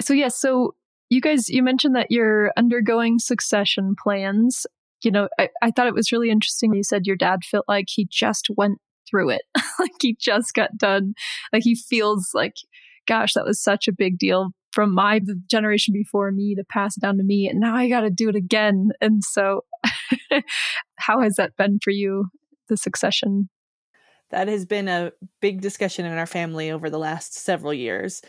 So 0.00 0.14
yeah, 0.14 0.28
so 0.28 0.74
you 1.10 1.20
guys, 1.20 1.48
you 1.48 1.62
mentioned 1.62 1.96
that 1.96 2.10
you're 2.10 2.52
undergoing 2.56 3.18
succession 3.18 3.94
plans. 4.00 4.66
You 5.02 5.10
know, 5.10 5.28
I, 5.38 5.50
I 5.60 5.70
thought 5.70 5.88
it 5.88 5.94
was 5.94 6.12
really 6.12 6.30
interesting. 6.30 6.72
You 6.72 6.82
said 6.82 7.06
your 7.06 7.16
dad 7.16 7.40
felt 7.44 7.66
like 7.68 7.86
he 7.88 8.06
just 8.10 8.48
went 8.56 8.78
through 9.08 9.30
it, 9.30 9.42
like 9.78 9.92
he 10.00 10.16
just 10.18 10.54
got 10.54 10.70
done. 10.78 11.14
Like 11.52 11.62
he 11.64 11.74
feels 11.74 12.30
like, 12.32 12.54
gosh, 13.06 13.34
that 13.34 13.44
was 13.44 13.60
such 13.60 13.88
a 13.88 13.92
big 13.92 14.18
deal 14.18 14.50
from 14.74 14.94
my 14.94 15.20
generation 15.48 15.92
before 15.92 16.32
me 16.32 16.54
to 16.54 16.64
pass 16.64 16.96
it 16.96 17.00
down 17.00 17.16
to 17.16 17.24
me 17.24 17.48
and 17.48 17.60
now 17.60 17.76
i 17.76 17.88
got 17.88 18.00
to 18.00 18.10
do 18.10 18.28
it 18.28 18.34
again. 18.36 18.90
And 19.00 19.22
so 19.24 19.64
how 20.96 21.20
has 21.20 21.36
that 21.36 21.56
been 21.56 21.78
for 21.82 21.90
you 21.90 22.26
the 22.68 22.76
succession? 22.76 23.48
That 24.30 24.48
has 24.48 24.64
been 24.64 24.88
a 24.88 25.12
big 25.40 25.60
discussion 25.60 26.04
in 26.04 26.18
our 26.18 26.26
family 26.26 26.70
over 26.70 26.90
the 26.90 26.98
last 26.98 27.34
several 27.34 27.74
years. 27.74 28.22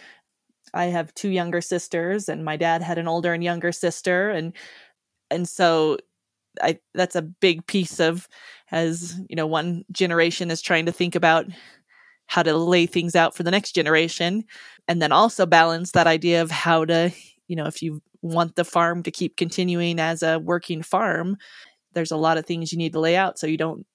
I 0.73 0.85
have 0.85 1.13
two 1.13 1.29
younger 1.29 1.61
sisters 1.61 2.27
and 2.29 2.43
my 2.43 2.57
dad 2.57 2.81
had 2.81 2.97
an 2.97 3.07
older 3.07 3.33
and 3.33 3.43
younger 3.43 3.71
sister 3.71 4.29
and 4.29 4.53
and 5.29 5.47
so 5.47 5.97
i 6.61 6.77
that's 6.93 7.15
a 7.15 7.21
big 7.21 7.65
piece 7.67 7.99
of 7.99 8.27
as 8.71 9.19
you 9.29 9.35
know 9.35 9.47
one 9.47 9.83
generation 9.91 10.51
is 10.51 10.61
trying 10.61 10.85
to 10.85 10.91
think 10.91 11.15
about 11.15 11.45
how 12.27 12.43
to 12.43 12.55
lay 12.55 12.85
things 12.85 13.15
out 13.15 13.35
for 13.35 13.43
the 13.43 13.51
next 13.51 13.73
generation. 13.73 14.43
And 14.87 15.01
then 15.01 15.11
also 15.11 15.45
balance 15.45 15.91
that 15.91 16.07
idea 16.07 16.41
of 16.41 16.51
how 16.51 16.85
to 16.85 17.11
you 17.47 17.55
know 17.55 17.65
if 17.65 17.81
you 17.81 18.01
want 18.21 18.55
the 18.55 18.65
farm 18.65 19.03
to 19.03 19.11
keep 19.11 19.37
continuing 19.37 19.99
as 19.99 20.23
a 20.23 20.39
working 20.39 20.81
farm 20.81 21.37
there's 21.93 22.11
a 22.11 22.17
lot 22.17 22.37
of 22.37 22.45
things 22.45 22.71
you 22.71 22.77
need 22.77 22.93
to 22.93 22.99
lay 22.99 23.15
out 23.15 23.39
so 23.39 23.47
you 23.47 23.57
don't 23.57 23.85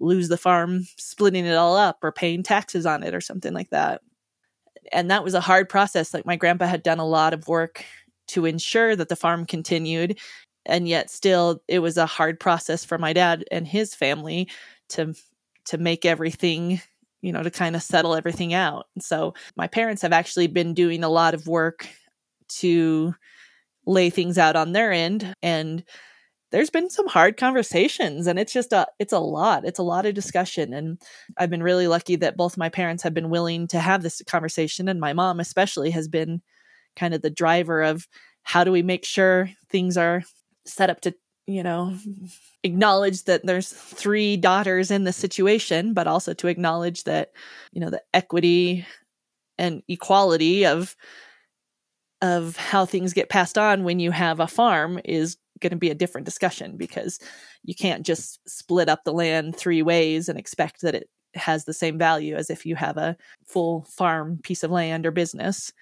lose 0.00 0.28
the 0.28 0.36
farm 0.36 0.86
splitting 0.96 1.46
it 1.46 1.54
all 1.54 1.76
up 1.76 1.98
or 2.02 2.12
paying 2.12 2.42
taxes 2.42 2.86
on 2.86 3.02
it 3.02 3.14
or 3.14 3.20
something 3.20 3.52
like 3.52 3.70
that. 3.70 4.00
And 4.92 5.10
that 5.10 5.24
was 5.24 5.34
a 5.34 5.40
hard 5.40 5.68
process. 5.68 6.12
Like 6.12 6.26
my 6.26 6.36
grandpa 6.36 6.66
had 6.66 6.82
done 6.82 6.98
a 6.98 7.06
lot 7.06 7.32
of 7.32 7.48
work 7.48 7.84
to 8.28 8.46
ensure 8.46 8.96
that 8.96 9.08
the 9.08 9.16
farm 9.16 9.46
continued 9.46 10.18
and 10.64 10.88
yet 10.88 11.10
still 11.10 11.62
it 11.68 11.80
was 11.80 11.96
a 11.96 12.06
hard 12.06 12.38
process 12.38 12.84
for 12.84 12.98
my 12.98 13.12
dad 13.12 13.44
and 13.50 13.66
his 13.66 13.94
family 13.94 14.48
to 14.88 15.14
to 15.64 15.78
make 15.78 16.04
everything 16.04 16.80
you 17.22 17.32
know, 17.32 17.42
to 17.42 17.50
kind 17.50 17.74
of 17.76 17.82
settle 17.82 18.14
everything 18.14 18.52
out. 18.52 18.86
So 19.00 19.34
my 19.56 19.66
parents 19.68 20.02
have 20.02 20.12
actually 20.12 20.48
been 20.48 20.74
doing 20.74 21.04
a 21.04 21.08
lot 21.08 21.34
of 21.34 21.46
work 21.46 21.88
to 22.58 23.14
lay 23.86 24.10
things 24.10 24.38
out 24.38 24.56
on 24.56 24.72
their 24.72 24.92
end 24.92 25.34
and 25.42 25.82
there's 26.52 26.70
been 26.70 26.90
some 26.90 27.08
hard 27.08 27.36
conversations 27.36 28.26
and 28.26 28.38
it's 28.38 28.52
just 28.52 28.72
a 28.72 28.86
it's 29.00 29.12
a 29.12 29.18
lot 29.18 29.64
it's 29.64 29.78
a 29.78 29.82
lot 29.82 30.06
of 30.06 30.14
discussion 30.14 30.72
and 30.72 31.00
i've 31.38 31.50
been 31.50 31.62
really 31.62 31.88
lucky 31.88 32.14
that 32.14 32.36
both 32.36 32.56
my 32.56 32.68
parents 32.68 33.02
have 33.02 33.14
been 33.14 33.30
willing 33.30 33.66
to 33.66 33.80
have 33.80 34.02
this 34.02 34.22
conversation 34.28 34.88
and 34.88 35.00
my 35.00 35.12
mom 35.12 35.40
especially 35.40 35.90
has 35.90 36.06
been 36.06 36.40
kind 36.94 37.14
of 37.14 37.22
the 37.22 37.30
driver 37.30 37.82
of 37.82 38.06
how 38.44 38.62
do 38.62 38.70
we 38.70 38.82
make 38.82 39.04
sure 39.04 39.50
things 39.68 39.96
are 39.96 40.22
set 40.64 40.90
up 40.90 41.00
to 41.00 41.14
you 41.46 41.62
know, 41.62 41.96
acknowledge 42.62 43.24
that 43.24 43.44
there's 43.44 43.68
three 43.72 44.36
daughters 44.36 44.90
in 44.90 45.04
the 45.04 45.12
situation, 45.12 45.92
but 45.92 46.06
also 46.06 46.34
to 46.34 46.46
acknowledge 46.48 47.04
that, 47.04 47.32
you 47.72 47.80
know, 47.80 47.90
the 47.90 48.02
equity 48.14 48.86
and 49.58 49.82
equality 49.88 50.64
of 50.66 50.96
of 52.20 52.56
how 52.56 52.86
things 52.86 53.12
get 53.12 53.28
passed 53.28 53.58
on 53.58 53.82
when 53.82 53.98
you 53.98 54.12
have 54.12 54.38
a 54.38 54.46
farm 54.46 55.00
is 55.04 55.36
going 55.60 55.70
to 55.70 55.76
be 55.76 55.90
a 55.90 55.94
different 55.94 56.24
discussion 56.24 56.76
because 56.76 57.18
you 57.64 57.74
can't 57.74 58.06
just 58.06 58.38
split 58.48 58.88
up 58.88 59.02
the 59.04 59.12
land 59.12 59.56
three 59.56 59.82
ways 59.82 60.28
and 60.28 60.38
expect 60.38 60.82
that 60.82 60.94
it 60.94 61.08
has 61.34 61.64
the 61.64 61.72
same 61.72 61.98
value 61.98 62.36
as 62.36 62.48
if 62.50 62.64
you 62.64 62.76
have 62.76 62.96
a 62.96 63.16
full 63.46 63.82
farm 63.82 64.38
piece 64.42 64.62
of 64.62 64.70
land 64.70 65.04
or 65.04 65.10
business. 65.10 65.72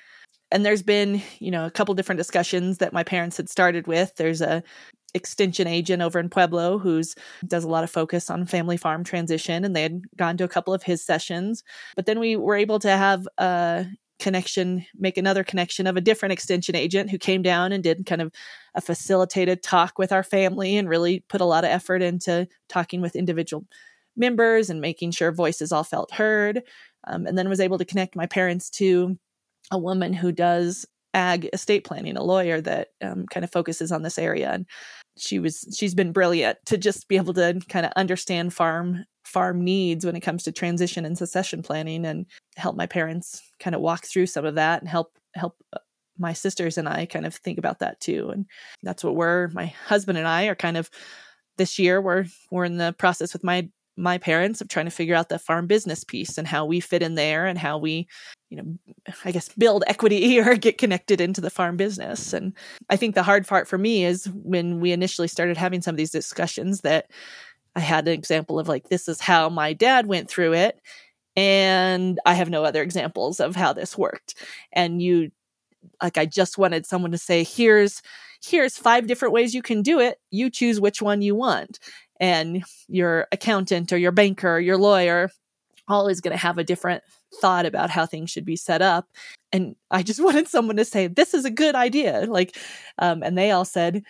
And 0.50 0.64
there's 0.64 0.82
been 0.82 1.22
you 1.38 1.50
know 1.50 1.66
a 1.66 1.70
couple 1.70 1.94
different 1.94 2.18
discussions 2.18 2.78
that 2.78 2.92
my 2.92 3.04
parents 3.04 3.36
had 3.36 3.48
started 3.48 3.86
with. 3.86 4.14
There's 4.16 4.40
a 4.40 4.62
extension 5.14 5.66
agent 5.66 6.02
over 6.02 6.18
in 6.18 6.28
Pueblo 6.28 6.78
who's 6.78 7.14
does 7.46 7.64
a 7.64 7.68
lot 7.68 7.84
of 7.84 7.90
focus 7.90 8.30
on 8.30 8.46
family 8.46 8.76
farm 8.76 9.04
transition 9.04 9.64
and 9.64 9.74
they 9.74 9.82
had 9.82 10.02
gone 10.16 10.36
to 10.36 10.44
a 10.44 10.48
couple 10.48 10.74
of 10.74 10.82
his 10.82 11.04
sessions 11.04 11.62
but 11.96 12.06
then 12.06 12.18
we 12.20 12.36
were 12.36 12.56
able 12.56 12.78
to 12.78 12.90
have 12.90 13.26
a 13.38 13.86
connection 14.18 14.84
make 14.94 15.16
another 15.16 15.42
connection 15.42 15.86
of 15.86 15.96
a 15.96 16.00
different 16.00 16.32
extension 16.32 16.74
agent 16.74 17.10
who 17.10 17.18
came 17.18 17.42
down 17.42 17.72
and 17.72 17.82
did 17.82 18.06
kind 18.06 18.20
of 18.20 18.32
a 18.74 18.80
facilitated 18.80 19.62
talk 19.62 19.98
with 19.98 20.12
our 20.12 20.22
family 20.22 20.76
and 20.76 20.88
really 20.88 21.24
put 21.28 21.40
a 21.40 21.46
lot 21.46 21.64
of 21.64 21.70
effort 21.70 22.02
into 22.02 22.46
talking 22.68 23.00
with 23.00 23.16
individual 23.16 23.64
members 24.16 24.68
and 24.68 24.80
making 24.80 25.10
sure 25.10 25.32
voices 25.32 25.72
all 25.72 25.84
felt 25.84 26.12
heard 26.12 26.62
um, 27.06 27.26
and 27.26 27.36
then 27.36 27.48
was 27.48 27.60
able 27.60 27.78
to 27.78 27.84
connect 27.84 28.14
my 28.14 28.26
parents 28.26 28.68
to 28.68 29.18
a 29.70 29.78
woman 29.78 30.12
who 30.12 30.32
does 30.32 30.86
ag 31.14 31.48
estate 31.52 31.84
planning, 31.84 32.16
a 32.16 32.22
lawyer 32.22 32.60
that 32.60 32.88
um, 33.02 33.26
kind 33.26 33.44
of 33.44 33.50
focuses 33.50 33.92
on 33.92 34.02
this 34.02 34.18
area. 34.18 34.50
And 34.50 34.66
she 35.20 35.38
was 35.38 35.66
she's 35.76 35.94
been 35.94 36.12
brilliant 36.12 36.58
to 36.66 36.78
just 36.78 37.08
be 37.08 37.16
able 37.16 37.34
to 37.34 37.60
kind 37.68 37.86
of 37.86 37.92
understand 37.96 38.54
farm 38.54 39.04
farm 39.24 39.62
needs 39.62 40.04
when 40.04 40.16
it 40.16 40.20
comes 40.20 40.42
to 40.42 40.52
transition 40.52 41.04
and 41.04 41.16
succession 41.16 41.62
planning 41.62 42.04
and 42.04 42.26
help 42.56 42.76
my 42.76 42.86
parents 42.86 43.42
kind 43.60 43.76
of 43.76 43.80
walk 43.80 44.04
through 44.04 44.26
some 44.26 44.44
of 44.44 44.56
that 44.56 44.80
and 44.80 44.88
help 44.88 45.16
help 45.34 45.56
uh, 45.72 45.78
my 46.18 46.32
sisters 46.32 46.76
and 46.76 46.88
I 46.88 47.06
kind 47.06 47.26
of 47.26 47.34
think 47.34 47.58
about 47.58 47.78
that 47.78 47.98
too. 48.00 48.28
And 48.30 48.46
that's 48.82 49.02
what 49.02 49.16
we're 49.16 49.48
my 49.48 49.66
husband 49.86 50.18
and 50.18 50.28
I 50.28 50.44
are 50.46 50.54
kind 50.54 50.76
of 50.76 50.90
this 51.58 51.78
year 51.78 52.00
we're 52.00 52.26
we're 52.50 52.64
in 52.64 52.76
the 52.76 52.94
process 52.98 53.32
with 53.32 53.44
my 53.44 53.68
my 54.00 54.18
parents 54.18 54.60
of 54.60 54.68
trying 54.68 54.86
to 54.86 54.90
figure 54.90 55.14
out 55.14 55.28
the 55.28 55.38
farm 55.38 55.66
business 55.66 56.04
piece 56.04 56.38
and 56.38 56.48
how 56.48 56.64
we 56.64 56.80
fit 56.80 57.02
in 57.02 57.14
there 57.14 57.46
and 57.46 57.58
how 57.58 57.76
we 57.76 58.08
you 58.48 58.56
know 58.56 58.96
i 59.24 59.30
guess 59.30 59.48
build 59.50 59.84
equity 59.86 60.40
or 60.40 60.56
get 60.56 60.78
connected 60.78 61.20
into 61.20 61.40
the 61.40 61.50
farm 61.50 61.76
business. 61.76 62.32
And 62.32 62.54
i 62.88 62.96
think 62.96 63.14
the 63.14 63.22
hard 63.22 63.46
part 63.46 63.68
for 63.68 63.78
me 63.78 64.04
is 64.04 64.28
when 64.32 64.80
we 64.80 64.92
initially 64.92 65.28
started 65.28 65.56
having 65.56 65.82
some 65.82 65.94
of 65.94 65.98
these 65.98 66.10
discussions 66.10 66.80
that 66.80 67.10
i 67.76 67.80
had 67.80 68.08
an 68.08 68.14
example 68.14 68.58
of 68.58 68.68
like 68.68 68.88
this 68.88 69.06
is 69.06 69.20
how 69.20 69.48
my 69.48 69.72
dad 69.72 70.06
went 70.06 70.28
through 70.28 70.54
it 70.54 70.80
and 71.36 72.18
i 72.24 72.34
have 72.34 72.50
no 72.50 72.64
other 72.64 72.82
examples 72.82 73.38
of 73.38 73.54
how 73.54 73.72
this 73.72 73.96
worked. 73.98 74.34
And 74.72 75.02
you 75.02 75.30
like 76.02 76.18
i 76.18 76.26
just 76.26 76.58
wanted 76.58 76.86
someone 76.86 77.12
to 77.12 77.18
say 77.18 77.44
here's 77.44 78.02
here's 78.42 78.76
five 78.78 79.06
different 79.06 79.34
ways 79.34 79.54
you 79.54 79.62
can 79.62 79.82
do 79.82 80.00
it. 80.00 80.18
You 80.30 80.48
choose 80.48 80.80
which 80.80 81.02
one 81.02 81.20
you 81.20 81.34
want 81.34 81.78
and 82.20 82.62
your 82.86 83.26
accountant 83.32 83.92
or 83.92 83.98
your 83.98 84.12
banker 84.12 84.56
or 84.56 84.60
your 84.60 84.76
lawyer 84.76 85.30
all 85.88 86.06
is 86.06 86.20
going 86.20 86.32
to 86.32 86.38
have 86.38 86.58
a 86.58 86.64
different 86.64 87.02
thought 87.40 87.66
about 87.66 87.90
how 87.90 88.06
things 88.06 88.30
should 88.30 88.44
be 88.44 88.56
set 88.56 88.82
up 88.82 89.08
and 89.52 89.74
i 89.90 90.02
just 90.02 90.20
wanted 90.24 90.46
someone 90.46 90.76
to 90.76 90.84
say 90.84 91.06
this 91.06 91.34
is 91.34 91.44
a 91.44 91.50
good 91.50 91.74
idea 91.74 92.26
like 92.28 92.56
um, 92.98 93.22
and 93.22 93.36
they 93.36 93.50
all 93.50 93.64
said 93.64 94.02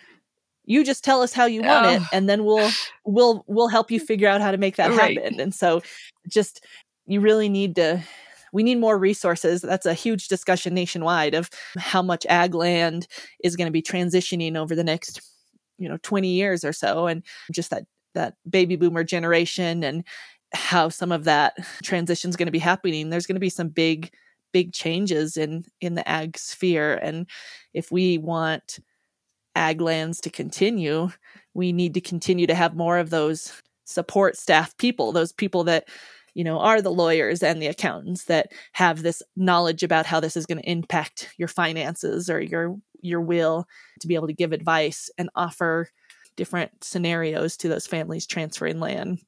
you 0.65 0.83
just 0.83 1.03
tell 1.03 1.21
us 1.21 1.33
how 1.33 1.45
you 1.45 1.61
want 1.63 1.85
oh. 1.85 1.89
it 1.89 2.01
and 2.13 2.29
then 2.29 2.43
we'll 2.43 2.69
we'll 3.05 3.43
we'll 3.47 3.67
help 3.67 3.89
you 3.89 3.99
figure 3.99 4.27
out 4.27 4.41
how 4.41 4.51
to 4.51 4.57
make 4.57 4.75
that 4.75 4.91
right. 4.91 5.17
happen 5.17 5.39
and 5.39 5.55
so 5.55 5.81
just 6.27 6.63
you 7.07 7.19
really 7.19 7.49
need 7.49 7.75
to 7.75 8.01
we 8.53 8.63
need 8.63 8.79
more 8.79 8.97
resources 8.97 9.61
that's 9.61 9.85
a 9.85 9.93
huge 9.93 10.27
discussion 10.27 10.73
nationwide 10.73 11.33
of 11.33 11.49
how 11.77 12.01
much 12.01 12.25
ag 12.27 12.53
land 12.53 13.07
is 13.43 13.55
going 13.55 13.67
to 13.67 13.71
be 13.71 13.81
transitioning 13.81 14.55
over 14.55 14.75
the 14.75 14.83
next 14.83 15.21
you 15.77 15.89
know 15.89 15.97
20 16.03 16.27
years 16.29 16.63
or 16.63 16.73
so 16.73 17.07
and 17.07 17.23
just 17.51 17.71
that 17.71 17.83
that 18.13 18.35
baby 18.49 18.75
boomer 18.75 19.03
generation 19.03 19.83
and 19.83 20.03
how 20.53 20.89
some 20.89 21.11
of 21.11 21.23
that 21.23 21.53
transition 21.83 22.29
is 22.29 22.35
going 22.35 22.47
to 22.47 22.51
be 22.51 22.59
happening 22.59 23.09
there's 23.09 23.25
going 23.25 23.35
to 23.35 23.39
be 23.39 23.49
some 23.49 23.69
big 23.69 24.11
big 24.51 24.73
changes 24.73 25.37
in 25.37 25.63
in 25.79 25.95
the 25.95 26.07
ag 26.07 26.37
sphere. 26.37 26.95
And 26.95 27.27
if 27.73 27.91
we 27.91 28.17
want 28.17 28.79
ag 29.55 29.81
lands 29.81 30.21
to 30.21 30.29
continue 30.29 31.09
we 31.53 31.73
need 31.73 31.93
to 31.93 32.01
continue 32.01 32.47
to 32.47 32.55
have 32.55 32.75
more 32.75 32.97
of 32.97 33.09
those 33.09 33.61
support 33.83 34.37
staff 34.37 34.75
people 34.77 35.11
those 35.11 35.33
people 35.33 35.65
that 35.65 35.89
you 36.33 36.43
know 36.43 36.59
are 36.59 36.81
the 36.81 36.91
lawyers 36.91 37.43
and 37.43 37.61
the 37.61 37.67
accountants 37.67 38.25
that 38.25 38.53
have 38.71 39.03
this 39.03 39.21
knowledge 39.35 39.83
about 39.83 40.05
how 40.05 40.21
this 40.21 40.37
is 40.37 40.45
going 40.45 40.57
to 40.57 40.69
impact 40.69 41.33
your 41.37 41.49
finances 41.49 42.29
or 42.29 42.39
your 42.39 42.77
your 43.01 43.19
will 43.19 43.67
to 43.99 44.07
be 44.07 44.15
able 44.15 44.27
to 44.27 44.33
give 44.33 44.53
advice 44.53 45.09
and 45.17 45.29
offer 45.35 45.89
different 46.35 46.83
scenarios 46.83 47.57
to 47.57 47.67
those 47.67 47.87
families 47.87 48.27
transferring 48.27 48.79
land. 48.79 49.19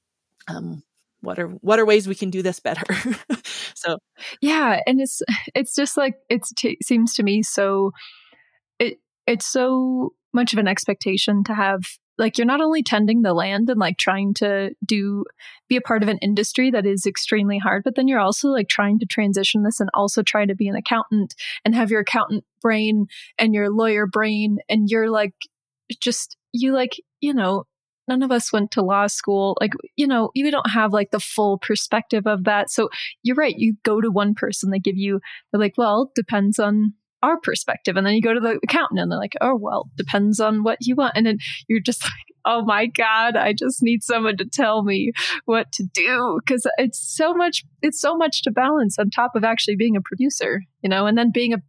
Um, 0.48 0.84
what 1.22 1.40
are 1.40 1.48
what 1.48 1.80
are 1.80 1.86
ways 1.86 2.08
we 2.08 2.16
can 2.16 2.30
do 2.30 2.42
this 2.42 2.60
better? 2.60 2.84
so 3.76 3.98
yeah, 4.42 4.80
and 4.86 5.00
it's 5.00 5.22
it's 5.56 5.76
just 5.76 5.96
like 5.98 6.16
it 6.30 6.46
t- 6.58 6.78
seems 6.84 7.14
to 7.16 7.24
me 7.24 7.44
so 7.44 7.92
it 8.80 9.00
it's 9.26 9.46
so 9.46 10.14
much 10.34 10.54
of 10.54 10.60
an 10.60 10.68
expectation 10.68 11.44
to 11.46 11.54
have 11.54 11.84
like 12.18 12.38
you're 12.38 12.46
not 12.46 12.62
only 12.62 12.84
tending 12.84 13.22
the 13.22 13.34
land 13.34 13.70
and 13.70 13.80
like 13.80 13.98
trying 13.98 14.34
to 14.36 14.72
do 14.86 15.26
be 15.68 15.78
a 15.78 15.82
part 15.82 16.04
of 16.04 16.10
an 16.10 16.18
industry 16.20 16.70
that 16.72 16.86
is 16.86 17.06
extremely 17.06 17.58
hard 17.58 17.84
but 17.84 17.96
then 17.96 18.08
you're 18.08 18.20
also 18.20 18.50
like 18.50 18.68
trying 18.68 19.00
to 19.00 19.06
transition 19.06 19.64
this 19.64 19.80
and 19.80 19.90
also 19.94 20.22
try 20.22 20.46
to 20.46 20.56
be 20.56 20.68
an 20.68 20.76
accountant 20.76 21.34
and 21.66 21.74
have 21.74 21.90
your 21.90 22.02
accountant 22.02 22.44
brain 22.62 23.08
and 23.38 23.54
your 23.54 23.70
lawyer 23.70 24.06
brain 24.06 24.58
and 24.70 24.90
you're 24.90 25.10
like 25.10 25.34
just 26.00 26.38
you 26.54 26.74
like, 26.74 27.02
you 27.20 27.34
know, 27.34 27.66
none 28.08 28.24
of 28.24 28.32
us 28.32 28.54
went 28.54 28.72
to 28.72 28.82
law 28.82 29.08
school. 29.08 29.58
Like, 29.60 29.74
you 29.96 30.08
know, 30.08 30.32
you 30.34 30.50
don't 30.52 30.70
have 30.70 30.94
like 30.94 31.12
the 31.12 31.20
full 31.20 31.58
perspective 31.58 32.28
of 32.28 32.46
that. 32.46 32.70
So 32.70 32.90
you're 33.24 33.36
right. 33.36 33.56
You 33.58 33.76
go 33.84 34.02
to 34.02 34.12
one 34.12 34.34
person, 34.34 34.70
they 34.70 34.80
give 34.80 34.98
you, 34.98 35.20
they're 35.52 35.62
like, 35.62 35.78
well, 35.78 36.12
depends 36.16 36.60
on 36.60 36.94
our 37.22 37.40
perspective. 37.40 37.96
And 37.96 38.06
then 38.06 38.16
you 38.16 38.22
go 38.22 38.34
to 38.34 38.40
the 38.40 38.60
accountant 38.64 39.00
and 39.00 39.10
they're 39.10 39.18
like, 39.18 39.36
oh, 39.40 39.56
well, 39.56 39.90
depends 39.96 40.42
on 40.42 40.64
what 40.64 40.80
you 40.82 40.96
want. 40.96 41.14
And 41.16 41.26
then 41.26 41.38
you're 41.68 41.80
just 41.80 42.04
like, 42.06 42.12
oh 42.46 42.64
my 42.66 42.86
God, 42.86 43.38
I 43.38 43.54
just 43.54 43.82
need 43.82 44.04
someone 44.04 44.36
to 44.38 44.46
tell 44.46 44.84
me 44.84 45.14
what 45.46 45.72
to 45.74 45.84
do. 45.84 46.40
Cause 46.46 46.68
it's 46.78 47.00
so 47.00 47.34
much, 47.34 47.64
it's 47.82 48.02
so 48.02 48.18
much 48.18 48.44
to 48.44 48.52
balance 48.52 49.00
on 49.00 49.10
top 49.10 49.36
of 49.36 49.46
actually 49.46 49.78
being 49.78 49.96
a 49.96 50.02
producer, 50.02 50.62
you 50.82 50.90
know, 50.90 51.06
and 51.06 51.18
then 51.18 51.32
being 51.32 51.54
a 51.54 51.62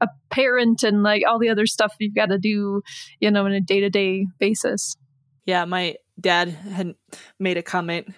a 0.00 0.08
parent 0.30 0.82
and 0.82 1.02
like 1.02 1.22
all 1.28 1.38
the 1.38 1.48
other 1.48 1.66
stuff 1.66 1.94
you've 1.98 2.14
got 2.14 2.26
to 2.26 2.38
do, 2.38 2.82
you 3.20 3.30
know, 3.30 3.44
on 3.44 3.52
a 3.52 3.60
day 3.60 3.80
to 3.80 3.90
day 3.90 4.26
basis. 4.38 4.96
Yeah, 5.46 5.64
my 5.64 5.96
dad 6.20 6.48
had 6.48 6.94
made 7.38 7.56
a 7.56 7.62
comment 7.62 8.08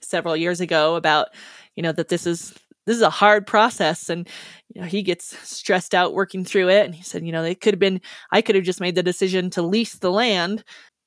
several 0.00 0.36
years 0.36 0.60
ago 0.60 0.94
about, 0.94 1.28
you 1.74 1.82
know, 1.82 1.92
that 1.92 2.08
this 2.08 2.26
is 2.26 2.54
this 2.86 2.96
is 2.96 3.02
a 3.02 3.10
hard 3.10 3.46
process 3.46 4.08
and 4.08 4.28
you 4.72 4.80
know 4.80 4.86
he 4.86 5.02
gets 5.02 5.36
stressed 5.46 5.94
out 5.94 6.14
working 6.14 6.44
through 6.44 6.68
it 6.68 6.86
and 6.86 6.94
he 6.94 7.02
said 7.02 7.26
you 7.26 7.32
know 7.32 7.42
it 7.42 7.60
could 7.60 7.74
have 7.74 7.80
been 7.80 8.00
i 8.30 8.40
could 8.40 8.54
have 8.54 8.64
just 8.64 8.80
made 8.80 8.94
the 8.94 9.02
decision 9.02 9.50
to 9.50 9.60
lease 9.60 9.98
the 9.98 10.10
land 10.10 10.64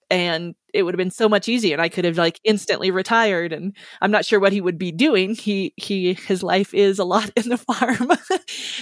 and 0.10 0.56
it 0.74 0.84
would 0.84 0.94
have 0.94 1.00
been 1.00 1.12
so 1.12 1.30
much 1.30 1.48
easier 1.48 1.74
and 1.74 1.82
i 1.82 1.90
could 1.90 2.06
have 2.06 2.18
like 2.18 2.40
instantly 2.44 2.92
retired 2.92 3.54
and 3.54 3.76
i'm 4.02 4.12
not 4.12 4.26
sure 4.26 4.40
what 4.40 4.54
he 4.54 4.62
would 4.62 4.78
be 4.78 4.92
doing. 4.92 5.36
He 5.36 5.74
he 5.78 6.14
his 6.14 6.44
life 6.44 6.74
is 6.74 7.00
a 7.00 7.04
lot 7.04 7.32
in 7.36 7.50
the 7.50 7.58
farm. 7.58 8.12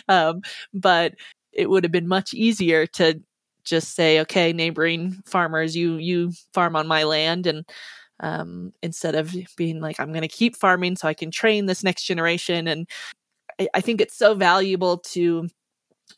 Um, 0.10 0.42
but 0.74 1.14
it 1.52 1.70
would 1.70 1.84
have 1.84 1.92
been 1.92 2.08
much 2.08 2.34
easier 2.34 2.86
to 2.88 3.22
just 3.64 3.96
say 3.96 4.22
okay 4.22 4.54
neighboring 4.54 5.22
farmers 5.26 5.76
you 5.76 5.98
you 5.98 6.32
farm 6.54 6.76
on 6.76 6.88
my 6.88 7.04
land 7.04 7.46
and 7.48 7.66
um, 8.22 8.74
instead 8.82 9.16
of 9.16 9.36
being 9.58 9.82
like 9.82 10.00
i'm 10.00 10.12
going 10.12 10.22
to 10.22 10.28
keep 10.28 10.56
farming 10.56 10.96
so 10.96 11.08
i 11.08 11.14
can 11.14 11.30
train 11.32 11.66
this 11.66 11.84
next 11.84 12.04
generation 12.04 12.68
and 12.68 12.88
I, 13.60 13.68
I 13.76 13.82
think 13.82 14.02
it's 14.02 14.18
so 14.18 14.36
valuable 14.36 15.00
to 15.14 15.50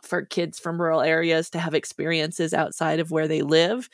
for 0.02 0.24
kids 0.24 0.60
from 0.60 0.82
rural 0.82 1.02
areas 1.02 1.50
to 1.52 1.60
have 1.60 1.74
experiences 1.74 2.54
outside 2.54 3.00
of 3.00 3.12
where 3.12 3.28
they 3.28 3.42
live. 3.42 3.90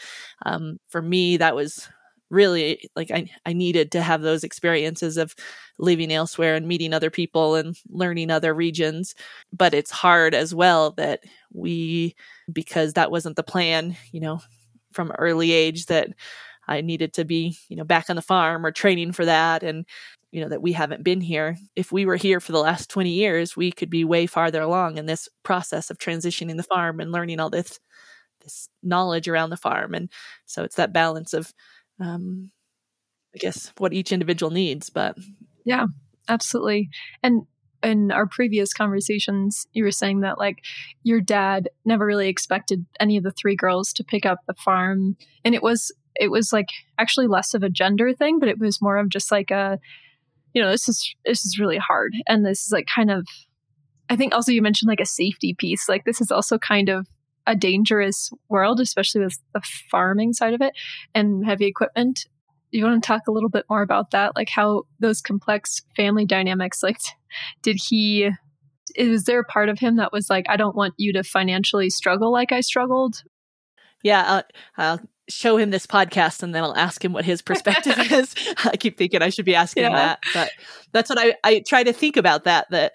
Um, 0.45 0.79
for 0.87 1.01
me, 1.01 1.37
that 1.37 1.55
was 1.55 1.87
really 2.29 2.89
like 2.95 3.11
I, 3.11 3.29
I 3.45 3.53
needed 3.53 3.91
to 3.91 4.01
have 4.01 4.21
those 4.21 4.43
experiences 4.43 5.17
of 5.17 5.35
living 5.77 6.11
elsewhere 6.11 6.55
and 6.55 6.67
meeting 6.67 6.93
other 6.93 7.09
people 7.09 7.55
and 7.55 7.77
learning 7.89 8.31
other 8.31 8.53
regions 8.53 9.13
but 9.53 9.73
it's 9.73 9.91
hard 9.91 10.33
as 10.33 10.53
well 10.53 10.91
that 10.91 11.21
we 11.53 12.15
because 12.51 12.93
that 12.93 13.11
wasn't 13.11 13.35
the 13.35 13.43
plan 13.43 13.95
you 14.11 14.19
know 14.19 14.41
from 14.91 15.11
early 15.19 15.51
age 15.51 15.85
that 15.85 16.09
i 16.67 16.81
needed 16.81 17.13
to 17.13 17.25
be 17.25 17.55
you 17.69 17.75
know 17.75 17.83
back 17.83 18.09
on 18.09 18.15
the 18.15 18.21
farm 18.21 18.65
or 18.65 18.71
training 18.71 19.11
for 19.11 19.25
that 19.25 19.61
and 19.61 19.85
you 20.35 20.41
know 20.41 20.49
that 20.49 20.61
we 20.61 20.73
haven't 20.73 21.01
been 21.01 21.21
here. 21.21 21.57
If 21.77 21.93
we 21.93 22.05
were 22.05 22.17
here 22.17 22.41
for 22.41 22.51
the 22.51 22.59
last 22.59 22.89
20 22.89 23.09
years 23.09 23.55
we 23.55 23.71
could 23.71 23.89
be 23.89 24.03
way 24.03 24.25
farther 24.25 24.61
along 24.61 24.97
in 24.97 25.05
this 25.05 25.29
process 25.43 25.89
of 25.89 25.97
transitioning 25.97 26.57
the 26.57 26.63
farm 26.63 26.99
and 26.99 27.09
learning 27.09 27.39
all 27.39 27.49
this 27.49 27.79
this 28.43 28.67
knowledge 28.83 29.29
around 29.29 29.49
the 29.49 29.55
farm. 29.55 29.93
And 29.93 30.11
so 30.45 30.65
it's 30.65 30.75
that 30.75 30.91
balance 30.91 31.33
of 31.33 31.53
um 32.01 32.51
i 33.33 33.37
guess 33.37 33.71
what 33.77 33.93
each 33.93 34.11
individual 34.11 34.51
needs 34.51 34.89
but 34.89 35.15
yeah 35.63 35.85
absolutely. 36.27 36.89
And 37.23 37.43
in 37.81 38.11
our 38.11 38.27
previous 38.27 38.73
conversations 38.73 39.65
you 39.71 39.85
were 39.85 39.91
saying 39.91 40.19
that 40.19 40.37
like 40.37 40.57
your 41.03 41.21
dad 41.21 41.69
never 41.85 42.05
really 42.05 42.27
expected 42.27 42.85
any 42.99 43.15
of 43.15 43.23
the 43.23 43.31
three 43.31 43.55
girls 43.55 43.93
to 43.93 44.03
pick 44.03 44.25
up 44.25 44.39
the 44.47 44.53
farm. 44.55 45.15
And 45.45 45.55
it 45.55 45.63
was 45.63 45.93
it 46.13 46.29
was 46.29 46.51
like 46.51 46.67
actually 46.99 47.27
less 47.27 47.53
of 47.53 47.63
a 47.63 47.69
gender 47.69 48.13
thing 48.13 48.37
but 48.37 48.49
it 48.49 48.59
was 48.59 48.81
more 48.81 48.97
of 48.97 49.07
just 49.07 49.31
like 49.31 49.49
a 49.49 49.79
you 50.55 50.61
know, 50.61 50.71
this 50.71 50.89
is 50.89 51.13
this 51.25 51.45
is 51.45 51.59
really 51.59 51.77
hard. 51.77 52.13
And 52.27 52.43
this 52.43 52.65
is 52.65 52.71
like 52.71 52.87
kind 52.87 53.11
of 53.11 53.27
I 54.09 54.15
think 54.15 54.33
also 54.33 54.51
you 54.51 54.61
mentioned 54.61 54.87
like 54.87 55.01
a 55.01 55.05
safety 55.05 55.53
piece. 55.53 55.87
Like 55.89 56.05
this 56.05 56.21
is 56.21 56.31
also 56.31 56.57
kind 56.57 56.89
of 56.89 57.07
a 57.45 57.55
dangerous 57.55 58.31
world, 58.49 58.79
especially 58.79 59.21
with 59.21 59.37
the 59.53 59.61
farming 59.91 60.33
side 60.33 60.53
of 60.53 60.61
it 60.61 60.73
and 61.13 61.45
heavy 61.45 61.65
equipment. 61.65 62.25
You 62.71 62.85
want 62.85 63.03
to 63.03 63.05
talk 63.05 63.27
a 63.27 63.31
little 63.31 63.49
bit 63.49 63.65
more 63.69 63.81
about 63.81 64.11
that, 64.11 64.35
like 64.35 64.49
how 64.49 64.83
those 64.99 65.21
complex 65.21 65.81
family 65.95 66.25
dynamics, 66.25 66.81
like 66.81 66.97
did 67.61 67.75
he 67.75 68.31
is 68.95 69.25
there 69.25 69.41
a 69.41 69.45
part 69.45 69.67
of 69.67 69.77
him 69.77 69.97
that 69.97 70.13
was 70.13 70.29
like, 70.29 70.45
I 70.47 70.55
don't 70.55 70.75
want 70.75 70.93
you 70.95 71.11
to 71.13 71.23
financially 71.23 71.89
struggle 71.89 72.31
like 72.31 72.53
I 72.53 72.61
struggled? 72.61 73.23
Yeah, 74.03 74.23
I'll, 74.25 74.43
I'll 74.77 74.99
show 75.29 75.57
him 75.57 75.71
this 75.71 75.87
podcast 75.87 76.43
and 76.43 76.53
then 76.53 76.63
I'll 76.63 76.75
ask 76.75 77.03
him 77.03 77.13
what 77.13 77.25
his 77.25 77.41
perspective 77.41 77.97
is. 78.11 78.35
I 78.63 78.77
keep 78.77 78.97
thinking 78.97 79.21
I 79.21 79.29
should 79.29 79.45
be 79.45 79.55
asking 79.55 79.83
yeah. 79.83 79.89
that, 79.95 80.19
but 80.33 80.51
that's 80.91 81.09
what 81.09 81.19
I, 81.19 81.35
I 81.43 81.63
try 81.67 81.83
to 81.83 81.93
think 81.93 82.17
about 82.17 82.43
that, 82.43 82.69
that 82.71 82.93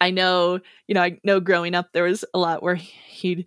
I 0.00 0.10
know, 0.10 0.60
you 0.86 0.94
know, 0.94 1.02
I 1.02 1.18
know 1.24 1.40
growing 1.40 1.74
up 1.74 1.92
there 1.92 2.04
was 2.04 2.24
a 2.34 2.38
lot 2.38 2.62
where 2.62 2.74
he'd 2.74 3.46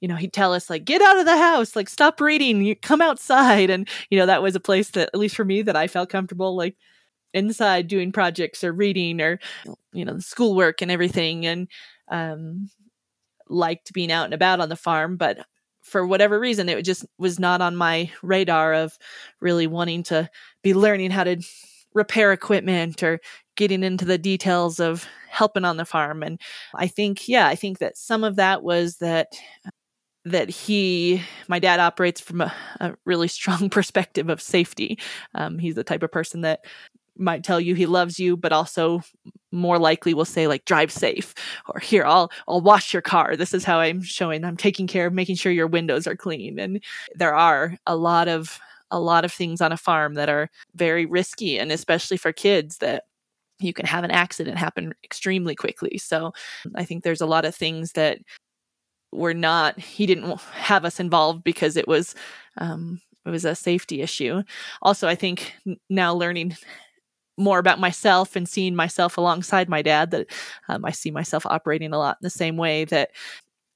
you 0.00 0.06
know, 0.06 0.14
he'd 0.14 0.32
tell 0.32 0.54
us 0.54 0.70
like, 0.70 0.84
get 0.84 1.02
out 1.02 1.18
of 1.18 1.24
the 1.24 1.36
house, 1.36 1.74
like 1.74 1.88
stop 1.88 2.20
reading, 2.20 2.62
you 2.62 2.76
come 2.76 3.00
outside. 3.00 3.68
And, 3.68 3.88
you 4.10 4.18
know, 4.18 4.26
that 4.26 4.42
was 4.42 4.54
a 4.54 4.60
place 4.60 4.90
that, 4.90 5.10
at 5.12 5.18
least 5.18 5.34
for 5.34 5.44
me, 5.44 5.60
that 5.62 5.74
I 5.74 5.88
felt 5.88 6.08
comfortable 6.08 6.56
like 6.56 6.76
inside 7.34 7.88
doing 7.88 8.12
projects 8.12 8.62
or 8.62 8.72
reading 8.72 9.20
or, 9.20 9.40
you 9.92 10.04
know, 10.04 10.20
schoolwork 10.20 10.82
and 10.82 10.90
everything. 10.92 11.46
And 11.46 11.68
um 12.08 12.68
liked 13.48 13.92
being 13.92 14.12
out 14.12 14.26
and 14.26 14.34
about 14.34 14.60
on 14.60 14.68
the 14.68 14.76
farm, 14.76 15.16
but 15.16 15.38
for 15.88 16.06
whatever 16.06 16.38
reason, 16.38 16.68
it 16.68 16.82
just 16.84 17.04
was 17.18 17.38
not 17.38 17.60
on 17.60 17.76
my 17.76 18.10
radar 18.22 18.74
of 18.74 18.98
really 19.40 19.66
wanting 19.66 20.02
to 20.04 20.28
be 20.62 20.74
learning 20.74 21.10
how 21.10 21.24
to 21.24 21.40
repair 21.94 22.32
equipment 22.32 23.02
or 23.02 23.20
getting 23.56 23.82
into 23.82 24.04
the 24.04 24.18
details 24.18 24.78
of 24.78 25.06
helping 25.28 25.64
on 25.64 25.76
the 25.76 25.84
farm. 25.84 26.22
And 26.22 26.40
I 26.74 26.86
think, 26.86 27.28
yeah, 27.28 27.46
I 27.46 27.54
think 27.54 27.78
that 27.78 27.96
some 27.98 28.24
of 28.24 28.36
that 28.36 28.62
was 28.62 28.98
that 28.98 29.32
that 30.24 30.50
he, 30.50 31.22
my 31.48 31.58
dad 31.58 31.80
operates 31.80 32.20
from 32.20 32.42
a, 32.42 32.52
a 32.80 32.94
really 33.04 33.28
strong 33.28 33.70
perspective 33.70 34.28
of 34.28 34.42
safety. 34.42 34.98
Um, 35.34 35.58
he's 35.58 35.74
the 35.74 35.84
type 35.84 36.02
of 36.02 36.12
person 36.12 36.42
that 36.42 36.64
might 37.16 37.44
tell 37.44 37.60
you 37.60 37.74
he 37.74 37.86
loves 37.86 38.20
you, 38.20 38.36
but 38.36 38.52
also 38.52 39.00
more 39.52 39.78
likely 39.78 40.14
will 40.14 40.24
say 40.24 40.46
like 40.46 40.64
drive 40.64 40.92
safe 40.92 41.34
or 41.68 41.80
here 41.80 42.04
I'll 42.04 42.30
I'll 42.46 42.60
wash 42.60 42.92
your 42.92 43.02
car. 43.02 43.36
This 43.36 43.54
is 43.54 43.64
how 43.64 43.80
I'm 43.80 44.02
showing 44.02 44.44
I'm 44.44 44.56
taking 44.56 44.86
care 44.86 45.06
of 45.06 45.12
making 45.12 45.36
sure 45.36 45.52
your 45.52 45.66
windows 45.66 46.06
are 46.06 46.16
clean. 46.16 46.58
And 46.58 46.82
there 47.14 47.34
are 47.34 47.76
a 47.86 47.96
lot 47.96 48.28
of 48.28 48.60
a 48.90 49.00
lot 49.00 49.24
of 49.24 49.32
things 49.32 49.60
on 49.60 49.72
a 49.72 49.76
farm 49.76 50.14
that 50.14 50.28
are 50.28 50.50
very 50.74 51.06
risky 51.06 51.58
and 51.58 51.70
especially 51.70 52.16
for 52.16 52.32
kids 52.32 52.78
that 52.78 53.04
you 53.60 53.72
can 53.72 53.86
have 53.86 54.04
an 54.04 54.10
accident 54.10 54.56
happen 54.56 54.94
extremely 55.04 55.54
quickly. 55.54 55.98
So 55.98 56.32
I 56.74 56.84
think 56.84 57.02
there's 57.02 57.20
a 57.20 57.26
lot 57.26 57.44
of 57.44 57.54
things 57.54 57.92
that 57.92 58.18
were 59.12 59.34
not 59.34 59.78
he 59.78 60.06
didn't 60.06 60.40
have 60.52 60.84
us 60.84 61.00
involved 61.00 61.42
because 61.42 61.76
it 61.76 61.88
was 61.88 62.14
um 62.58 63.00
it 63.26 63.30
was 63.30 63.44
a 63.44 63.54
safety 63.54 64.00
issue. 64.00 64.42
Also, 64.80 65.06
I 65.06 65.14
think 65.14 65.54
now 65.90 66.14
learning 66.14 66.56
more 67.38 67.58
about 67.58 67.80
myself 67.80 68.36
and 68.36 68.48
seeing 68.48 68.74
myself 68.74 69.16
alongside 69.16 69.68
my 69.68 69.82
dad 69.82 70.10
that 70.10 70.26
um, 70.68 70.84
I 70.84 70.90
see 70.90 71.10
myself 71.10 71.46
operating 71.46 71.92
a 71.92 71.98
lot 71.98 72.18
in 72.20 72.26
the 72.26 72.30
same 72.30 72.56
way 72.56 72.84
that 72.86 73.10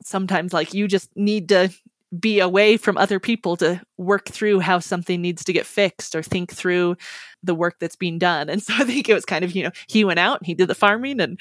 sometimes 0.03 0.53
like 0.53 0.75
you 0.75 0.89
just 0.89 1.11
need 1.17 1.49
to 1.51 1.71
be 2.19 2.41
away 2.41 2.77
from 2.77 2.99
other 2.99 3.19
people 3.19 3.57
to 3.57 3.81
work 3.97 4.29
through 4.29 4.61
how 4.61 4.79
something 4.79 5.23
needs 5.23 5.45
to 5.45 5.53
get 5.53 5.65
fixed 5.65 6.15
or 6.15 6.23
think 6.23 6.53
through 6.53 6.95
the 7.43 7.55
work 7.55 7.77
that's 7.81 7.97
being 7.97 8.19
done. 8.19 8.49
And 8.51 8.63
so 8.63 8.75
I 8.77 8.85
think 8.85 9.09
it 9.09 9.15
was 9.15 9.25
kind 9.25 9.45
of, 9.45 9.53
you 9.53 9.63
know, 9.65 9.71
he 9.89 10.05
went 10.05 10.19
out 10.19 10.39
and 10.41 10.47
he 10.47 10.55
did 10.55 10.69
the 10.69 10.75
farming 10.75 11.21
and 11.21 11.41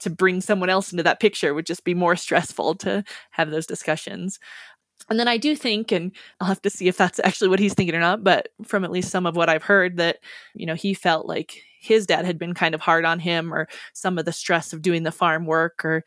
to 0.00 0.10
bring 0.10 0.40
someone 0.40 0.70
else 0.70 0.92
into 0.92 1.02
that 1.02 1.20
picture 1.20 1.54
would 1.54 1.66
just 1.66 1.84
be 1.84 1.94
more 1.94 2.16
stressful 2.16 2.76
to 2.76 3.02
have 3.30 3.50
those 3.50 3.66
discussions. 3.66 4.38
And 5.08 5.20
then 5.20 5.28
I 5.28 5.36
do 5.36 5.54
think, 5.54 5.92
and 5.92 6.12
I'll 6.40 6.48
have 6.48 6.62
to 6.62 6.70
see 6.70 6.88
if 6.88 6.96
that's 6.96 7.20
actually 7.24 7.48
what 7.48 7.60
he's 7.60 7.74
thinking 7.74 7.94
or 7.94 8.00
not, 8.00 8.24
but 8.24 8.48
from 8.64 8.84
at 8.84 8.90
least 8.90 9.10
some 9.10 9.26
of 9.26 9.36
what 9.36 9.48
I've 9.48 9.62
heard, 9.62 9.96
that, 9.98 10.18
you 10.54 10.66
know, 10.66 10.74
he 10.74 10.94
felt 10.94 11.26
like 11.26 11.62
his 11.80 12.06
dad 12.06 12.24
had 12.24 12.38
been 12.38 12.54
kind 12.54 12.74
of 12.74 12.80
hard 12.80 13.04
on 13.04 13.20
him 13.20 13.54
or 13.54 13.68
some 13.92 14.18
of 14.18 14.24
the 14.24 14.32
stress 14.32 14.72
of 14.72 14.82
doing 14.82 15.04
the 15.04 15.12
farm 15.12 15.46
work 15.46 15.84
or 15.84 16.04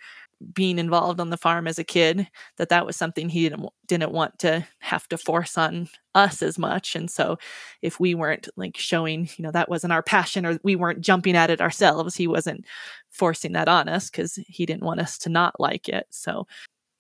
being 0.54 0.80
involved 0.80 1.20
on 1.20 1.30
the 1.30 1.38
farm 1.38 1.68
as 1.68 1.78
a 1.78 1.84
kid 1.84 2.28
that 2.58 2.70
that 2.70 2.86
was 2.86 2.96
something 2.96 3.28
he 3.28 3.50
didn't, 3.50 3.68
didn't 3.88 4.12
want 4.12 4.40
to 4.40 4.66
have 4.80 5.08
to 5.10 5.18
force 5.18 5.58
on 5.58 5.90
us 6.16 6.42
as 6.42 6.58
much. 6.58 6.96
And 6.96 7.12
so 7.12 7.38
if 7.82 8.00
we 8.00 8.16
weren't 8.16 8.48
like 8.56 8.78
showing 8.78 9.30
you 9.38 9.44
know 9.44 9.52
that 9.52 9.70
wasn't 9.70 9.94
our 9.94 10.04
passion 10.04 10.46
or 10.46 10.58
we 10.64 10.78
weren't 10.78 11.02
jumping 11.02 11.36
at 11.36 11.50
it 11.50 11.60
ourselves 11.60 12.16
he 12.16 12.26
wasn't 12.28 12.66
forcing 13.10 13.52
that 13.54 13.68
on 13.68 13.90
us 13.90 14.10
because 14.10 14.40
he 14.48 14.66
didn't 14.66 14.84
want 14.84 15.02
us 15.02 15.18
to 15.20 15.30
not 15.30 15.60
like 15.60 15.90
it. 15.90 16.08
So 16.10 16.48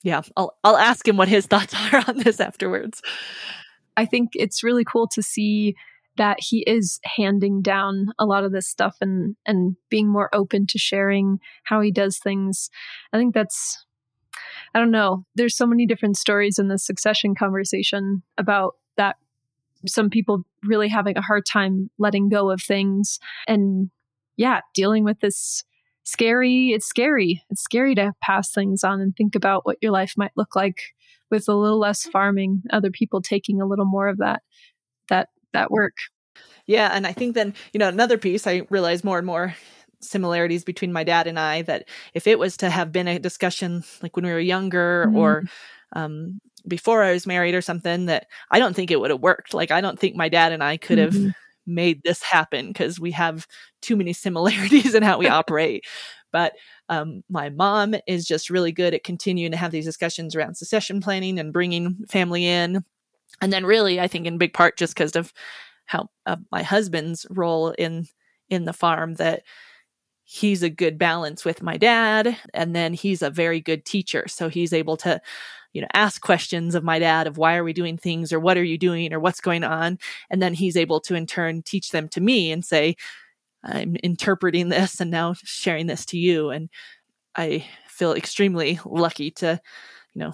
yeah, 0.04 0.22
I'll 0.38 0.58
I'll 0.64 0.78
ask 0.78 1.08
him 1.08 1.18
what 1.18 1.28
his 1.28 1.46
thoughts 1.48 1.74
are 1.94 2.04
on 2.08 2.18
this 2.18 2.40
afterwards. 2.40 3.02
I 3.98 4.06
think 4.06 4.32
it's 4.34 4.64
really 4.64 4.86
cool 4.86 5.08
to 5.10 5.22
see 5.22 5.76
that 6.18 6.38
he 6.40 6.64
is 6.68 7.00
handing 7.04 7.62
down 7.62 8.08
a 8.20 8.26
lot 8.26 8.44
of 8.44 8.52
this 8.52 8.68
stuff 8.68 8.98
and 9.02 9.36
and 9.46 9.76
being 9.90 10.08
more 10.08 10.34
open 10.34 10.68
to 10.68 10.78
sharing 10.78 11.40
how 11.64 11.82
he 11.82 11.92
does 11.92 12.18
things. 12.18 12.70
I 13.14 13.18
think 13.18 13.34
that's 13.34 13.86
I 14.74 14.80
don't 14.80 14.92
know. 14.92 15.26
There's 15.36 15.58
so 15.58 15.66
many 15.66 15.86
different 15.86 16.18
stories 16.18 16.60
in 16.60 16.68
the 16.68 16.78
succession 16.78 17.36
conversation 17.36 18.22
about 18.38 18.76
that 18.98 19.16
some 19.88 20.10
people 20.10 20.44
really 20.64 20.90
having 20.90 21.18
a 21.18 21.22
hard 21.22 21.46
time 21.46 21.90
letting 21.98 22.30
go 22.30 22.52
of 22.52 22.62
things 22.62 23.20
and 23.48 23.90
yeah, 24.36 24.62
dealing 24.74 25.04
with 25.04 25.20
this 25.20 25.64
scary. 26.04 26.72
It's 26.72 26.86
scary. 26.86 27.44
It's 27.50 27.62
scary 27.62 27.96
to 27.96 28.14
pass 28.22 28.52
things 28.52 28.84
on 28.84 29.02
and 29.02 29.16
think 29.16 29.36
about 29.36 29.66
what 29.66 29.78
your 29.82 29.92
life 29.92 30.14
might 30.18 30.32
look 30.36 30.56
like 30.56 30.82
with 31.30 31.48
a 31.48 31.54
little 31.54 31.80
less 31.80 32.04
farming, 32.04 32.64
other 32.72 32.92
people 32.92 33.22
taking 33.22 33.62
a 33.62 33.66
little 33.66 33.86
more 33.86 34.08
of 34.08 34.18
that 34.18 34.42
that 35.10 35.30
that 35.54 35.72
work. 35.72 35.94
Yeah, 36.66 36.90
and 36.94 37.08
I 37.08 37.14
think 37.14 37.36
then, 37.36 37.54
you 37.74 37.80
know, 37.80 37.88
another 37.88 38.18
piece 38.18 38.46
I 38.48 38.62
realize 38.70 39.04
more 39.04 39.18
and 39.18 39.28
more 39.28 39.56
similarities 40.02 40.64
between 40.64 40.94
my 40.94 41.04
dad 41.04 41.28
and 41.28 41.40
I 41.40 41.64
that 41.64 41.90
if 42.14 42.26
it 42.26 42.40
was 42.40 42.58
to 42.58 42.70
have 42.70 42.92
been 42.92 43.08
a 43.08 43.20
discussion 43.20 43.84
like 44.02 44.16
when 44.16 44.26
we 44.26 44.32
were 44.32 44.40
younger 44.40 45.06
mm-hmm. 45.08 45.18
or 45.18 45.44
um, 45.94 46.40
before 46.68 47.04
I 47.04 47.12
was 47.12 47.28
married 47.28 47.54
or 47.54 47.62
something 47.62 48.06
that 48.06 48.28
I 48.50 48.60
don't 48.60 48.76
think 48.76 48.92
it 48.92 49.00
would 49.00 49.10
have 49.10 49.20
worked. 49.20 49.54
Like 49.54 49.72
I 49.72 49.82
don't 49.82 50.00
think 50.00 50.16
my 50.16 50.30
dad 50.30 50.54
and 50.54 50.64
I 50.64 50.78
could 50.78 51.00
have 51.00 51.14
mm-hmm 51.14 51.30
made 51.66 52.02
this 52.04 52.24
happen 52.24 52.68
because 52.68 53.00
we 53.00 53.12
have 53.12 53.48
too 53.82 53.96
many 53.96 54.14
similarities 54.14 54.96
in 54.96 55.04
how 55.04 55.18
we 55.18 55.28
operate. 55.30 55.86
But 56.32 56.54
um, 56.90 57.24
my 57.30 57.50
mom 57.50 57.96
is 58.08 58.26
just 58.26 58.50
really 58.50 58.72
good 58.72 58.94
at 58.94 59.04
continuing 59.04 59.52
to 59.52 59.58
have 59.58 59.72
these 59.72 59.86
discussions 59.86 60.36
around 60.36 60.56
succession 60.56 61.02
planning 61.02 61.40
and 61.40 61.54
bringing 61.54 61.98
family 62.08 62.46
in. 62.46 62.84
And 63.42 63.54
then, 63.54 63.66
really, 63.66 64.00
I 64.00 64.08
think 64.08 64.26
in 64.26 64.38
big 64.38 64.54
part 64.54 64.78
just 64.78 64.94
because 64.94 65.16
of 65.16 65.34
how 65.86 66.10
uh, 66.26 66.38
my 66.52 66.62
husband's 66.62 67.26
role 67.30 67.72
in 67.72 68.08
in 68.50 68.66
the 68.66 68.74
farm 68.74 69.16
that 69.16 69.44
he's 70.24 70.62
a 70.62 70.70
good 70.70 71.00
balance 71.00 71.44
with 71.44 71.64
my 71.64 71.76
dad 71.76 72.38
and 72.54 72.76
then 72.76 72.94
he's 72.94 73.24
a 73.24 73.32
very 73.32 73.60
good 73.60 73.84
teacher 73.84 74.26
so 74.28 74.48
he's 74.48 74.74
able 74.74 74.96
to 74.96 75.20
you 75.74 75.82
know, 75.82 75.88
ask 75.94 76.22
questions 76.22 76.76
of 76.76 76.84
my 76.84 77.00
dad 77.00 77.28
of 77.28 77.38
why 77.38 77.56
are 77.56 77.64
we 77.64 77.74
doing 77.74 77.98
things 77.98 78.34
or 78.34 78.40
what 78.40 78.58
are 78.58 78.64
you 78.64 78.78
doing 78.78 79.14
or 79.14 79.20
what's 79.20 79.42
going 79.42 79.64
on. 79.64 80.00
And 80.30 80.42
then 80.42 80.54
he's 80.54 80.76
able 80.76 81.00
to 81.02 81.16
in 81.16 81.26
turn 81.26 81.62
teach 81.62 81.92
them 81.92 82.08
to 82.10 82.22
me 82.22 82.52
and 82.52 82.66
say, 82.66 82.96
I'm 83.64 83.96
interpreting 84.04 84.70
this 84.70 85.00
and 85.00 85.12
now 85.12 85.34
sharing 85.44 85.88
this 85.88 86.06
to 86.08 86.18
you. 86.18 86.50
And 86.50 86.70
I 87.36 87.66
feel 87.88 88.14
extremely 88.14 88.80
lucky 88.86 89.32
to, 89.32 89.60
you 90.14 90.20
know, 90.20 90.34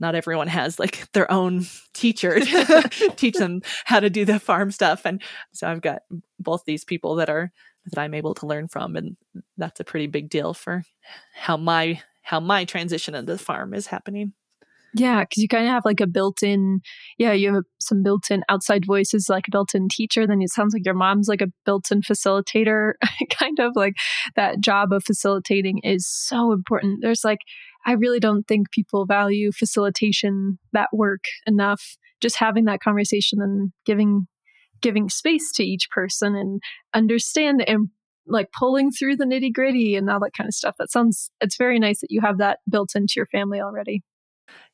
not 0.00 0.14
everyone 0.14 0.48
has 0.48 0.78
like 0.78 1.10
their 1.12 1.30
own 1.30 1.66
teacher 1.92 2.40
to 2.40 2.90
teach 3.16 3.36
them 3.36 3.62
how 3.84 4.00
to 4.00 4.10
do 4.10 4.24
the 4.24 4.40
farm 4.40 4.70
stuff. 4.70 5.02
And 5.04 5.22
so 5.52 5.68
I've 5.68 5.80
got 5.80 6.02
both 6.38 6.64
these 6.64 6.84
people 6.84 7.16
that 7.16 7.30
are 7.30 7.52
that 7.86 8.00
I'm 8.00 8.14
able 8.14 8.34
to 8.34 8.46
learn 8.46 8.68
from. 8.68 8.96
And 8.96 9.16
that's 9.56 9.80
a 9.80 9.84
pretty 9.84 10.06
big 10.06 10.30
deal 10.30 10.54
for 10.54 10.82
how 11.34 11.56
my 11.56 12.00
how 12.22 12.40
my 12.40 12.64
transition 12.64 13.14
into 13.14 13.32
the 13.32 13.38
farm 13.38 13.74
is 13.74 13.86
happening. 13.86 14.32
Yeah, 14.96 15.22
because 15.22 15.42
you 15.42 15.48
kind 15.48 15.64
of 15.66 15.70
have 15.72 15.84
like 15.84 16.00
a 16.00 16.06
built-in, 16.06 16.80
yeah, 17.18 17.32
you 17.32 17.52
have 17.52 17.64
some 17.80 18.04
built-in 18.04 18.44
outside 18.48 18.86
voices, 18.86 19.26
like 19.28 19.48
a 19.48 19.50
built-in 19.50 19.88
teacher. 19.90 20.24
Then 20.24 20.40
it 20.40 20.50
sounds 20.52 20.72
like 20.72 20.84
your 20.84 20.94
mom's 20.94 21.26
like 21.28 21.40
a 21.40 21.48
built-in 21.66 22.02
facilitator, 22.02 22.92
kind 23.38 23.58
of 23.58 23.72
like 23.74 23.94
that 24.36 24.60
job 24.60 24.92
of 24.92 25.02
facilitating 25.04 25.80
is 25.82 26.08
so 26.08 26.52
important. 26.52 27.00
There's 27.02 27.24
like, 27.24 27.40
I 27.84 27.92
really 27.92 28.20
don't 28.20 28.46
think 28.46 28.70
people 28.70 29.04
value 29.04 29.50
facilitation 29.52 30.58
that 30.72 30.90
work 30.92 31.24
enough. 31.46 31.96
Just 32.20 32.36
having 32.38 32.66
that 32.66 32.80
conversation 32.80 33.40
and 33.42 33.72
giving 33.84 34.28
giving 34.80 35.08
space 35.08 35.50
to 35.52 35.64
each 35.64 35.88
person 35.90 36.36
and 36.36 36.60
understand 36.94 37.64
and 37.66 37.88
like 38.26 38.48
pulling 38.56 38.90
through 38.90 39.16
the 39.16 39.24
nitty 39.24 39.52
gritty 39.52 39.96
and 39.96 40.08
all 40.10 40.20
that 40.20 40.32
kind 40.36 40.46
of 40.46 40.54
stuff. 40.54 40.74
That 40.78 40.90
sounds, 40.90 41.30
it's 41.40 41.56
very 41.56 41.78
nice 41.78 42.00
that 42.00 42.10
you 42.10 42.20
have 42.20 42.38
that 42.38 42.58
built 42.70 42.90
into 42.94 43.14
your 43.16 43.26
family 43.26 43.60
already. 43.60 44.02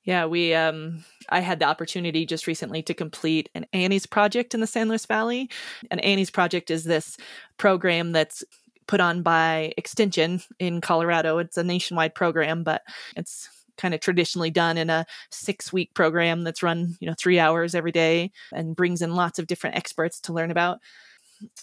Yeah, 0.04 0.26
we 0.26 0.54
um 0.54 1.04
I 1.28 1.40
had 1.40 1.58
the 1.58 1.66
opportunity 1.66 2.24
just 2.26 2.46
recently 2.46 2.82
to 2.84 2.94
complete 2.94 3.48
an 3.54 3.66
Annie's 3.72 4.06
project 4.06 4.54
in 4.54 4.60
the 4.60 4.66
San 4.66 4.88
Luis 4.88 5.06
Valley. 5.06 5.50
An 5.90 6.00
Annie's 6.00 6.30
project 6.30 6.70
is 6.70 6.84
this 6.84 7.16
program 7.58 8.12
that's 8.12 8.42
put 8.86 9.00
on 9.00 9.22
by 9.22 9.72
Extension 9.76 10.40
in 10.58 10.80
Colorado. 10.80 11.38
It's 11.38 11.56
a 11.56 11.62
nationwide 11.62 12.14
program, 12.14 12.64
but 12.64 12.82
it's 13.14 13.48
kind 13.76 13.94
of 13.94 14.00
traditionally 14.00 14.50
done 14.50 14.76
in 14.76 14.90
a 14.90 15.06
6-week 15.32 15.94
program 15.94 16.42
that's 16.42 16.62
run, 16.62 16.96
you 17.00 17.06
know, 17.06 17.14
3 17.16 17.38
hours 17.38 17.74
every 17.74 17.92
day 17.92 18.30
and 18.52 18.76
brings 18.76 19.00
in 19.00 19.14
lots 19.14 19.38
of 19.38 19.46
different 19.46 19.76
experts 19.76 20.20
to 20.20 20.32
learn 20.32 20.50
about 20.50 20.80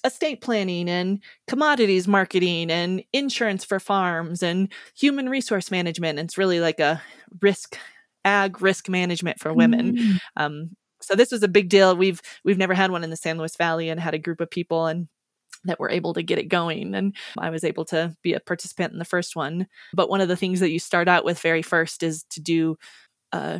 estate 0.03 0.41
planning 0.41 0.89
and 0.89 1.21
commodities 1.47 2.07
marketing 2.07 2.71
and 2.71 3.03
insurance 3.13 3.65
for 3.65 3.79
farms 3.79 4.41
and 4.41 4.71
human 4.95 5.29
resource 5.29 5.69
management. 5.69 6.17
It's 6.17 6.38
really 6.38 6.59
like 6.59 6.79
a 6.79 7.01
risk 7.41 7.77
ag 8.28 8.61
risk 8.61 8.89
management 8.89 9.39
for 9.39 9.53
women. 9.53 9.95
Mm. 9.97 10.19
Um, 10.36 10.69
so 11.01 11.15
this 11.15 11.32
was 11.32 11.43
a 11.43 11.47
big 11.47 11.69
deal. 11.69 11.95
We've 11.95 12.21
we've 12.43 12.57
never 12.57 12.73
had 12.73 12.91
one 12.91 13.03
in 13.03 13.09
the 13.09 13.15
San 13.15 13.38
Luis 13.38 13.55
Valley 13.55 13.89
and 13.89 13.99
had 13.99 14.13
a 14.13 14.19
group 14.19 14.41
of 14.41 14.49
people 14.49 14.88
and 14.88 15.07
that 15.65 15.80
were 15.80 15.89
able 15.89 16.13
to 16.13 16.23
get 16.23 16.39
it 16.39 16.49
going. 16.49 16.93
And 16.93 17.15
I 17.38 17.49
was 17.49 17.63
able 17.63 17.86
to 17.86 18.15
be 18.21 18.34
a 18.34 18.39
participant 18.39 18.93
in 18.93 18.99
the 18.99 19.05
first 19.05 19.36
one. 19.36 19.67
But 19.93 20.09
one 20.09 20.21
of 20.21 20.28
the 20.28 20.36
things 20.36 20.59
that 20.59 20.71
you 20.71 20.80
start 20.80 21.07
out 21.07 21.25
with 21.25 21.39
very 21.39 21.61
first 21.61 22.03
is 22.03 22.23
to 22.32 22.41
do 22.41 22.78
uh, 23.34 23.59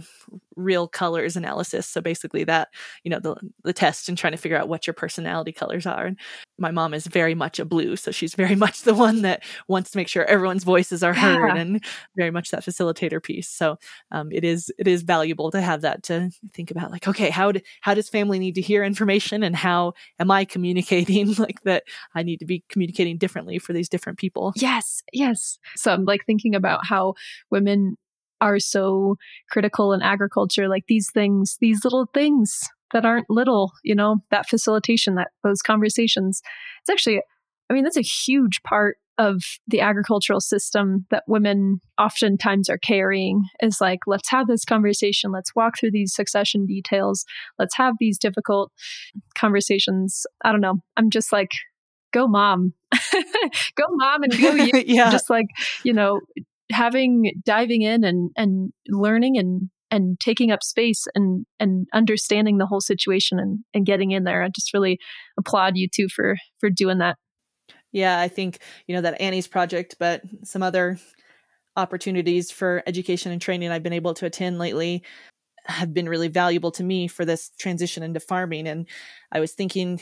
real 0.55 0.88
colors 0.88 1.36
analysis. 1.36 1.88
So 1.88 2.01
basically, 2.01 2.43
that 2.45 2.70
you 3.03 3.11
know 3.11 3.20
the 3.20 3.36
the 3.63 3.74
test 3.74 4.09
and 4.09 4.18
trying 4.18 4.32
to 4.32 4.38
figure 4.38 4.57
out 4.57 4.70
what 4.70 4.88
your 4.88 4.93
personality 4.93 5.51
colors 5.51 5.86
are. 5.86 6.05
And 6.05 6.20
my 6.57 6.72
mom 6.72 6.93
is 6.93 7.05
very 7.07 7.36
much 7.36 7.59
a 7.59 7.65
blue, 7.65 7.95
so 7.95 8.11
she's 8.11 8.34
very 8.34 8.55
much 8.65 8.82
the 8.82 8.93
one 8.93 9.22
that 9.24 9.43
wants 9.68 9.91
to 9.91 9.97
make 9.97 10.07
sure 10.07 10.26
everyone's 10.26 10.63
voices 10.63 11.03
are 11.03 11.13
heard 11.13 11.55
yeah. 11.55 11.61
and 11.61 11.84
very 12.15 12.32
much 12.32 12.51
that 12.51 12.63
facilitator 12.63 13.22
piece. 13.22 13.49
So 13.49 13.78
um, 14.11 14.32
it 14.32 14.43
is 14.43 14.72
it 14.78 14.88
is 14.88 15.03
valuable 15.03 15.51
to 15.51 15.61
have 15.61 15.82
that 15.82 16.03
to 16.03 16.30
think 16.53 16.72
about. 16.72 16.91
Like, 16.91 17.07
okay, 17.07 17.30
how 17.30 17.51
do, 17.51 17.61
how 17.82 17.93
does 17.93 18.09
family 18.09 18.39
need 18.39 18.55
to 18.55 18.61
hear 18.61 18.84
information, 18.84 19.43
and 19.43 19.55
how 19.55 19.93
am 20.20 20.32
I 20.32 20.45
communicating 20.45 21.34
like 21.38 21.61
that? 21.63 21.84
I 22.15 22.24
need 22.24 22.38
to 22.38 22.45
be 22.45 22.63
communicating 22.70 23.18
differently 23.18 23.59
for 23.59 23.74
these 23.74 23.89
different 23.89 24.18
people. 24.18 24.53
Yes, 24.55 25.03
yes. 25.11 25.59
So 25.76 25.91
I'm 25.91 26.05
like 26.05 26.26
thinking 26.26 26.55
about 26.55 26.86
how 26.86 27.15
women 27.51 27.97
are 28.41 28.59
so 28.59 29.15
critical 29.49 29.93
in 29.93 30.01
agriculture 30.01 30.67
like 30.67 30.83
these 30.88 31.09
things 31.11 31.57
these 31.59 31.83
little 31.83 32.07
things 32.13 32.59
that 32.93 33.05
aren't 33.05 33.29
little 33.29 33.71
you 33.83 33.95
know 33.95 34.17
that 34.31 34.47
facilitation 34.47 35.15
that 35.15 35.29
those 35.43 35.61
conversations. 35.61 36.41
It's 36.81 36.89
actually 36.89 37.21
i 37.69 37.73
mean 37.73 37.83
that's 37.83 37.97
a 37.97 38.01
huge 38.01 38.61
part 38.63 38.97
of 39.17 39.41
the 39.67 39.81
agricultural 39.81 40.39
system 40.39 41.05
that 41.09 41.23
women 41.27 41.81
oftentimes 41.97 42.69
are 42.69 42.77
carrying 42.77 43.43
is 43.61 43.81
like 43.81 43.99
let's 44.05 44.29
have 44.29 44.47
this 44.47 44.63
conversation. 44.63 45.31
Let's 45.31 45.55
walk 45.55 45.73
through 45.79 45.91
these 45.91 46.13
succession 46.13 46.65
details. 46.67 47.25
Let's 47.57 47.75
have 47.77 47.95
these 47.99 48.19
difficult 48.19 48.71
conversations. 49.35 50.25
I 50.45 50.51
don't 50.51 50.61
know. 50.61 50.81
I'm 50.95 51.09
just 51.09 51.31
like 51.31 51.51
go 52.13 52.27
mom. 52.27 52.73
Go 53.75 53.83
mom 53.89 54.23
and 54.23 54.31
go 54.39 54.51
you. 54.53 54.71
Yeah. 54.88 55.11
just 55.11 55.29
like 55.29 55.47
you 55.83 55.93
know 55.93 56.21
having 56.72 57.41
diving 57.45 57.82
in 57.82 58.03
and 58.03 58.32
and 58.36 58.72
learning 58.88 59.38
and 59.38 59.70
and 59.89 60.20
taking 60.20 60.51
up 60.51 60.63
space 60.63 61.05
and 61.15 61.45
and 61.59 61.88
understanding 61.93 62.57
the 62.57 62.65
whole 62.65 62.82
situation 62.82 63.39
and 63.39 63.59
and 63.74 63.86
getting 63.86 64.11
in 64.11 64.24
there. 64.24 64.43
I 64.43 64.49
just 64.49 64.74
really 64.74 64.99
applaud 65.38 65.78
you 65.78 65.88
too 65.93 66.07
for 66.13 66.36
for 66.59 66.70
doing 66.70 66.97
that. 66.99 67.18
Yeah, 67.91 68.20
I 68.20 68.28
think 68.28 68.59
you 68.88 68.95
know 68.95 69.01
that 69.01 69.22
Annie's 69.22 69.47
project, 69.47 69.95
but 69.99 70.22
some 70.43 70.63
other 70.63 70.97
opportunities 71.76 72.51
for 72.51 72.84
education 72.88 73.32
and 73.32 73.41
training 73.41 73.72
I've 73.72 73.84
been 73.84 73.93
able 73.93 74.15
to 74.15 74.26
attend 74.26 74.57
lately 74.57 75.03
have 75.65 75.93
been 75.93 76.09
really 76.09 76.28
valuable 76.28 76.72
to 76.72 76.84
me 76.84 77.07
for 77.07 77.26
this 77.26 77.51
transition 77.59 78.01
into 78.01 78.20
farming. 78.20 78.68
And 78.68 78.88
I 79.32 79.39
was 79.39 79.53
thinking, 79.53 80.01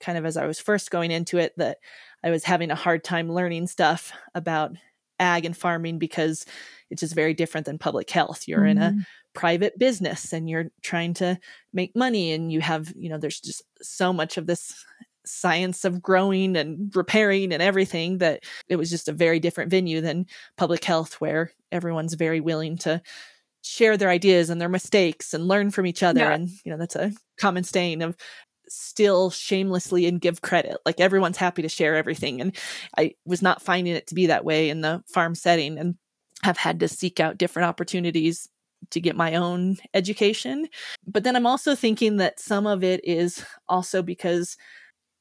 kind 0.00 0.18
of 0.18 0.24
as 0.24 0.36
I 0.36 0.46
was 0.46 0.60
first 0.60 0.90
going 0.90 1.10
into 1.10 1.38
it, 1.38 1.54
that 1.56 1.78
I 2.22 2.30
was 2.30 2.44
having 2.44 2.70
a 2.70 2.76
hard 2.76 3.04
time 3.04 3.32
learning 3.32 3.66
stuff 3.66 4.12
about 4.34 4.72
ag 5.18 5.44
and 5.44 5.56
farming 5.56 5.98
because 5.98 6.44
it's 6.90 7.00
just 7.00 7.14
very 7.14 7.34
different 7.34 7.66
than 7.66 7.78
public 7.78 8.10
health. 8.10 8.46
You're 8.46 8.60
mm-hmm. 8.60 8.68
in 8.68 8.78
a 8.78 8.90
mm-hmm. 8.90 9.00
private 9.34 9.78
business 9.78 10.32
and 10.32 10.48
you're 10.48 10.70
trying 10.82 11.14
to 11.14 11.38
make 11.72 11.96
money 11.96 12.32
and 12.32 12.52
you 12.52 12.60
have, 12.60 12.92
you 12.96 13.08
know, 13.08 13.18
there's 13.18 13.40
just 13.40 13.62
so 13.82 14.12
much 14.12 14.36
of 14.36 14.46
this 14.46 14.84
science 15.24 15.84
of 15.84 16.00
growing 16.00 16.56
and 16.56 16.94
repairing 16.96 17.52
and 17.52 17.62
everything 17.62 18.18
that 18.18 18.42
it 18.68 18.76
was 18.76 18.90
just 18.90 19.08
a 19.08 19.12
very 19.12 19.38
different 19.38 19.70
venue 19.70 20.00
than 20.00 20.26
public 20.56 20.84
health 20.84 21.20
where 21.20 21.52
everyone's 21.70 22.14
very 22.14 22.40
willing 22.40 22.78
to 22.78 23.00
share 23.62 23.96
their 23.96 24.08
ideas 24.08 24.48
and 24.48 24.60
their 24.60 24.68
mistakes 24.68 25.34
and 25.34 25.46
learn 25.46 25.70
from 25.70 25.84
each 25.84 26.02
other 26.02 26.20
yeah. 26.20 26.32
and 26.32 26.48
you 26.64 26.72
know 26.72 26.78
that's 26.78 26.96
a 26.96 27.12
common 27.38 27.64
stain 27.64 28.00
of 28.00 28.16
still 28.68 29.30
shamelessly 29.30 30.06
and 30.06 30.20
give 30.20 30.42
credit. 30.42 30.78
Like 30.84 31.00
everyone's 31.00 31.36
happy 31.36 31.62
to 31.62 31.68
share 31.68 31.96
everything. 31.96 32.40
And 32.40 32.56
I 32.96 33.14
was 33.24 33.42
not 33.42 33.62
finding 33.62 33.94
it 33.94 34.06
to 34.08 34.14
be 34.14 34.26
that 34.26 34.44
way 34.44 34.70
in 34.70 34.80
the 34.80 35.02
farm 35.08 35.34
setting 35.34 35.78
and 35.78 35.96
have 36.42 36.56
had 36.56 36.80
to 36.80 36.88
seek 36.88 37.20
out 37.20 37.38
different 37.38 37.68
opportunities 37.68 38.48
to 38.90 39.00
get 39.00 39.16
my 39.16 39.34
own 39.34 39.76
education. 39.94 40.68
But 41.06 41.24
then 41.24 41.36
I'm 41.36 41.46
also 41.46 41.74
thinking 41.74 42.18
that 42.18 42.40
some 42.40 42.66
of 42.66 42.84
it 42.84 43.00
is 43.04 43.44
also 43.68 44.02
because 44.02 44.56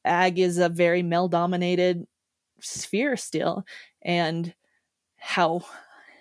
ag 0.05 0.39
is 0.39 0.57
a 0.57 0.69
very 0.69 1.03
male 1.03 1.27
dominated 1.27 2.05
sphere 2.61 3.17
still. 3.17 3.65
And 4.01 4.53
how 5.17 5.65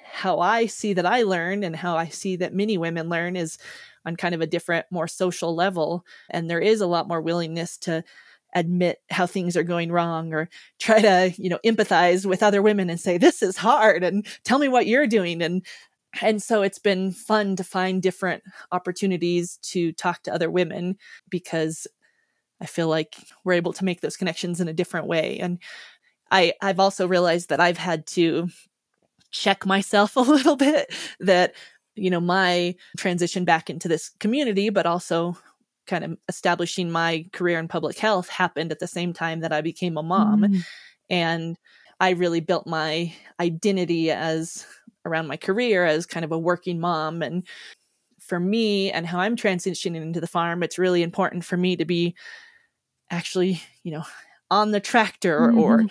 how 0.05 0.41
I 0.41 0.64
see 0.64 0.95
that 0.95 1.05
I 1.05 1.22
learn 1.22 1.62
and 1.62 1.77
how 1.77 1.97
I 1.97 2.09
see 2.09 2.37
that 2.37 2.55
many 2.55 2.79
women 2.79 3.11
learn 3.11 3.37
is 3.37 3.59
on 4.07 4.17
kind 4.17 4.35
of 4.35 4.41
a 4.41 4.47
different, 4.47 4.87
more 4.91 5.09
social 5.09 5.55
level. 5.55 6.07
And 6.31 6.49
there 6.49 6.61
is 6.61 6.81
a 6.81 6.87
lot 6.87 7.09
more 7.09 7.21
willingness 7.21 7.77
to 7.79 8.05
admit 8.55 9.01
how 9.11 9.27
things 9.27 9.57
are 9.57 9.63
going 9.63 9.93
wrong 9.93 10.33
or 10.33 10.49
try 10.81 11.03
to, 11.03 11.35
you 11.37 11.51
know, 11.51 11.59
empathize 11.65 12.25
with 12.25 12.43
other 12.43 12.63
women 12.63 12.89
and 12.89 12.99
say, 12.99 13.19
this 13.19 13.43
is 13.43 13.57
hard 13.57 14.03
and 14.03 14.27
tell 14.45 14.59
me 14.59 14.69
what 14.69 14.87
you're 14.87 15.07
doing. 15.07 15.43
And 15.43 15.67
and 16.23 16.43
so 16.43 16.63
it's 16.63 16.79
been 16.79 17.13
fun 17.13 17.57
to 17.57 17.65
find 17.65 18.03
different 18.03 18.43
opportunities 18.73 19.59
to 19.63 19.93
talk 19.93 20.23
to 20.23 20.33
other 20.33 20.51
women 20.51 20.97
because 21.29 21.87
I 22.61 22.67
feel 22.67 22.89
like 22.89 23.17
we're 23.45 23.55
able 23.55 23.75
to 23.75 23.85
make 23.85 24.01
those 24.01 24.17
connections 24.17 24.61
in 24.61 24.69
a 24.69 24.73
different 24.73 25.07
way. 25.07 25.39
And 25.39 25.59
I, 26.31 26.55
I've 26.63 26.81
also 26.81 27.07
realized 27.07 27.51
that 27.51 27.61
I've 27.61 27.79
had 27.79 28.07
to 28.09 28.49
check 29.31 29.67
myself 29.67 30.17
a 30.17 30.21
little 30.21 30.57
bit 30.57 30.93
that 31.21 31.55
you 31.97 32.11
know 32.11 32.20
my 32.20 32.74
transition 32.97 33.44
back 33.44 33.68
into 33.70 33.88
this 33.88 34.11
community 34.20 34.70
but 34.70 34.86
also 34.86 35.36
kind 35.86 36.05
of 36.05 36.16
establishing 36.28 36.90
my 36.90 37.24
career 37.32 37.59
in 37.59 37.68
public 37.68 37.99
health 37.99 38.28
happened 38.28 38.72
at 38.72 38.78
the 38.78 38.86
same 38.86 39.12
time 39.12 39.40
that 39.40 39.53
I 39.53 39.61
became 39.61 39.97
a 39.97 40.03
mom 40.03 40.42
mm. 40.42 40.64
and 41.09 41.57
I 42.01 42.11
really 42.11 42.40
built 42.40 42.66
my 42.66 43.12
identity 43.40 44.11
as 44.11 44.66
around 45.05 45.28
my 45.28 45.36
career 45.36 45.84
as 45.84 46.05
kind 46.07 46.24
of 46.24 46.32
a 46.32 46.38
working 46.38 46.80
mom 46.80 47.22
and 47.22 47.47
for 48.20 48.40
me 48.40 48.90
and 48.90 49.07
how 49.07 49.20
I'm 49.20 49.36
transitioning 49.36 50.03
into 50.03 50.20
the 50.20 50.26
farm 50.26 50.62
it's 50.62 50.78
really 50.78 51.03
important 51.03 51.44
for 51.44 51.57
me 51.57 51.76
to 51.76 51.84
be 51.84 52.14
actually 53.11 53.62
you 53.84 53.92
know 53.92 54.05
on 54.51 54.72
the 54.72 54.80
tractor 54.80 55.40
mm-hmm. 55.40 55.59
or 55.59 55.84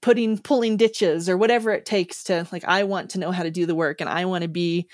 putting 0.00 0.38
pulling 0.38 0.76
ditches 0.76 1.28
or 1.28 1.36
whatever 1.36 1.70
it 1.70 1.84
takes 1.84 2.24
to 2.24 2.46
like 2.52 2.64
I 2.64 2.84
want 2.84 3.10
to 3.10 3.18
know 3.18 3.32
how 3.32 3.42
to 3.42 3.50
do 3.50 3.66
the 3.66 3.74
work 3.74 4.00
and 4.00 4.08
I 4.08 4.24
want 4.24 4.42
to 4.42 4.48
be 4.48 4.88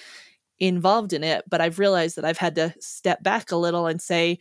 involved 0.58 1.12
in 1.12 1.22
it 1.22 1.44
but 1.48 1.60
i've 1.60 1.78
realized 1.78 2.16
that 2.16 2.24
i've 2.24 2.38
had 2.38 2.54
to 2.54 2.72
step 2.80 3.22
back 3.22 3.50
a 3.50 3.56
little 3.56 3.86
and 3.86 4.00
say 4.00 4.38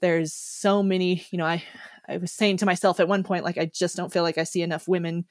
there's 0.00 0.32
so 0.32 0.82
many 0.82 1.26
you 1.30 1.38
know 1.38 1.44
i 1.44 1.62
i 2.08 2.16
was 2.16 2.32
saying 2.32 2.56
to 2.56 2.66
myself 2.66 3.00
at 3.00 3.08
one 3.08 3.22
point 3.22 3.44
like 3.44 3.58
i 3.58 3.66
just 3.66 3.96
don't 3.96 4.12
feel 4.12 4.22
like 4.22 4.38
i 4.38 4.44
see 4.44 4.62
enough 4.62 4.88
women 4.88 5.24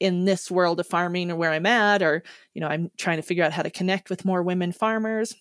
in 0.00 0.24
this 0.24 0.50
world 0.50 0.80
of 0.80 0.86
farming 0.86 1.30
or 1.30 1.36
where 1.36 1.52
i'm 1.52 1.66
at 1.66 2.02
or 2.02 2.22
you 2.52 2.60
know 2.60 2.66
i'm 2.66 2.90
trying 2.98 3.16
to 3.16 3.22
figure 3.22 3.44
out 3.44 3.52
how 3.52 3.62
to 3.62 3.70
connect 3.70 4.10
with 4.10 4.24
more 4.24 4.42
women 4.42 4.72
farmers. 4.72 5.34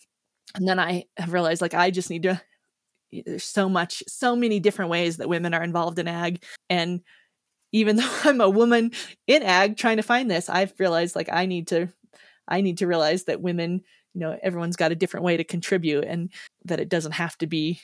And 0.55 0.68
then 0.68 0.80
i 0.80 1.05
have 1.18 1.34
realized 1.34 1.61
like 1.61 1.74
i 1.74 1.89
just 1.89 2.09
need 2.09 2.24
to 2.24 2.39
there's 3.26 3.43
so 3.43 3.70
much 3.70 4.03
so 4.07 4.36
many 4.36 4.59
different 4.59 4.91
ways 4.91 5.18
that 5.18 5.30
women 5.30 5.53
are 5.53 5.64
involved 5.64 5.99
in 5.99 6.07
ag 6.07 6.43
and 6.70 7.01
even 7.72 7.95
though 7.97 8.18
i'm 8.24 8.41
a 8.41 8.49
woman 8.49 8.91
in 9.28 9.43
ag 9.43 9.78
trying 9.78 9.97
to 9.97 10.03
find 10.03 10.30
this 10.30 10.49
i've 10.49 10.74
realized 10.80 11.16
like 11.16 11.30
i 11.32 11.45
need 11.45 11.68
to 11.68 11.88
i 12.48 12.62
need 12.62 12.78
to 12.78 12.88
realize 12.88 13.26
that 13.26 13.41
women 13.41 13.82
you 14.14 14.22
know 14.22 14.38
everyone's 14.44 14.76
got 14.76 14.91
a 14.91 14.96
different 14.96 15.24
way 15.24 15.38
to 15.38 15.44
contribute 15.44 16.04
and 16.04 16.32
that 16.66 16.80
it 16.80 16.89
doesn't 16.89 17.14
have 17.14 17.38
to 17.38 17.48
be 17.48 17.80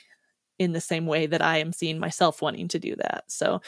in 0.60 0.72
the 0.72 0.80
same 0.80 1.06
way 1.06 1.26
that 1.26 1.42
I 1.42 1.56
am 1.56 1.72
seeing 1.72 1.98
myself 1.98 2.42
wanting 2.42 2.68
to 2.68 2.78
do 2.78 2.94
that. 2.96 3.24
So 3.28 3.62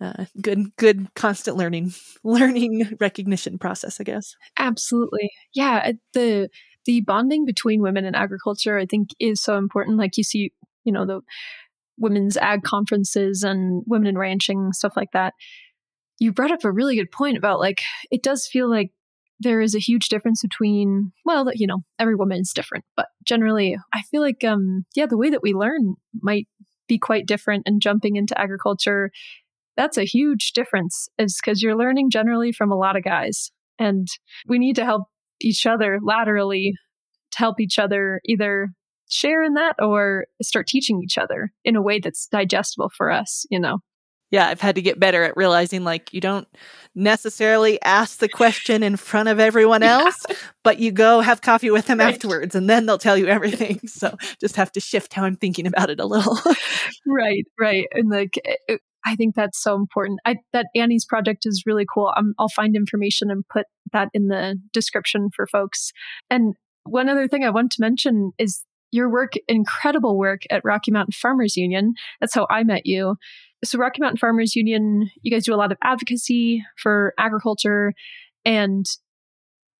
uh, 0.00 0.24
good 0.40 0.74
good 0.76 1.14
constant 1.14 1.56
learning 1.56 1.92
learning 2.24 2.96
recognition 2.98 3.58
process 3.58 4.00
i 4.00 4.04
guess. 4.04 4.34
Absolutely. 4.58 5.30
Yeah 5.54 5.92
the 6.14 6.48
the 6.86 7.02
bonding 7.02 7.44
between 7.44 7.82
women 7.82 8.04
and 8.04 8.16
agriculture 8.16 8.76
i 8.76 8.86
think 8.86 9.10
is 9.20 9.40
so 9.40 9.56
important. 9.56 9.98
Like 9.98 10.16
you 10.16 10.24
see 10.24 10.52
you 10.84 10.92
know 10.92 11.06
the 11.06 11.20
women's 11.98 12.36
ag 12.38 12.62
conferences 12.62 13.44
and 13.44 13.84
women 13.86 14.08
in 14.08 14.18
ranching 14.18 14.72
stuff 14.72 14.94
like 14.96 15.12
that. 15.12 15.34
You 16.18 16.32
brought 16.32 16.50
up 16.50 16.64
a 16.64 16.72
really 16.72 16.96
good 16.96 17.12
point 17.12 17.36
about 17.36 17.60
like 17.60 17.82
it 18.10 18.22
does 18.22 18.46
feel 18.46 18.68
like 18.68 18.90
there 19.42 19.60
is 19.60 19.74
a 19.74 19.80
huge 19.80 20.08
difference 20.08 20.42
between 20.42 21.12
well 21.24 21.46
you 21.54 21.66
know 21.66 21.82
every 21.98 22.14
woman 22.14 22.40
is 22.40 22.52
different 22.54 22.84
but 22.96 23.06
generally 23.24 23.76
i 23.92 24.02
feel 24.10 24.20
like 24.20 24.44
um 24.44 24.84
yeah 24.94 25.06
the 25.06 25.16
way 25.16 25.30
that 25.30 25.42
we 25.42 25.52
learn 25.52 25.94
might 26.22 26.46
be 26.92 26.98
quite 26.98 27.26
different 27.26 27.62
and 27.66 27.80
jumping 27.80 28.16
into 28.16 28.38
agriculture. 28.38 29.10
That's 29.76 29.96
a 29.96 30.04
huge 30.04 30.52
difference 30.52 31.08
is 31.18 31.38
because 31.42 31.62
you're 31.62 31.76
learning 31.76 32.10
generally 32.10 32.52
from 32.52 32.70
a 32.70 32.76
lot 32.76 32.96
of 32.96 33.02
guys 33.02 33.50
and 33.78 34.06
we 34.46 34.58
need 34.58 34.76
to 34.76 34.84
help 34.84 35.04
each 35.40 35.64
other 35.64 35.98
laterally 36.02 36.74
to 37.32 37.38
help 37.38 37.60
each 37.60 37.78
other 37.78 38.20
either 38.26 38.68
share 39.08 39.42
in 39.42 39.54
that 39.54 39.76
or 39.78 40.26
start 40.42 40.66
teaching 40.66 41.00
each 41.02 41.16
other 41.16 41.50
in 41.64 41.76
a 41.76 41.82
way 41.82 41.98
that's 41.98 42.28
digestible 42.28 42.90
for 42.94 43.10
us 43.10 43.44
you 43.50 43.58
know 43.58 43.78
yeah, 44.32 44.48
I've 44.48 44.62
had 44.62 44.74
to 44.76 44.82
get 44.82 44.98
better 44.98 45.22
at 45.22 45.36
realizing 45.36 45.84
like 45.84 46.12
you 46.12 46.20
don't 46.20 46.48
necessarily 46.94 47.80
ask 47.82 48.18
the 48.18 48.28
question 48.28 48.82
in 48.82 48.96
front 48.96 49.28
of 49.28 49.38
everyone 49.38 49.82
else, 49.82 50.24
yeah. 50.28 50.36
but 50.64 50.78
you 50.78 50.90
go 50.90 51.20
have 51.20 51.42
coffee 51.42 51.70
with 51.70 51.86
them 51.86 51.98
right. 51.98 52.12
afterwards 52.12 52.54
and 52.54 52.68
then 52.68 52.86
they'll 52.86 52.98
tell 52.98 53.16
you 53.16 53.28
everything. 53.28 53.78
So 53.92 54.16
just 54.40 54.56
have 54.56 54.72
to 54.72 54.80
shift 54.80 55.12
how 55.12 55.24
I'm 55.24 55.36
thinking 55.36 55.66
about 55.66 55.90
it 55.90 56.00
a 56.00 56.06
little. 56.06 56.38
right, 57.06 57.44
right. 57.60 57.86
And 57.92 58.10
like 58.10 58.38
eh, 58.44 58.54
eh, 58.70 58.76
I 59.04 59.16
think 59.16 59.34
that's 59.34 59.62
so 59.62 59.76
important. 59.76 60.18
I, 60.24 60.36
that 60.52 60.66
Annie's 60.74 61.04
project 61.04 61.44
is 61.44 61.64
really 61.66 61.84
cool. 61.92 62.12
Um, 62.16 62.34
I'll 62.38 62.48
find 62.48 62.74
information 62.74 63.30
and 63.30 63.46
put 63.48 63.66
that 63.92 64.08
in 64.14 64.28
the 64.28 64.58
description 64.72 65.28
for 65.36 65.46
folks. 65.46 65.92
And 66.30 66.54
one 66.84 67.08
other 67.08 67.28
thing 67.28 67.44
I 67.44 67.50
want 67.50 67.70
to 67.72 67.80
mention 67.80 68.32
is 68.38 68.64
your 68.92 69.10
work, 69.10 69.32
incredible 69.46 70.18
work 70.18 70.42
at 70.50 70.64
Rocky 70.64 70.90
Mountain 70.90 71.12
Farmers 71.12 71.56
Union. 71.56 71.94
That's 72.20 72.34
how 72.34 72.46
I 72.50 72.64
met 72.64 72.86
you. 72.86 73.16
So, 73.64 73.78
Rocky 73.78 74.00
Mountain 74.00 74.18
Farmers 74.18 74.56
Union, 74.56 75.10
you 75.22 75.30
guys 75.30 75.44
do 75.44 75.54
a 75.54 75.56
lot 75.56 75.72
of 75.72 75.78
advocacy 75.82 76.64
for 76.76 77.14
agriculture, 77.18 77.94
and 78.44 78.86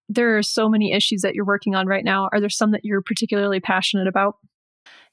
there 0.09 0.37
are 0.37 0.43
so 0.43 0.69
many 0.69 0.93
issues 0.93 1.23
that 1.23 1.35
you're 1.35 1.45
working 1.45 1.75
on 1.75 1.87
right 1.87 2.05
now. 2.05 2.29
Are 2.33 2.41
there 2.41 2.49
some 2.49 2.73
that 2.73 2.85
you're 2.85 3.03
particularly 3.03 3.61
passionate 3.61 4.07
about? 4.07 4.37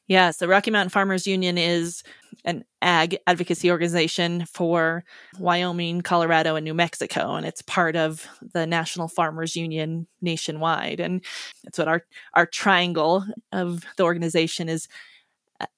Yeah, 0.07 0.31
so 0.31 0.47
Rocky 0.47 0.71
Mountain 0.71 0.89
Farmers 0.89 1.27
Union 1.27 1.57
is 1.59 2.01
an 2.43 2.63
ag 2.81 3.17
advocacy 3.27 3.69
organization 3.69 4.45
for 4.45 5.03
Wyoming, 5.37 6.01
Colorado, 6.01 6.55
and 6.55 6.63
New 6.63 6.73
Mexico, 6.73 7.35
and 7.35 7.45
it's 7.45 7.61
part 7.61 7.95
of 7.95 8.27
the 8.53 8.65
National 8.65 9.07
Farmers 9.07 9.55
Union 9.55 10.07
nationwide. 10.21 10.99
And 10.99 11.23
that's 11.63 11.77
what 11.77 11.87
our 11.87 12.03
our 12.33 12.47
triangle 12.47 13.23
of 13.51 13.83
the 13.97 14.03
organization 14.03 14.67
is 14.67 14.87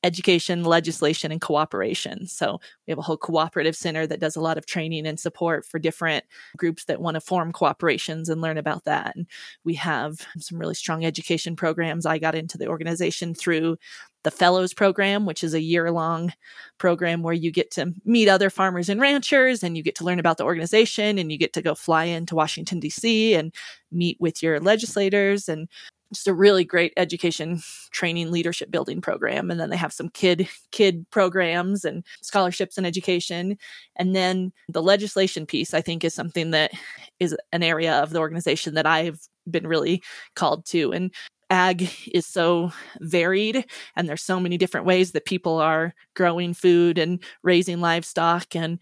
education, 0.04 0.64
legislation, 0.64 1.32
and 1.32 1.42
cooperation. 1.42 2.28
So 2.28 2.60
we 2.86 2.92
have 2.92 2.98
a 2.98 3.04
whole 3.04 3.18
cooperative 3.18 3.76
center 3.76 4.06
that 4.08 4.20
does 4.20 4.36
a 4.36 4.42
lot 4.42 4.58
of 4.58 4.66
training 4.66 5.08
and 5.08 5.20
support 5.20 5.66
for 5.66 5.80
different 5.80 6.26
groups 6.58 6.86
that 6.86 7.02
want 7.02 7.16
to 7.16 7.22
form 7.22 7.52
cooperations 7.52 8.30
and 8.30 8.42
learn 8.42 8.58
about 8.58 8.86
that. 8.86 9.16
And 9.16 9.28
we 9.64 9.74
have 9.76 10.20
some 10.38 10.60
really 10.60 10.76
strong 10.76 11.06
education 11.06 11.56
programs. 11.56 12.06
I 12.06 12.20
got 12.20 12.36
into 12.36 12.58
the 12.58 12.68
organization 12.68 13.34
through 13.34 13.78
the 14.24 14.32
Fellows 14.32 14.74
Program, 14.74 15.26
which 15.26 15.44
is 15.44 15.54
a 15.54 15.62
year 15.62 15.92
long 15.92 16.32
program 16.78 17.24
where 17.24 17.34
you 17.34 17.52
get 17.52 17.72
to 17.72 17.94
meet 18.06 18.28
other 18.28 18.50
farmers 18.50 18.88
and 18.88 19.02
ranchers 19.02 19.64
and 19.64 19.76
you 19.76 19.84
get 19.84 19.96
to 19.96 20.04
learn 20.04 20.20
about 20.20 20.38
the 20.38 20.44
organization 20.44 21.18
and 21.18 21.32
you 21.32 21.38
get 21.38 21.54
to 21.54 21.62
go 21.62 21.74
fly 21.74 22.04
into 22.04 22.36
Washington, 22.36 22.80
D.C. 22.80 23.34
and 23.34 23.54
meet 23.92 24.18
with 24.20 24.44
your 24.44 24.60
legislators 24.60 25.50
and 25.50 25.68
just 26.14 26.28
a 26.28 26.34
really 26.34 26.64
great 26.64 26.94
education 26.98 27.62
training 27.92 28.32
leadership 28.32 28.70
building 28.72 29.02
program 29.02 29.50
and 29.50 29.60
then 29.60 29.70
they 29.70 29.78
have 29.78 29.94
some 29.94 30.10
kid 30.10 30.48
kid 30.72 31.06
programs 31.10 31.86
and 31.86 32.04
scholarships 32.22 32.78
and 32.78 32.86
education. 32.86 33.58
And 33.96 34.16
then 34.16 34.52
the 34.70 34.84
legislation 34.84 35.46
piece 35.46 35.74
i 35.74 35.82
think 35.82 36.04
is 36.04 36.14
something 36.14 36.52
that 36.52 36.72
is 37.20 37.36
an 37.52 37.64
area 37.64 37.94
of 38.02 38.12
the 38.12 38.20
organization 38.20 38.74
that 38.76 38.86
i've 38.86 39.20
been 39.50 39.68
really 39.68 40.02
called 40.36 40.66
to. 40.68 40.92
And 40.92 41.12
ag 41.50 41.90
is 42.14 42.26
so 42.26 42.72
varied 43.00 43.66
and 43.96 44.08
there's 44.08 44.24
so 44.24 44.40
many 44.40 44.58
different 44.58 44.86
ways 44.86 45.12
that 45.12 45.26
people 45.26 45.58
are 45.58 45.94
growing 46.16 46.54
food 46.54 46.98
and 46.98 47.22
raising 47.44 47.82
livestock. 47.82 48.56
And 48.56 48.80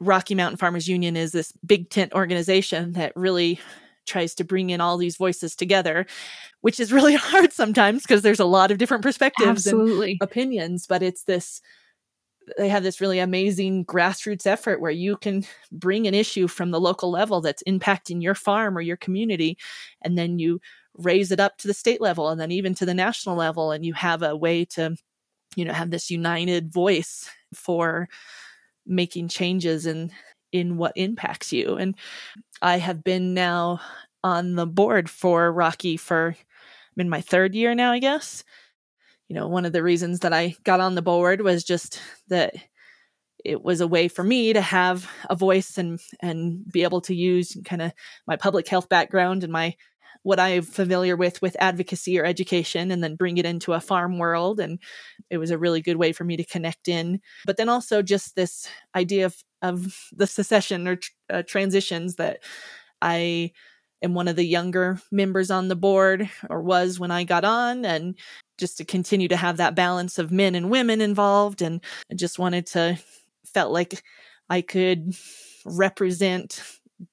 Rocky 0.00 0.34
Mountain 0.34 0.58
Farmers 0.58 0.88
Union 0.88 1.16
is 1.16 1.32
this 1.32 1.52
big 1.64 1.90
tent 1.90 2.12
organization 2.12 2.92
that 2.92 3.12
really 3.16 3.60
tries 4.06 4.34
to 4.36 4.44
bring 4.44 4.70
in 4.70 4.80
all 4.80 4.96
these 4.96 5.16
voices 5.16 5.54
together, 5.54 6.06
which 6.60 6.80
is 6.80 6.92
really 6.92 7.14
hard 7.16 7.52
sometimes 7.52 8.02
because 8.02 8.22
there's 8.22 8.40
a 8.40 8.44
lot 8.44 8.70
of 8.70 8.78
different 8.78 9.02
perspectives 9.02 9.66
Absolutely. 9.66 10.12
and 10.12 10.22
opinions, 10.22 10.86
but 10.86 11.02
it's 11.02 11.24
this 11.24 11.60
they 12.58 12.68
have 12.68 12.82
this 12.82 13.00
really 13.00 13.18
amazing 13.18 13.84
grassroots 13.84 14.46
effort 14.46 14.80
where 14.80 14.90
you 14.90 15.16
can 15.16 15.44
bring 15.70 16.06
an 16.06 16.14
issue 16.14 16.48
from 16.48 16.70
the 16.70 16.80
local 16.80 17.10
level 17.10 17.40
that's 17.40 17.62
impacting 17.64 18.22
your 18.22 18.34
farm 18.34 18.76
or 18.76 18.80
your 18.80 18.96
community 18.96 19.56
and 20.02 20.18
then 20.18 20.38
you 20.38 20.60
raise 20.94 21.30
it 21.30 21.40
up 21.40 21.56
to 21.58 21.68
the 21.68 21.74
state 21.74 22.00
level 22.00 22.28
and 22.28 22.40
then 22.40 22.50
even 22.50 22.74
to 22.74 22.84
the 22.84 22.94
national 22.94 23.36
level 23.36 23.70
and 23.70 23.86
you 23.86 23.94
have 23.94 24.22
a 24.22 24.36
way 24.36 24.64
to 24.64 24.94
you 25.56 25.64
know 25.64 25.72
have 25.72 25.90
this 25.90 26.10
united 26.10 26.72
voice 26.72 27.30
for 27.54 28.08
making 28.86 29.28
changes 29.28 29.86
in 29.86 30.10
in 30.52 30.76
what 30.76 30.92
impacts 30.96 31.52
you 31.52 31.76
and 31.76 31.96
I 32.60 32.78
have 32.78 33.02
been 33.02 33.34
now 33.34 33.80
on 34.22 34.54
the 34.54 34.66
board 34.66 35.10
for 35.10 35.52
Rocky 35.52 35.96
for 35.96 36.36
I'm 36.96 37.00
in 37.00 37.08
my 37.08 37.20
third 37.20 37.54
year 37.54 37.74
now, 37.74 37.92
I 37.92 37.98
guess. 37.98 38.44
You 39.28 39.36
know, 39.36 39.48
one 39.48 39.64
of 39.64 39.72
the 39.72 39.82
reasons 39.82 40.20
that 40.20 40.32
I 40.32 40.54
got 40.64 40.80
on 40.80 40.94
the 40.94 41.02
board 41.02 41.40
was 41.40 41.64
just 41.64 42.00
that 42.28 42.54
it 43.44 43.62
was 43.62 43.80
a 43.80 43.88
way 43.88 44.08
for 44.08 44.22
me 44.22 44.52
to 44.52 44.60
have 44.60 45.10
a 45.28 45.34
voice 45.34 45.78
and 45.78 45.98
and 46.20 46.64
be 46.70 46.82
able 46.82 47.00
to 47.02 47.14
use 47.14 47.56
kind 47.64 47.82
of 47.82 47.92
my 48.26 48.36
public 48.36 48.68
health 48.68 48.88
background 48.88 49.42
and 49.42 49.52
my 49.52 49.74
what 50.22 50.38
I'm 50.38 50.62
familiar 50.62 51.16
with 51.16 51.42
with 51.42 51.56
advocacy 51.58 52.18
or 52.18 52.24
education 52.24 52.90
and 52.90 53.02
then 53.02 53.16
bring 53.16 53.38
it 53.38 53.46
into 53.46 53.72
a 53.72 53.80
farm 53.80 54.18
world 54.18 54.60
and 54.60 54.78
it 55.30 55.38
was 55.38 55.50
a 55.50 55.58
really 55.58 55.80
good 55.80 55.96
way 55.96 56.12
for 56.12 56.24
me 56.24 56.36
to 56.36 56.44
connect 56.44 56.88
in. 56.88 57.20
But 57.44 57.56
then 57.56 57.68
also 57.68 58.02
just 58.02 58.36
this 58.36 58.68
idea 58.94 59.26
of 59.26 59.36
of 59.62 60.10
the 60.12 60.26
succession 60.26 60.88
or 60.88 60.98
uh, 61.30 61.42
transitions 61.46 62.16
that 62.16 62.40
I 63.00 63.52
am 64.02 64.14
one 64.14 64.28
of 64.28 64.36
the 64.36 64.44
younger 64.44 65.00
members 65.10 65.50
on 65.50 65.68
the 65.68 65.76
board 65.76 66.28
or 66.50 66.60
was 66.60 66.98
when 66.98 67.12
I 67.12 67.24
got 67.24 67.44
on 67.44 67.84
and 67.84 68.16
just 68.58 68.78
to 68.78 68.84
continue 68.84 69.28
to 69.28 69.36
have 69.36 69.56
that 69.56 69.76
balance 69.76 70.18
of 70.18 70.32
men 70.32 70.54
and 70.54 70.70
women 70.70 71.00
involved 71.00 71.62
and 71.62 71.80
I 72.10 72.14
just 72.14 72.38
wanted 72.38 72.66
to 72.68 72.98
felt 73.44 73.72
like 73.72 74.02
I 74.50 74.60
could 74.60 75.14
represent 75.64 76.62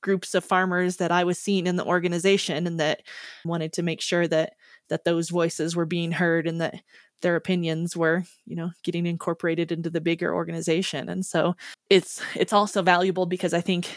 groups 0.02 0.36
of 0.36 0.44
farmers 0.44 0.98
that 0.98 1.12
I 1.12 1.24
was 1.24 1.40
seeing 1.40 1.68
in 1.68 1.76
the 1.76 1.86
organization 1.86 2.68
and 2.68 2.80
that 2.80 3.02
wanted 3.46 3.74
to 3.74 3.84
make 3.84 4.02
sure 4.02 4.28
that 4.28 4.54
that 4.90 5.04
those 5.04 5.30
voices 5.30 5.76
were 5.76 5.86
being 5.86 6.12
heard 6.12 6.48
and 6.48 6.62
that 6.62 6.82
their 7.22 7.36
opinions 7.36 7.98
were 7.98 8.24
you 8.46 8.56
know 8.56 8.72
getting 8.84 9.06
incorporated 9.06 9.72
into 9.72 9.90
the 9.90 10.02
bigger 10.02 10.34
organization. 10.34 11.10
And 11.10 11.26
so 11.26 11.56
it's 11.90 12.22
it's 12.36 12.54
also 12.54 12.82
valuable 12.82 13.26
because 13.26 13.54
i 13.54 13.62
think 13.62 13.90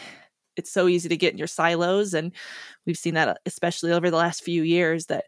it's 0.55 0.71
so 0.71 0.87
easy 0.87 1.09
to 1.09 1.17
get 1.17 1.33
in 1.33 1.37
your 1.37 1.47
silos. 1.47 2.13
And 2.13 2.31
we've 2.85 2.97
seen 2.97 3.15
that 3.15 3.27
uh, 3.27 3.35
especially 3.45 3.91
over 3.91 4.09
the 4.09 4.17
last 4.17 4.43
few 4.43 4.63
years 4.63 5.07
that 5.07 5.25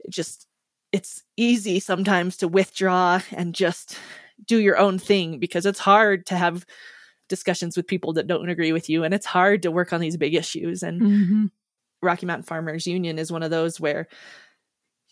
it 0.00 0.10
just 0.10 0.46
it's 0.92 1.22
easy 1.36 1.80
sometimes 1.80 2.36
to 2.38 2.48
withdraw 2.48 3.20
and 3.32 3.54
just 3.54 3.98
do 4.46 4.58
your 4.58 4.76
own 4.76 4.98
thing 4.98 5.38
because 5.38 5.64
it's 5.64 5.78
hard 5.78 6.26
to 6.26 6.36
have 6.36 6.66
discussions 7.32 7.78
with 7.78 7.86
people 7.86 8.12
that 8.12 8.26
don't 8.26 8.50
agree 8.50 8.72
with 8.72 8.90
you 8.90 9.04
and 9.04 9.14
it's 9.14 9.24
hard 9.24 9.62
to 9.62 9.70
work 9.70 9.94
on 9.94 10.02
these 10.02 10.18
big 10.18 10.34
issues. 10.34 10.82
And 10.82 11.00
mm-hmm. 11.00 11.46
Rocky 12.02 12.26
Mountain 12.26 12.44
Farmers 12.44 12.86
Union 12.86 13.18
is 13.18 13.32
one 13.32 13.42
of 13.42 13.50
those 13.50 13.80
where 13.80 14.06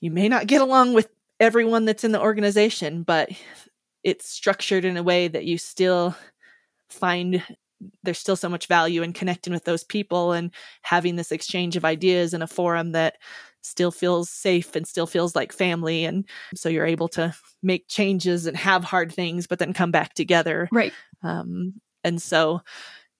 you 0.03 0.11
may 0.11 0.29
not 0.29 0.47
get 0.47 0.61
along 0.61 0.93
with 0.93 1.09
everyone 1.39 1.87
that's 1.87 2.05
in 2.05 2.13
the 2.13 2.21
organization, 2.21 3.05
but 3.05 3.31
it's 4.05 4.29
structured 4.29 4.85
in 4.85 4.99
a 4.99 5.03
way 5.03 5.29
that 5.29 5.47
you 5.47 5.57
still 5.57 6.15
find 6.91 7.43
there's 8.03 8.19
still 8.19 8.37
so 8.37 8.51
much 8.51 8.67
value 8.67 9.03
in 9.03 9.15
connecting 9.15 9.55
with 9.55 9.65
those 9.65 9.85
people 9.85 10.33
and 10.33 10.51
having 10.83 11.17
this 11.17 11.33
exchange 11.33 11.77
of 11.77 11.85
ideas 11.87 12.35
in 12.35 12.43
a 12.43 12.47
forum 12.47 12.93
that 12.93 13.17
still 13.63 13.91
feels 13.91 14.29
safe 14.29 14.77
and 14.77 14.87
still 14.87 15.07
feels 15.07 15.35
like 15.35 15.53
family. 15.53 16.05
And 16.05 16.27
so 16.55 16.69
you're 16.69 16.87
able 16.87 17.09
to 17.09 17.35
make 17.63 17.89
changes 17.89 18.47
and 18.47 18.57
have 18.57 18.85
hard 18.85 19.13
things 19.13 19.47
but 19.47 19.59
then 19.59 19.73
come 19.73 19.91
back 19.91 20.13
together. 20.13 20.69
Right. 20.73 20.93
Um, 21.23 21.81
and 22.05 22.21
so 22.21 22.61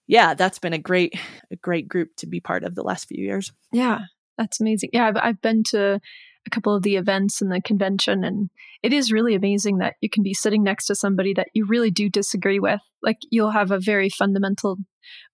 yeah 0.07 0.33
that's 0.33 0.59
been 0.59 0.73
a 0.73 0.79
great 0.79 1.17
a 1.51 1.55
great 1.55 1.87
group 1.87 2.09
to 2.17 2.27
be 2.27 2.39
part 2.39 2.63
of 2.63 2.75
the 2.75 2.83
last 2.83 3.07
few 3.07 3.23
years. 3.23 3.51
Yeah 3.71 3.99
that's 4.37 4.59
amazing. 4.59 4.89
Yeah 4.93 5.07
i've, 5.07 5.17
I've 5.17 5.41
been 5.41 5.63
to 5.69 5.99
a 6.47 6.49
couple 6.49 6.73
of 6.73 6.81
the 6.81 6.95
events 6.95 7.41
and 7.41 7.51
the 7.51 7.61
convention 7.61 8.23
and 8.23 8.49
it 8.81 8.93
is 8.93 9.11
really 9.11 9.35
amazing 9.35 9.77
that 9.77 9.95
you 10.01 10.09
can 10.09 10.23
be 10.23 10.33
sitting 10.33 10.63
next 10.63 10.87
to 10.87 10.95
somebody 10.95 11.33
that 11.35 11.49
you 11.53 11.65
really 11.65 11.91
do 11.91 12.09
disagree 12.09 12.59
with. 12.59 12.79
Like 13.03 13.17
you'll 13.29 13.51
have 13.51 13.69
a 13.69 13.79
very 13.79 14.09
fundamental 14.09 14.77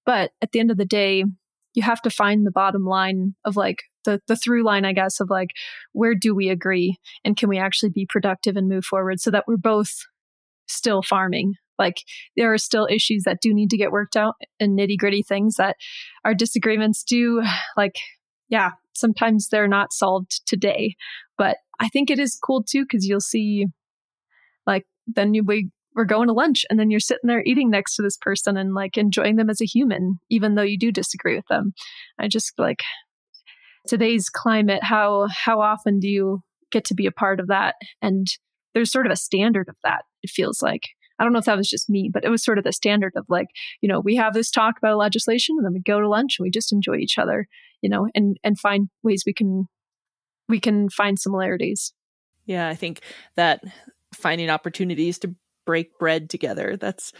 but 0.06 0.32
at 0.42 0.52
the 0.52 0.60
end 0.60 0.72
of 0.72 0.78
the 0.78 0.86
day 0.86 1.24
you 1.74 1.84
have 1.84 2.02
to 2.02 2.10
find 2.10 2.46
the 2.46 2.52
bottom 2.52 2.86
line 2.86 3.36
of 3.46 3.56
like 3.56 3.84
the 4.06 4.20
the 4.28 4.36
through 4.36 4.64
line 4.64 4.86
i 4.86 4.94
guess 4.94 5.20
of 5.20 5.30
like 5.30 5.52
where 5.92 6.16
do 6.16 6.34
we 6.34 6.50
agree 6.50 6.98
and 7.24 7.38
can 7.38 7.50
we 7.50 7.60
actually 7.60 7.90
be 7.90 8.08
productive 8.10 8.56
and 8.56 8.68
move 8.68 8.84
forward 8.84 9.20
so 9.20 9.30
that 9.30 9.44
we're 9.48 9.58
both 9.58 9.92
still 10.68 11.04
farming 11.04 11.54
like 11.80 12.04
there 12.36 12.52
are 12.54 12.58
still 12.58 12.88
issues 12.90 13.24
that 13.24 13.42
do 13.42 13.54
need 13.54 13.70
to 13.70 13.78
get 13.78 13.92
worked 13.92 14.16
out 14.16 14.36
and 14.60 14.78
nitty 14.78 14.98
gritty 14.98 15.24
things 15.24 15.56
that 15.56 15.76
our 16.26 16.34
disagreements 16.34 17.04
do 17.04 17.44
like 17.78 17.96
yeah 18.50 18.72
sometimes 18.98 19.48
they're 19.50 19.68
not 19.68 19.94
solved 19.94 20.42
today. 20.46 20.96
But 21.38 21.58
I 21.80 21.88
think 21.90 22.10
it 22.10 22.20
is 22.20 22.40
cool 22.44 22.64
too 22.64 22.84
because 22.84 23.06
you'll 23.06 23.22
see, 23.22 23.68
like, 24.66 24.86
then 25.06 25.34
you, 25.34 25.44
we 25.44 25.70
we're 25.96 26.06
going 26.06 26.28
to 26.28 26.34
lunch 26.34 26.64
and 26.70 26.80
then 26.80 26.92
you're 26.92 27.00
sitting 27.00 27.28
there 27.28 27.42
eating 27.44 27.72
next 27.72 27.96
to 27.96 28.04
this 28.04 28.18
person 28.18 28.56
and 28.56 28.76
like 28.76 28.98
enjoying 28.98 29.36
them 29.36 29.50
as 29.50 29.62
a 29.62 29.66
human, 29.66 30.20
even 30.30 30.54
though 30.54 30.62
you 30.62 30.78
do 30.78 30.92
disagree 30.92 31.36
with 31.36 31.48
them. 31.48 31.74
I 32.20 32.28
just 32.28 32.54
like 32.60 32.82
today's 33.88 34.30
climate. 34.30 34.84
How 34.84 35.28
how 35.32 35.62
often 35.62 36.00
do 36.00 36.08
you 36.08 36.42
get 36.72 36.86
to 36.86 36.94
be 36.94 37.08
a 37.08 37.12
part 37.12 37.40
of 37.40 37.48
that? 37.48 37.76
And 38.02 38.28
there's 38.74 38.92
sort 38.92 39.08
of 39.08 39.12
a 39.12 39.16
standard 39.16 39.70
of 39.70 39.76
that. 39.84 40.04
It 40.24 40.30
feels 40.30 40.62
like. 40.62 40.84
I 41.20 41.24
don't 41.24 41.34
know 41.34 41.40
if 41.40 41.46
that 41.46 41.58
was 41.58 41.70
just 41.70 41.90
me, 41.90 42.10
but 42.12 42.24
it 42.24 42.30
was 42.30 42.44
sort 42.44 42.58
of 42.58 42.64
the 42.64 42.74
standard 42.74 43.14
of 43.16 43.26
like, 43.30 43.48
you 43.82 43.90
know, 43.90 44.00
we 44.00 44.16
have 44.16 44.34
this 44.34 44.52
talk 44.52 44.78
about 44.78 44.98
legislation 44.98 45.56
and 45.58 45.66
then 45.66 45.74
we 45.74 45.80
go 45.80 46.00
to 46.00 46.10
lunch 46.10 46.38
and 46.38 46.44
we 46.44 46.52
just 46.52 46.72
enjoy 46.72 46.96
each 46.98 47.18
other, 47.18 47.48
you 47.82 47.90
know, 47.90 48.08
and 48.16 48.38
and 48.44 48.60
find 48.60 48.90
ways 49.04 49.24
we 49.26 49.34
can 49.34 49.68
we 50.50 50.60
can 50.60 50.90
find 50.90 51.20
similarities. 51.20 51.94
Yeah, 52.46 52.68
I 52.70 52.76
think 52.76 53.02
that 53.36 53.62
finding 54.14 54.50
opportunities 54.50 55.20
to 55.20 55.36
break 55.66 55.98
bread 56.00 56.30
together, 56.30 56.78
that's 56.78 57.12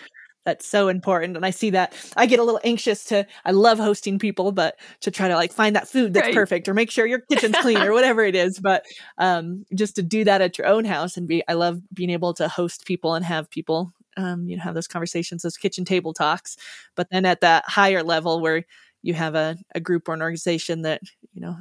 that's 0.48 0.66
so 0.66 0.88
important 0.88 1.36
and 1.36 1.46
i 1.46 1.50
see 1.50 1.70
that 1.70 1.94
i 2.16 2.26
get 2.26 2.40
a 2.40 2.44
little 2.44 2.62
anxious 2.64 3.04
to 3.04 3.28
i 3.44 3.52
love 3.52 3.78
hosting 3.78 4.18
people 4.18 4.54
but 4.54 4.80
to 5.02 5.12
try 5.12 5.28
to 5.28 5.36
like 5.36 5.52
find 5.52 5.76
that 5.76 5.90
food 5.90 6.14
that's 6.14 6.26
Right. 6.28 6.34
perfect 6.34 6.70
or 6.70 6.74
make 6.74 6.90
sure 6.90 7.06
your 7.06 7.20
kitchen's 7.20 7.58
clean 7.62 7.78
or 7.80 7.92
whatever 7.92 8.24
it 8.24 8.34
is 8.34 8.58
but 8.60 8.86
um 9.18 9.66
just 9.76 9.96
to 9.98 10.02
do 10.02 10.24
that 10.24 10.40
at 10.42 10.58
your 10.58 10.68
own 10.68 10.86
house 10.86 11.18
and 11.18 11.28
be 11.28 11.44
i 11.50 11.54
love 11.54 11.82
being 11.94 12.10
able 12.10 12.34
to 12.36 12.48
host 12.48 12.86
people 12.86 13.14
and 13.14 13.26
have 13.26 13.50
people 13.50 13.92
um 14.16 14.48
you 14.48 14.56
know 14.56 14.64
have 14.64 14.74
those 14.74 14.88
conversations 14.88 15.42
those 15.42 15.58
kitchen 15.58 15.84
table 15.84 16.14
talks 16.14 16.56
but 16.96 17.10
then 17.12 17.26
at 17.26 17.42
that 17.42 17.66
higher 17.68 18.02
level 18.02 18.40
where 18.40 18.64
you 19.04 19.14
have 19.14 19.36
a, 19.36 19.58
a 19.76 19.82
group 19.82 20.08
or 20.08 20.14
an 20.14 20.22
organization 20.22 20.84
that 20.84 21.02
you 21.34 21.42
know 21.42 21.58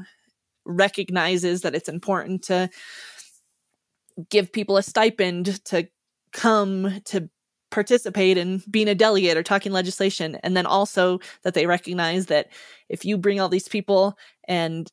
recognizes 0.65 1.63
that 1.63 1.75
it's 1.75 1.89
important 1.89 2.43
to 2.45 2.71
give 4.31 4.53
people 4.53 4.77
a 4.77 4.83
stipend 4.83 5.63
to 5.65 5.89
come 6.33 7.01
to 7.05 7.29
participate 7.71 8.39
in 8.39 8.63
being 8.71 8.89
a 8.89 8.95
delegate 8.95 9.37
or 9.37 9.43
talking 9.43 9.73
legislation 9.73 10.37
and 10.43 10.57
then 10.57 10.67
also 10.67 11.19
that 11.43 11.55
they 11.55 11.67
recognize 11.67 12.27
that 12.27 12.49
if 12.89 13.05
you 13.05 13.19
bring 13.19 13.41
all 13.41 13.49
these 13.49 13.69
people 13.69 14.17
and 14.47 14.91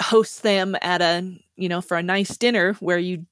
host 0.00 0.42
them 0.42 0.76
at 0.82 1.00
a 1.02 1.36
you 1.56 1.68
know 1.68 1.80
for 1.80 1.96
a 1.96 2.02
nice 2.02 2.36
dinner 2.36 2.74
where 2.80 2.98
you 2.98 3.24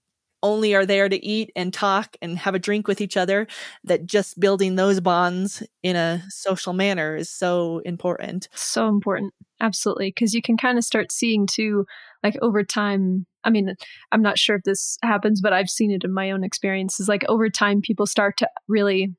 only 0.44 0.74
are 0.74 0.84
there 0.86 1.09
to 1.09 1.24
eat 1.24 1.53
and 1.55 1.72
talk 1.72 2.16
and 2.20 2.36
have 2.38 2.55
a 2.55 2.59
drink 2.59 2.88
with 2.88 3.00
each 3.00 3.16
other 3.16 3.46
that 3.84 4.07
just 4.07 4.40
building 4.40 4.74
those 4.74 5.00
bonds 5.00 5.62
in 5.82 5.94
a 5.96 6.22
social 6.28 6.72
manner 6.72 7.16
is 7.16 7.28
so 7.30 7.80
important 7.84 8.48
So 8.55 8.88
important. 8.88 9.34
Absolutely. 9.61 10.09
Because 10.09 10.34
you 10.34 10.42
can 10.42 10.57
kind 10.57 10.78
of 10.78 10.84
start 10.84 11.12
seeing 11.12 11.46
too, 11.46 11.86
like 12.23 12.37
over 12.43 12.64
time. 12.64 13.27
I 13.45 13.51
mean, 13.51 13.75
I'm 14.12 14.23
not 14.23 14.39
sure 14.39 14.57
if 14.57 14.62
this 14.64 14.99
happens, 15.03 15.41
but 15.41 15.53
I've 15.53 15.68
seen 15.68 15.91
it 15.91 16.05
in 16.05 16.14
my 16.14 16.31
own 16.31 16.45
experiences. 16.45 17.09
Like 17.09 17.25
over 17.29 17.49
time, 17.51 17.81
people 17.83 18.07
start 18.07 18.37
to 18.39 18.49
really, 18.68 19.14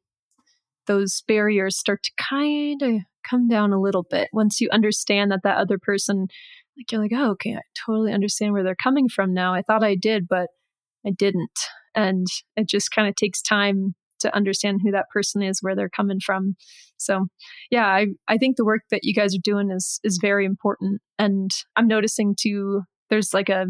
those 0.88 1.24
barriers 1.28 1.78
start 1.78 2.04
to 2.04 2.12
kind 2.18 2.82
of 2.82 3.02
come 3.30 3.48
down 3.48 3.74
a 3.74 3.82
little 3.82 4.06
bit 4.10 4.30
once 4.34 4.60
you 4.62 4.70
understand 4.72 5.32
that 5.32 5.42
that 5.44 5.58
other 5.58 5.78
person, 5.78 6.28
like 6.78 6.92
you're 6.92 7.02
like, 7.02 7.12
oh, 7.14 7.32
okay, 7.32 7.56
I 7.56 7.62
totally 7.86 8.14
understand 8.14 8.54
where 8.54 8.64
they're 8.64 8.76
coming 8.76 9.10
from 9.10 9.34
now. 9.34 9.54
I 9.54 9.62
thought 9.62 9.84
I 9.84 9.96
did, 9.96 10.28
but 10.28 10.48
I 11.06 11.12
didn't. 11.12 11.60
And 11.96 12.26
it 12.56 12.68
just 12.68 12.92
kind 12.92 13.08
of 13.08 13.16
takes 13.16 13.42
time 13.42 13.96
to 14.24 14.36
understand 14.36 14.80
who 14.84 14.92
that 14.92 15.10
person 15.14 15.44
is, 15.44 15.60
where 15.62 15.76
they're 15.76 15.90
coming 15.90 16.20
from. 16.26 16.56
So, 16.98 17.28
yeah, 17.70 17.86
I 17.86 18.08
I 18.28 18.38
think 18.38 18.56
the 18.56 18.66
work 18.66 18.82
that 18.90 19.02
you 19.04 19.14
guys 19.14 19.36
are 19.36 19.42
doing 19.44 19.70
is 19.70 20.00
is 20.04 20.18
very 20.22 20.46
important, 20.46 21.02
and 21.20 21.52
I'm 21.76 21.88
noticing 21.88 22.36
too. 22.40 22.84
There's 23.14 23.32
like 23.32 23.50
a 23.50 23.68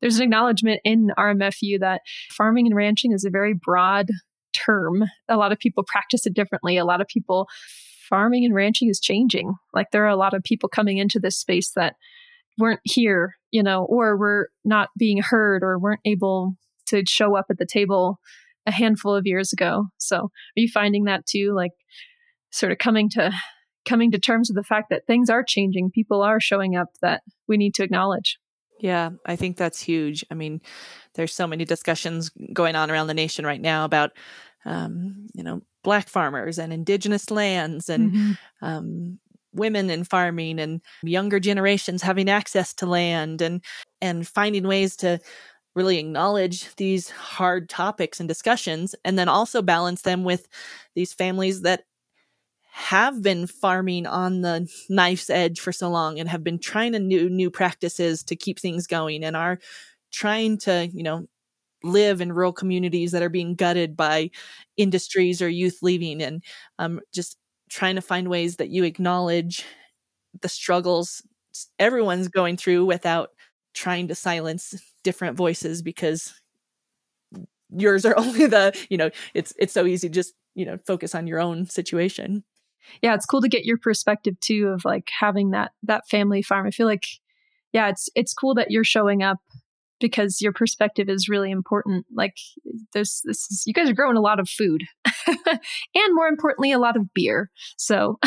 there's 0.00 0.18
an 0.18 0.22
acknowledgement 0.22 0.80
in 0.84 1.10
RMFU 1.18 1.80
that 1.80 2.02
farming 2.30 2.68
and 2.68 2.76
ranching 2.76 3.10
is 3.10 3.24
a 3.24 3.30
very 3.30 3.54
broad 3.54 4.06
term. 4.54 5.02
A 5.28 5.36
lot 5.36 5.50
of 5.50 5.58
people 5.58 5.82
practice 5.84 6.26
it 6.26 6.34
differently. 6.34 6.76
A 6.76 6.84
lot 6.84 7.00
of 7.00 7.08
people 7.08 7.48
farming 8.08 8.44
and 8.44 8.54
ranching 8.54 8.88
is 8.88 9.00
changing. 9.00 9.52
Like 9.74 9.88
there 9.90 10.04
are 10.04 10.10
a 10.10 10.16
lot 10.16 10.32
of 10.32 10.44
people 10.44 10.68
coming 10.68 10.98
into 10.98 11.18
this 11.18 11.36
space 11.36 11.72
that 11.74 11.96
weren't 12.56 12.78
here, 12.84 13.34
you 13.50 13.64
know, 13.64 13.84
or 13.84 14.16
were 14.16 14.50
not 14.64 14.90
being 14.96 15.18
heard 15.20 15.64
or 15.64 15.76
weren't 15.76 16.02
able 16.04 16.54
to 16.86 17.02
show 17.04 17.36
up 17.36 17.46
at 17.50 17.58
the 17.58 17.66
table 17.66 18.20
a 18.64 18.70
handful 18.70 19.12
of 19.12 19.26
years 19.26 19.52
ago. 19.52 19.86
So, 19.98 20.18
are 20.18 20.30
you 20.54 20.68
finding 20.72 21.06
that 21.06 21.26
too 21.26 21.52
like 21.52 21.72
sort 22.52 22.70
of 22.70 22.78
coming 22.78 23.10
to 23.10 23.32
coming 23.84 24.12
to 24.12 24.20
terms 24.20 24.48
with 24.48 24.56
the 24.56 24.62
fact 24.62 24.90
that 24.90 25.04
things 25.08 25.28
are 25.28 25.42
changing, 25.42 25.90
people 25.90 26.22
are 26.22 26.38
showing 26.38 26.76
up 26.76 26.90
that 27.00 27.22
we 27.48 27.56
need 27.56 27.74
to 27.74 27.82
acknowledge? 27.82 28.38
Yeah, 28.82 29.10
I 29.26 29.36
think 29.36 29.56
that's 29.56 29.80
huge. 29.80 30.24
I 30.30 30.34
mean, 30.34 30.60
there's 31.14 31.34
so 31.34 31.46
many 31.46 31.64
discussions 31.64 32.30
going 32.52 32.74
on 32.76 32.90
around 32.90 33.06
the 33.06 33.14
nation 33.14 33.46
right 33.46 33.60
now 33.60 33.84
about, 33.84 34.12
um, 34.64 35.28
you 35.34 35.44
know, 35.44 35.62
black 35.84 36.08
farmers 36.08 36.58
and 36.58 36.72
indigenous 36.72 37.30
lands 37.30 37.88
and 37.88 38.12
Mhm. 38.12 38.36
um, 38.62 39.20
women 39.54 39.90
in 39.90 40.04
farming 40.04 40.58
and 40.60 40.80
younger 41.02 41.40
generations 41.40 42.02
having 42.02 42.28
access 42.30 42.74
to 42.74 42.86
land 42.86 43.42
and 43.42 43.62
and 44.00 44.26
finding 44.28 44.66
ways 44.66 44.96
to 44.96 45.20
really 45.74 45.98
acknowledge 45.98 46.74
these 46.76 47.10
hard 47.10 47.68
topics 47.68 48.20
and 48.20 48.28
discussions 48.28 48.94
and 49.04 49.18
then 49.18 49.28
also 49.28 49.62
balance 49.62 50.02
them 50.02 50.24
with 50.24 50.48
these 50.94 51.12
families 51.14 51.62
that 51.62 51.84
have 52.74 53.22
been 53.22 53.46
farming 53.46 54.06
on 54.06 54.40
the 54.40 54.66
knife's 54.88 55.28
edge 55.30 55.60
for 55.60 55.72
so 55.72 55.90
long 55.90 56.18
and 56.18 56.28
have 56.28 56.42
been 56.42 56.58
trying 56.58 56.92
to 56.92 56.98
new 56.98 57.28
new 57.28 57.50
practices 57.50 58.22
to 58.24 58.36
keep 58.36 58.58
things 58.58 58.86
going 58.86 59.22
and 59.24 59.36
are 59.36 59.58
trying 60.10 60.58
to 60.58 60.88
you 60.92 61.02
know 61.02 61.26
live 61.84 62.20
in 62.20 62.32
rural 62.32 62.52
communities 62.52 63.12
that 63.12 63.22
are 63.22 63.28
being 63.30 63.54
gutted 63.54 63.96
by 63.96 64.30
industries 64.76 65.42
or 65.42 65.48
youth 65.48 65.78
leaving 65.82 66.22
and 66.22 66.42
um, 66.78 67.00
just 67.14 67.38
trying 67.70 67.96
to 67.96 68.02
find 68.02 68.28
ways 68.28 68.56
that 68.56 68.70
you 68.70 68.84
acknowledge 68.84 69.64
the 70.42 70.48
struggles 70.48 71.22
everyone's 71.78 72.28
going 72.28 72.56
through 72.56 72.84
without 72.86 73.30
trying 73.74 74.08
to 74.08 74.14
silence 74.14 74.74
different 75.04 75.36
voices 75.36 75.82
because 75.82 76.34
yours 77.70 78.04
are 78.04 78.16
only 78.18 78.46
the 78.46 78.76
you 78.90 78.96
know 78.96 79.10
it's 79.34 79.52
it's 79.58 79.72
so 79.72 79.86
easy 79.86 80.08
just 80.08 80.34
you 80.54 80.64
know 80.64 80.78
focus 80.86 81.14
on 81.14 81.26
your 81.26 81.40
own 81.40 81.66
situation 81.66 82.44
yeah 83.02 83.14
it's 83.14 83.26
cool 83.26 83.40
to 83.40 83.48
get 83.48 83.64
your 83.64 83.78
perspective 83.78 84.38
too 84.40 84.68
of 84.68 84.84
like 84.84 85.10
having 85.18 85.50
that 85.50 85.72
that 85.82 86.08
family 86.08 86.42
farm. 86.42 86.66
I 86.66 86.70
feel 86.70 86.86
like 86.86 87.06
yeah 87.72 87.88
it's 87.88 88.08
it's 88.14 88.34
cool 88.34 88.54
that 88.54 88.70
you're 88.70 88.84
showing 88.84 89.22
up 89.22 89.38
because 90.02 90.40
your 90.42 90.52
perspective 90.52 91.08
is 91.08 91.28
really 91.28 91.50
important 91.50 92.04
like 92.14 92.34
there's 92.92 93.22
this 93.24 93.46
is, 93.50 93.62
you 93.66 93.72
guys 93.72 93.88
are 93.88 93.94
growing 93.94 94.16
a 94.16 94.20
lot 94.20 94.38
of 94.38 94.48
food 94.48 94.82
and 95.26 96.14
more 96.14 96.26
importantly 96.26 96.72
a 96.72 96.78
lot 96.78 96.96
of 96.96 97.12
beer 97.14 97.50
so 97.78 98.18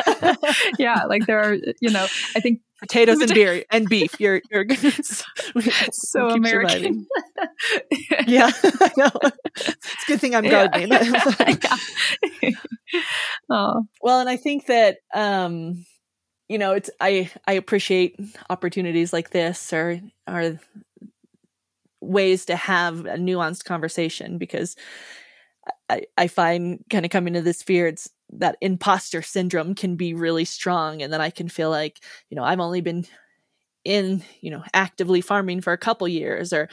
yeah 0.78 1.04
like 1.04 1.26
there 1.26 1.40
are 1.40 1.54
you 1.80 1.90
know 1.90 2.06
i 2.36 2.40
think 2.40 2.60
potatoes 2.80 3.20
and 3.22 3.34
beer 3.34 3.64
and 3.70 3.88
beef 3.88 4.18
you're 4.20 4.40
you're 4.50 4.64
so 5.92 6.28
keep 6.28 6.36
american 6.38 7.06
yeah 8.26 8.50
I 8.64 8.90
know. 8.96 9.10
it's 9.56 10.04
a 10.04 10.06
good 10.06 10.20
thing 10.20 10.34
i'm 10.34 10.44
Yeah. 10.44 10.68
gardening 10.68 10.92
Yeah. 12.42 12.50
oh 13.50 13.82
Well, 14.00 14.20
and 14.20 14.28
I 14.28 14.36
think 14.36 14.66
that 14.66 14.98
um 15.14 15.84
you 16.48 16.58
know, 16.58 16.72
it's 16.72 16.90
I 17.00 17.30
I 17.46 17.52
appreciate 17.54 18.16
opportunities 18.50 19.12
like 19.12 19.30
this 19.30 19.72
or 19.72 20.00
or 20.28 20.58
ways 22.02 22.46
to 22.46 22.56
have 22.56 23.06
a 23.06 23.16
nuanced 23.16 23.64
conversation 23.64 24.38
because 24.38 24.76
I 25.88 26.02
I 26.16 26.26
find 26.28 26.84
kind 26.90 27.04
of 27.04 27.10
coming 27.10 27.34
to 27.34 27.42
this 27.42 27.62
fear 27.62 27.86
it's 27.86 28.08
that 28.34 28.56
imposter 28.60 29.20
syndrome 29.22 29.74
can 29.74 29.94
be 29.96 30.14
really 30.14 30.44
strong 30.46 31.02
and 31.02 31.12
then 31.12 31.20
I 31.20 31.28
can 31.30 31.48
feel 31.48 31.68
like, 31.70 32.00
you 32.30 32.36
know, 32.36 32.44
I've 32.44 32.60
only 32.60 32.80
been 32.80 33.04
in, 33.84 34.22
you 34.40 34.50
know, 34.50 34.64
actively 34.74 35.20
farming 35.22 35.62
for 35.62 35.72
a 35.72 35.78
couple 35.78 36.08
years 36.08 36.52
or 36.52 36.68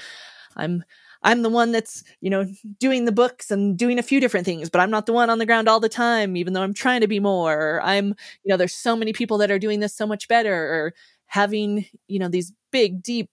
I'm 0.57 0.83
I'm 1.23 1.43
the 1.43 1.49
one 1.49 1.71
that's, 1.73 2.03
you 2.21 2.29
know, 2.29 2.45
doing 2.79 3.05
the 3.05 3.11
books 3.13 3.51
and 3.51 3.77
doing 3.77 3.99
a 3.99 4.03
few 4.03 4.21
different 4.21 4.45
things, 4.45 4.69
but 4.69 4.81
I'm 4.81 4.91
not 4.91 5.05
the 5.07 5.13
one 5.13 5.29
on 5.29 5.39
the 5.39 5.45
ground 5.47 5.69
all 5.69 5.79
the 5.81 5.89
time, 5.89 6.37
even 6.37 6.53
though 6.53 6.63
I'm 6.63 6.73
trying 6.75 7.01
to 7.01 7.07
be 7.07 7.19
more. 7.19 7.77
Or 7.77 7.81
I'm, 7.83 8.07
you 8.09 8.49
know, 8.49 8.57
there's 8.57 8.75
so 8.75 8.95
many 8.95 9.13
people 9.13 9.37
that 9.39 9.51
are 9.51 9.59
doing 9.59 9.81
this 9.81 9.95
so 9.95 10.07
much 10.07 10.27
better 10.29 10.53
or 10.55 10.93
having, 11.27 11.85
you 12.07 12.19
know, 12.19 12.29
these 12.29 12.53
big, 12.71 13.03
deep 13.03 13.29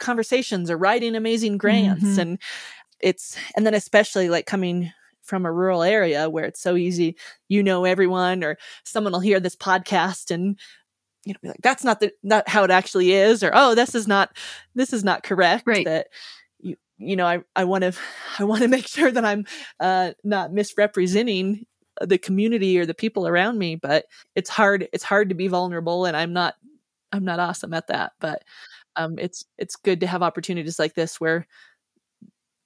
conversations 0.00 0.70
or 0.70 0.76
writing 0.76 1.14
amazing 1.14 1.58
grants. 1.58 2.04
Mhm. 2.04 2.18
And 2.18 2.38
it's, 3.00 3.36
and 3.56 3.66
then 3.66 3.74
especially 3.74 4.28
like 4.28 4.46
coming 4.46 4.92
from 5.22 5.46
a 5.46 5.52
rural 5.52 5.82
area 5.82 6.28
where 6.28 6.44
it's 6.44 6.60
so 6.60 6.76
easy, 6.76 7.16
you 7.48 7.62
know, 7.62 7.84
everyone 7.84 8.42
or 8.42 8.58
someone 8.84 9.12
will 9.12 9.20
hear 9.20 9.38
this 9.40 9.56
podcast 9.56 10.30
and, 10.30 10.58
you 11.24 11.32
know, 11.32 11.38
be 11.42 11.48
like, 11.48 11.60
that's 11.62 11.84
not 11.84 12.00
the, 12.00 12.12
not 12.22 12.48
how 12.48 12.64
it 12.64 12.70
actually 12.70 13.12
is. 13.12 13.42
Or, 13.42 13.50
oh, 13.54 13.74
this 13.74 13.94
is 13.94 14.08
not, 14.08 14.36
this 14.74 14.92
is 14.92 15.04
not 15.04 15.22
correct. 15.22 15.64
Right. 15.66 15.84
That, 15.84 16.08
you, 16.58 16.76
you 16.98 17.14
know, 17.16 17.26
I, 17.26 17.40
I 17.54 17.64
want 17.64 17.82
to, 17.82 17.92
I 18.38 18.44
want 18.44 18.62
to 18.62 18.68
make 18.68 18.88
sure 18.88 19.10
that 19.10 19.24
I'm 19.24 19.44
uh, 19.78 20.12
not 20.24 20.52
misrepresenting 20.52 21.66
the 22.00 22.18
community 22.18 22.78
or 22.78 22.86
the 22.86 22.94
people 22.94 23.26
around 23.28 23.58
me. 23.58 23.76
But 23.76 24.06
it's 24.34 24.50
hard. 24.50 24.88
It's 24.92 25.04
hard 25.04 25.28
to 25.28 25.34
be 25.34 25.48
vulnerable, 25.48 26.06
and 26.06 26.16
I'm 26.16 26.32
not, 26.32 26.54
I'm 27.12 27.24
not 27.24 27.40
awesome 27.40 27.74
at 27.74 27.88
that. 27.88 28.12
But 28.20 28.42
um, 28.96 29.18
it's 29.18 29.44
it's 29.58 29.76
good 29.76 30.00
to 30.00 30.06
have 30.06 30.22
opportunities 30.22 30.78
like 30.78 30.94
this 30.94 31.20
where 31.20 31.46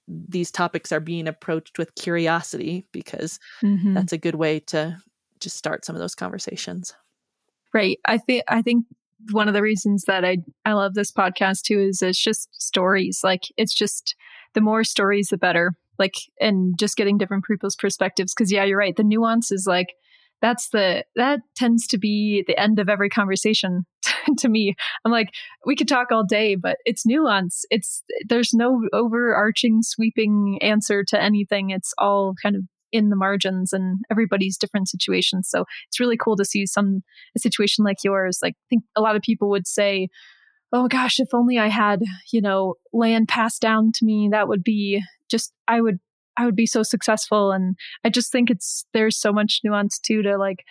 these 0.07 0.51
topics 0.51 0.91
are 0.91 0.99
being 0.99 1.27
approached 1.27 1.77
with 1.79 1.95
curiosity 1.95 2.85
because 2.91 3.39
Mhm. 3.63 3.95
that's 3.95 4.13
a 4.13 4.17
good 4.17 4.35
way 4.35 4.59
to 4.59 4.97
just 5.39 5.57
start 5.57 5.83
some 5.83 5.95
of 5.95 5.99
those 5.99 6.15
conversations. 6.15 6.93
Right. 7.73 7.99
I 8.05 8.17
think 8.19 8.43
I 8.47 8.61
think 8.61 8.85
one 9.31 9.47
of 9.47 9.53
the 9.53 9.61
reasons 9.61 10.03
that 10.05 10.23
I 10.23 10.37
I 10.63 10.73
love 10.73 10.93
this 10.93 11.11
podcast 11.11 11.63
too 11.63 11.79
is 11.79 12.01
it's 12.01 12.21
just 12.21 12.49
stories. 12.61 13.21
Like 13.23 13.43
it's 13.57 13.73
just 13.73 14.15
the 14.53 14.61
more 14.61 14.83
stories 14.83 15.29
the 15.29 15.37
better. 15.37 15.71
Like 15.97 16.15
and 16.39 16.77
just 16.77 16.97
getting 16.97 17.17
different 17.17 17.45
people's 17.45 17.75
perspectives 17.75 18.33
cuz 18.33 18.51
yeah, 18.51 18.63
you're 18.63 18.77
right. 18.77 18.95
The 18.95 19.03
nuance 19.03 19.51
is 19.51 19.65
like 19.67 19.95
that's 20.41 20.69
the 20.69 21.03
that 21.15 21.39
tends 21.55 21.87
to 21.87 21.97
be 21.97 22.43
the 22.45 22.59
end 22.59 22.77
of 22.79 22.89
every 22.89 23.09
conversation 23.09 23.85
to 24.39 24.49
me. 24.49 24.75
I'm 25.03 25.11
like 25.11 25.29
we 25.65 25.75
could 25.75 25.87
talk 25.87 26.11
all 26.11 26.23
day, 26.25 26.55
but 26.55 26.77
it's 26.85 27.05
nuance. 27.05 27.65
It's 27.69 28.03
there's 28.27 28.53
no 28.53 28.81
overarching 28.93 29.81
sweeping 29.81 30.59
answer 30.61 31.03
to 31.05 31.21
anything. 31.21 31.69
It's 31.69 31.93
all 31.97 32.33
kind 32.41 32.55
of 32.55 32.63
in 32.91 33.09
the 33.09 33.15
margins 33.15 33.73
and 33.73 33.97
everybody's 34.09 34.57
different 34.57 34.87
situations. 34.87 35.49
So 35.49 35.65
it's 35.87 35.99
really 35.99 36.17
cool 36.17 36.37
to 36.37 36.45
see 36.45 36.65
some 36.65 37.01
a 37.35 37.39
situation 37.39 37.83
like 37.83 37.97
yours. 38.03 38.39
Like 38.41 38.53
I 38.53 38.65
think 38.69 38.83
a 38.95 39.01
lot 39.01 39.15
of 39.15 39.21
people 39.21 39.49
would 39.49 39.67
say, 39.67 40.09
"Oh 40.71 40.87
gosh, 40.87 41.19
if 41.19 41.33
only 41.33 41.59
I 41.59 41.67
had, 41.67 42.01
you 42.31 42.41
know, 42.41 42.75
land 42.93 43.27
passed 43.27 43.61
down 43.61 43.91
to 43.95 44.05
me, 44.05 44.29
that 44.31 44.47
would 44.47 44.63
be 44.63 45.01
just 45.29 45.53
I 45.67 45.81
would 45.81 45.99
I 46.37 46.45
would 46.45 46.55
be 46.55 46.65
so 46.65 46.83
successful." 46.83 47.51
And 47.51 47.75
I 48.05 48.09
just 48.09 48.31
think 48.31 48.49
it's 48.49 48.85
there's 48.93 49.19
so 49.19 49.33
much 49.33 49.61
nuance 49.63 49.99
too 49.99 50.21
to 50.23 50.37
like 50.37 50.63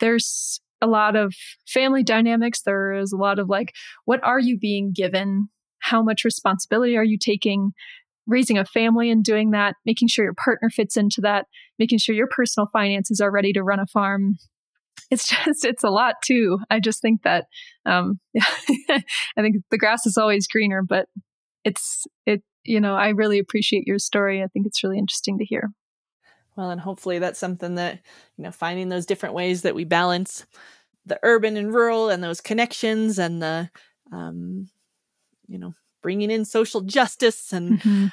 there's 0.00 0.60
a 0.82 0.86
lot 0.86 1.16
of 1.16 1.34
family 1.66 2.02
dynamics. 2.02 2.62
There 2.62 2.92
is 2.92 3.12
a 3.12 3.16
lot 3.16 3.38
of 3.38 3.48
like, 3.48 3.72
what 4.04 4.22
are 4.22 4.40
you 4.40 4.58
being 4.58 4.92
given? 4.94 5.48
How 5.78 6.02
much 6.02 6.24
responsibility 6.24 6.96
are 6.96 7.04
you 7.04 7.16
taking? 7.18 7.70
Raising 8.26 8.58
a 8.58 8.64
family 8.64 9.10
and 9.10 9.24
doing 9.24 9.50
that, 9.52 9.76
making 9.86 10.08
sure 10.08 10.24
your 10.24 10.34
partner 10.34 10.68
fits 10.68 10.96
into 10.96 11.20
that, 11.22 11.46
making 11.78 11.98
sure 11.98 12.14
your 12.14 12.28
personal 12.28 12.68
finances 12.72 13.20
are 13.20 13.32
ready 13.32 13.52
to 13.52 13.62
run 13.62 13.80
a 13.80 13.86
farm. 13.86 14.36
It's 15.10 15.28
just, 15.44 15.64
it's 15.64 15.84
a 15.84 15.90
lot 15.90 16.16
too. 16.24 16.58
I 16.70 16.80
just 16.80 17.00
think 17.00 17.22
that, 17.22 17.46
um, 17.86 18.20
yeah, 18.34 18.44
I 19.38 19.42
think 19.42 19.56
the 19.70 19.78
grass 19.78 20.06
is 20.06 20.16
always 20.18 20.46
greener, 20.46 20.82
but 20.86 21.06
it's, 21.64 22.04
it, 22.26 22.42
you 22.64 22.80
know, 22.80 22.94
I 22.94 23.08
really 23.08 23.38
appreciate 23.38 23.86
your 23.86 23.98
story. 23.98 24.42
I 24.42 24.46
think 24.48 24.66
it's 24.66 24.84
really 24.84 24.98
interesting 24.98 25.38
to 25.38 25.44
hear. 25.44 25.70
Well, 26.56 26.70
and 26.70 26.80
hopefully 26.80 27.18
that's 27.18 27.38
something 27.38 27.76
that, 27.76 28.00
you 28.36 28.44
know, 28.44 28.50
finding 28.50 28.88
those 28.88 29.06
different 29.06 29.34
ways 29.34 29.62
that 29.62 29.74
we 29.74 29.84
balance 29.84 30.44
the 31.06 31.18
urban 31.22 31.56
and 31.56 31.74
rural 31.74 32.10
and 32.10 32.22
those 32.22 32.40
connections 32.40 33.18
and 33.18 33.42
the, 33.42 33.70
um, 34.12 34.68
you 35.48 35.58
know, 35.58 35.74
bringing 36.02 36.30
in 36.30 36.44
social 36.44 36.82
justice 36.82 37.52
and 37.52 37.80
mm-hmm. 37.80 38.06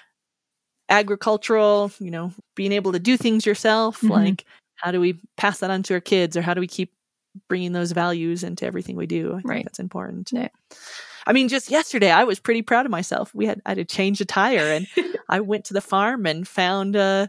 agricultural, 0.88 1.92
you 2.00 2.12
know, 2.12 2.32
being 2.56 2.72
able 2.72 2.94
to 2.94 3.00
do 3.00 3.18
things 3.18 3.46
yourself. 3.46 3.98
Mm-hmm. 3.98 4.12
Like, 4.12 4.46
how 4.76 4.92
do 4.92 5.02
we 5.02 5.20
pass 5.36 5.60
that 5.60 5.72
on 5.72 5.84
to 5.84 5.96
our 5.96 6.00
kids 6.00 6.38
or 6.38 6.42
how 6.42 6.54
do 6.54 6.62
we 6.62 6.68
keep 6.68 6.94
bringing 7.48 7.74
those 7.74 7.92
values 7.92 8.44
into 8.44 8.66
everything 8.66 8.96
we 8.96 9.06
do? 9.06 9.36
I 9.36 9.42
right. 9.44 9.64
that's 9.66 9.80
important. 9.80 10.32
Yeah. 10.32 10.48
I 11.28 11.34
mean, 11.34 11.50
just 11.50 11.70
yesterday, 11.70 12.10
I 12.10 12.24
was 12.24 12.40
pretty 12.40 12.62
proud 12.62 12.86
of 12.86 12.92
myself. 12.92 13.36
We 13.36 13.46
had 13.46 13.62
I 13.66 13.72
had 13.72 13.78
to 13.78 13.86
change 13.86 14.22
a 14.22 14.26
tire, 14.26 14.72
and 14.72 14.88
I 15.30 15.42
went 15.42 15.66
to 15.66 15.74
the 15.74 15.82
farm 15.82 16.26
and 16.26 16.48
found 16.48 16.96
a 16.96 17.00
uh, 17.00 17.28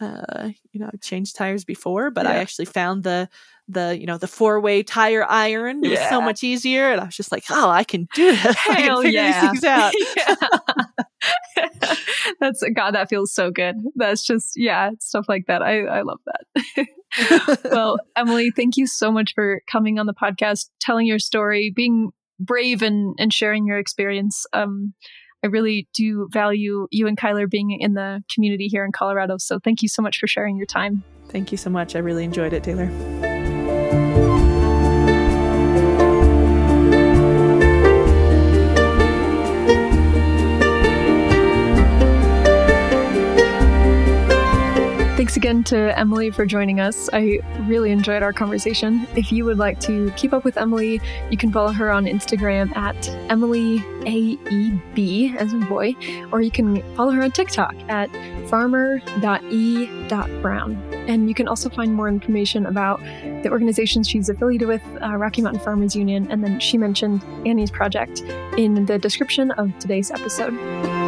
you 0.00 0.80
know, 0.80 0.90
I've 0.92 1.00
changed 1.00 1.36
tires 1.36 1.64
before, 1.64 2.10
but 2.10 2.24
yeah. 2.24 2.32
I 2.32 2.34
actually 2.36 2.64
found 2.66 3.02
the 3.02 3.28
the 3.68 3.96
you 3.98 4.06
know 4.06 4.18
the 4.18 4.26
four 4.26 4.60
way 4.60 4.82
tire 4.82 5.24
iron. 5.24 5.84
It 5.84 5.92
yeah. 5.92 6.00
was 6.00 6.08
so 6.08 6.20
much 6.20 6.42
easier, 6.42 6.90
and 6.90 7.00
I 7.00 7.04
was 7.04 7.16
just 7.16 7.32
like, 7.32 7.44
oh, 7.50 7.68
I 7.68 7.84
can 7.84 8.08
do 8.14 8.32
this. 8.32 8.56
Hell 8.56 8.56
I 8.70 8.76
can 8.76 9.02
figure 9.02 9.20
yeah. 9.20 9.52
these 9.52 9.60
things 9.60 9.64
out. 9.64 9.92
That's 12.40 12.62
God. 12.74 12.92
That 12.92 13.08
feels 13.08 13.32
so 13.32 13.50
good. 13.50 13.76
That's 13.94 14.24
just 14.24 14.52
yeah, 14.56 14.90
stuff 15.00 15.26
like 15.28 15.46
that. 15.46 15.62
I 15.62 15.84
I 15.84 16.02
love 16.02 16.20
that. 16.26 17.58
well, 17.70 17.98
Emily, 18.16 18.50
thank 18.54 18.76
you 18.76 18.86
so 18.86 19.10
much 19.12 19.32
for 19.34 19.62
coming 19.70 19.98
on 19.98 20.06
the 20.06 20.14
podcast, 20.14 20.70
telling 20.80 21.06
your 21.06 21.18
story, 21.18 21.72
being 21.74 22.10
brave 22.38 22.82
and 22.82 23.14
and 23.18 23.32
sharing 23.32 23.66
your 23.66 23.78
experience. 23.78 24.46
Um, 24.52 24.94
I 25.42 25.46
really 25.46 25.88
do 25.94 26.28
value 26.30 26.86
you 26.90 27.06
and 27.06 27.16
Kyler 27.16 27.48
being 27.48 27.70
in 27.70 27.94
the 27.94 28.22
community 28.32 28.68
here 28.68 28.84
in 28.84 28.92
Colorado. 28.92 29.36
So 29.38 29.58
thank 29.58 29.82
you 29.82 29.88
so 29.88 30.02
much 30.02 30.18
for 30.18 30.26
sharing 30.26 30.56
your 30.56 30.66
time. 30.66 31.02
Thank 31.28 31.52
you 31.52 31.58
so 31.58 31.70
much. 31.70 31.96
I 31.96 32.00
really 32.00 32.24
enjoyed 32.24 32.52
it, 32.52 32.62
Taylor. 32.64 33.29
Thanks 45.30 45.36
again 45.36 45.62
to 45.62 45.96
Emily 45.96 46.32
for 46.32 46.44
joining 46.44 46.80
us. 46.80 47.08
I 47.12 47.38
really 47.68 47.92
enjoyed 47.92 48.24
our 48.24 48.32
conversation. 48.32 49.06
If 49.14 49.30
you 49.30 49.44
would 49.44 49.58
like 49.58 49.78
to 49.82 50.10
keep 50.16 50.32
up 50.32 50.42
with 50.44 50.56
Emily, 50.56 51.00
you 51.30 51.36
can 51.36 51.52
follow 51.52 51.70
her 51.70 51.88
on 51.88 52.06
Instagram 52.06 52.76
at 52.76 53.08
Emily 53.30 53.78
AEB 53.78 55.36
as 55.36 55.52
in 55.52 55.60
boy, 55.68 55.94
or 56.32 56.42
you 56.42 56.50
can 56.50 56.82
follow 56.96 57.12
her 57.12 57.22
on 57.22 57.30
TikTok 57.30 57.76
at 57.88 58.10
farmer.e.brown. 58.48 59.04
And 61.06 61.28
you 61.28 61.34
can 61.36 61.46
also 61.46 61.70
find 61.70 61.94
more 61.94 62.08
information 62.08 62.66
about 62.66 63.00
the 63.44 63.50
organizations 63.50 64.08
she's 64.08 64.28
affiliated 64.28 64.66
with, 64.66 64.82
uh, 65.00 65.14
Rocky 65.16 65.42
Mountain 65.42 65.62
Farmers 65.62 65.94
Union, 65.94 66.26
and 66.28 66.42
then 66.42 66.58
she 66.58 66.76
mentioned 66.76 67.24
Annie's 67.46 67.70
project 67.70 68.22
in 68.56 68.84
the 68.84 68.98
description 68.98 69.52
of 69.52 69.78
today's 69.78 70.10
episode. 70.10 70.99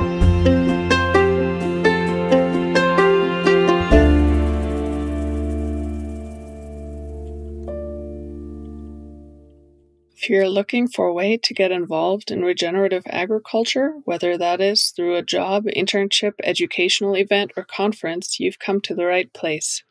If 10.23 10.31
you're 10.31 10.49
looking 10.49 10.87
for 10.87 11.09
a 11.09 11.13
way 11.13 11.37
to 11.37 11.53
get 11.53 11.73
involved 11.73 12.31
in 12.31 12.43
regenerative 12.43 13.03
agriculture, 13.07 13.95
whether 14.05 14.39
that 14.39 14.61
is 14.61 14.91
through 14.91 15.17
a 15.17 15.23
job, 15.23 15.65
internship, 15.65 16.35
educational 16.45 17.17
event, 17.17 17.51
or 17.57 17.65
conference, 17.65 18.39
you've 18.39 18.61
come 18.61 18.81
to 18.83 18.95
the 18.95 19.05
right 19.05 19.33
place. 19.33 19.83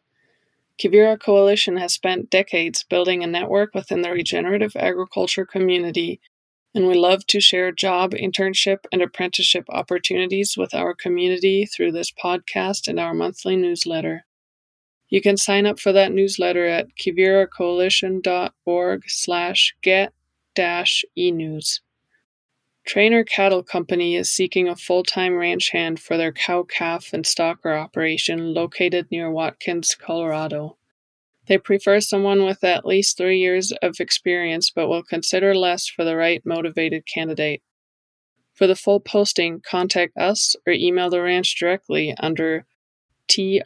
Quivira 0.80 1.20
Coalition 1.20 1.76
has 1.76 1.92
spent 1.92 2.30
decades 2.30 2.84
building 2.84 3.22
a 3.22 3.28
network 3.28 3.76
within 3.76 4.04
the 4.04 4.12
regenerative 4.12 4.74
agriculture 4.78 5.46
community, 5.46 6.22
and 6.74 6.88
we 6.88 6.94
love 6.94 7.28
to 7.28 7.42
share 7.42 7.74
job, 7.74 8.12
internship, 8.12 8.86
and 8.90 9.02
apprenticeship 9.02 9.66
opportunities 9.68 10.56
with 10.56 10.74
our 10.74 10.94
community 10.94 11.66
through 11.66 11.92
this 11.92 12.10
podcast 12.10 12.88
and 12.88 13.02
our 13.02 13.14
monthly 13.14 13.58
newsletter. 13.58 14.24
You 15.10 15.20
can 15.20 15.36
sign 15.36 15.66
up 15.66 15.78
for 15.78 15.92
that 15.92 16.14
newsletter 16.14 16.68
at 16.68 16.96
quiviracoalition.org 16.96 19.04
slash 19.10 19.76
get 19.82 20.14
e-news. 21.18 21.82
Trainor 22.86 23.24
Cattle 23.24 23.64
Company 23.64 24.16
is 24.16 24.32
seeking 24.32 24.68
a 24.68 24.76
full-time 24.76 25.36
ranch 25.36 25.70
hand 25.70 26.00
for 26.00 26.18
their 26.18 26.32
cow-calf 26.32 27.14
and 27.14 27.24
stocker 27.24 27.80
operation 27.80 28.54
located 28.54 29.08
near 29.12 29.30
Watkins, 29.30 29.96
Colorado. 29.96 30.78
They 31.48 31.58
prefer 31.58 32.00
someone 32.00 32.44
with 32.44 32.64
at 32.64 32.86
least 32.86 33.18
three 33.18 33.40
years 33.40 33.72
of 33.82 34.00
experience, 34.00 34.72
but 34.72 34.88
will 34.88 35.04
consider 35.04 35.54
less 35.54 35.88
for 35.88 36.04
the 36.04 36.16
right 36.16 36.42
motivated 36.46 37.06
candidate. 37.06 37.62
For 38.54 38.68
the 38.68 38.76
full 38.76 39.00
posting, 39.00 39.62
contact 39.62 40.18
us 40.18 40.56
or 40.68 40.74
email 40.74 41.10
the 41.10 41.22
ranch 41.22 41.58
directly 41.60 42.16
under 42.20 42.66
trainor 43.28 43.62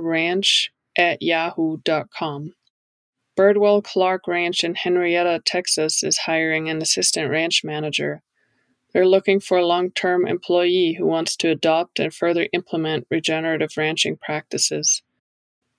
ranch 0.00 0.72
at 0.96 1.22
yahoo.com. 1.22 2.54
Birdwell 3.36 3.82
Clark 3.82 4.28
Ranch 4.28 4.62
in 4.62 4.74
Henrietta, 4.74 5.40
Texas 5.44 6.02
is 6.02 6.18
hiring 6.18 6.68
an 6.68 6.82
assistant 6.82 7.30
ranch 7.30 7.62
manager. 7.64 8.22
They're 8.92 9.08
looking 9.08 9.40
for 9.40 9.56
a 9.56 9.66
long 9.66 9.90
term 9.90 10.26
employee 10.26 10.96
who 10.98 11.06
wants 11.06 11.34
to 11.36 11.48
adopt 11.48 11.98
and 11.98 12.12
further 12.12 12.48
implement 12.52 13.06
regenerative 13.10 13.78
ranching 13.78 14.18
practices. 14.18 15.02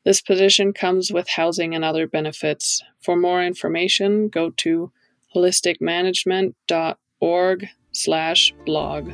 This 0.04 0.20
position 0.22 0.74
comes 0.74 1.12
with 1.12 1.30
housing 1.30 1.76
and 1.76 1.86
other 1.86 2.08
benefits. 2.08 2.82
For 3.00 3.16
more 3.16 3.44
information, 3.44 4.30
go 4.30 4.50
to 4.58 4.92
holisticmanagement.org 5.36 7.68
slash 7.92 8.54
blog. 8.66 9.12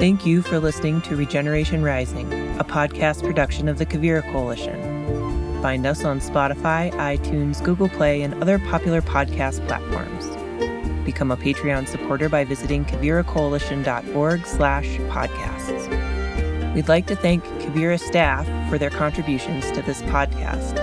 Thank 0.00 0.24
you 0.24 0.40
for 0.40 0.58
listening 0.58 1.02
to 1.02 1.14
Regeneration 1.14 1.82
Rising, 1.82 2.32
a 2.58 2.64
podcast 2.64 3.22
production 3.22 3.68
of 3.68 3.76
the 3.76 3.84
Quivira 3.84 4.22
Coalition. 4.32 4.80
Find 5.60 5.84
us 5.84 6.06
on 6.06 6.20
Spotify, 6.20 6.90
iTunes, 6.92 7.62
Google 7.62 7.90
Play, 7.90 8.22
and 8.22 8.32
other 8.42 8.58
popular 8.58 9.02
podcast 9.02 9.60
platforms. 9.66 10.24
Become 11.04 11.30
a 11.30 11.36
Patreon 11.36 11.86
supporter 11.86 12.30
by 12.30 12.44
visiting 12.44 12.86
quiviracoalition.org 12.86 14.46
slash 14.46 14.86
podcasts. 14.86 16.74
We'd 16.74 16.88
like 16.88 17.06
to 17.08 17.14
thank 17.14 17.44
Quivira 17.44 18.00
staff 18.00 18.46
for 18.70 18.78
their 18.78 18.88
contributions 18.88 19.70
to 19.72 19.82
this 19.82 20.00
podcast. 20.04 20.76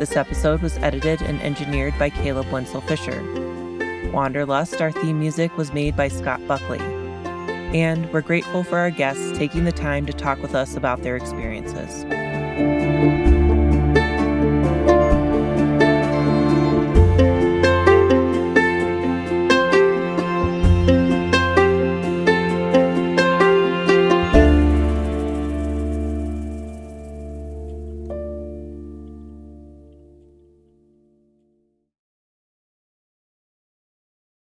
This 0.00 0.16
episode 0.16 0.62
was 0.62 0.78
edited 0.78 1.22
and 1.22 1.40
engineered 1.42 1.96
by 1.96 2.10
Caleb 2.10 2.50
Wenzel 2.50 2.80
Fisher. 2.80 3.22
Wanderlust, 4.12 4.80
our 4.80 4.90
theme 4.90 5.20
music, 5.20 5.56
was 5.56 5.72
made 5.72 5.94
by 5.94 6.08
Scott 6.08 6.44
Buckley 6.48 6.91
and 7.74 8.10
we're 8.12 8.20
grateful 8.20 8.62
for 8.64 8.78
our 8.78 8.90
guests 8.90 9.36
taking 9.36 9.64
the 9.64 9.72
time 9.72 10.06
to 10.06 10.12
talk 10.12 10.40
with 10.42 10.54
us 10.54 10.76
about 10.76 11.02
their 11.02 11.16
experiences. 11.16 12.04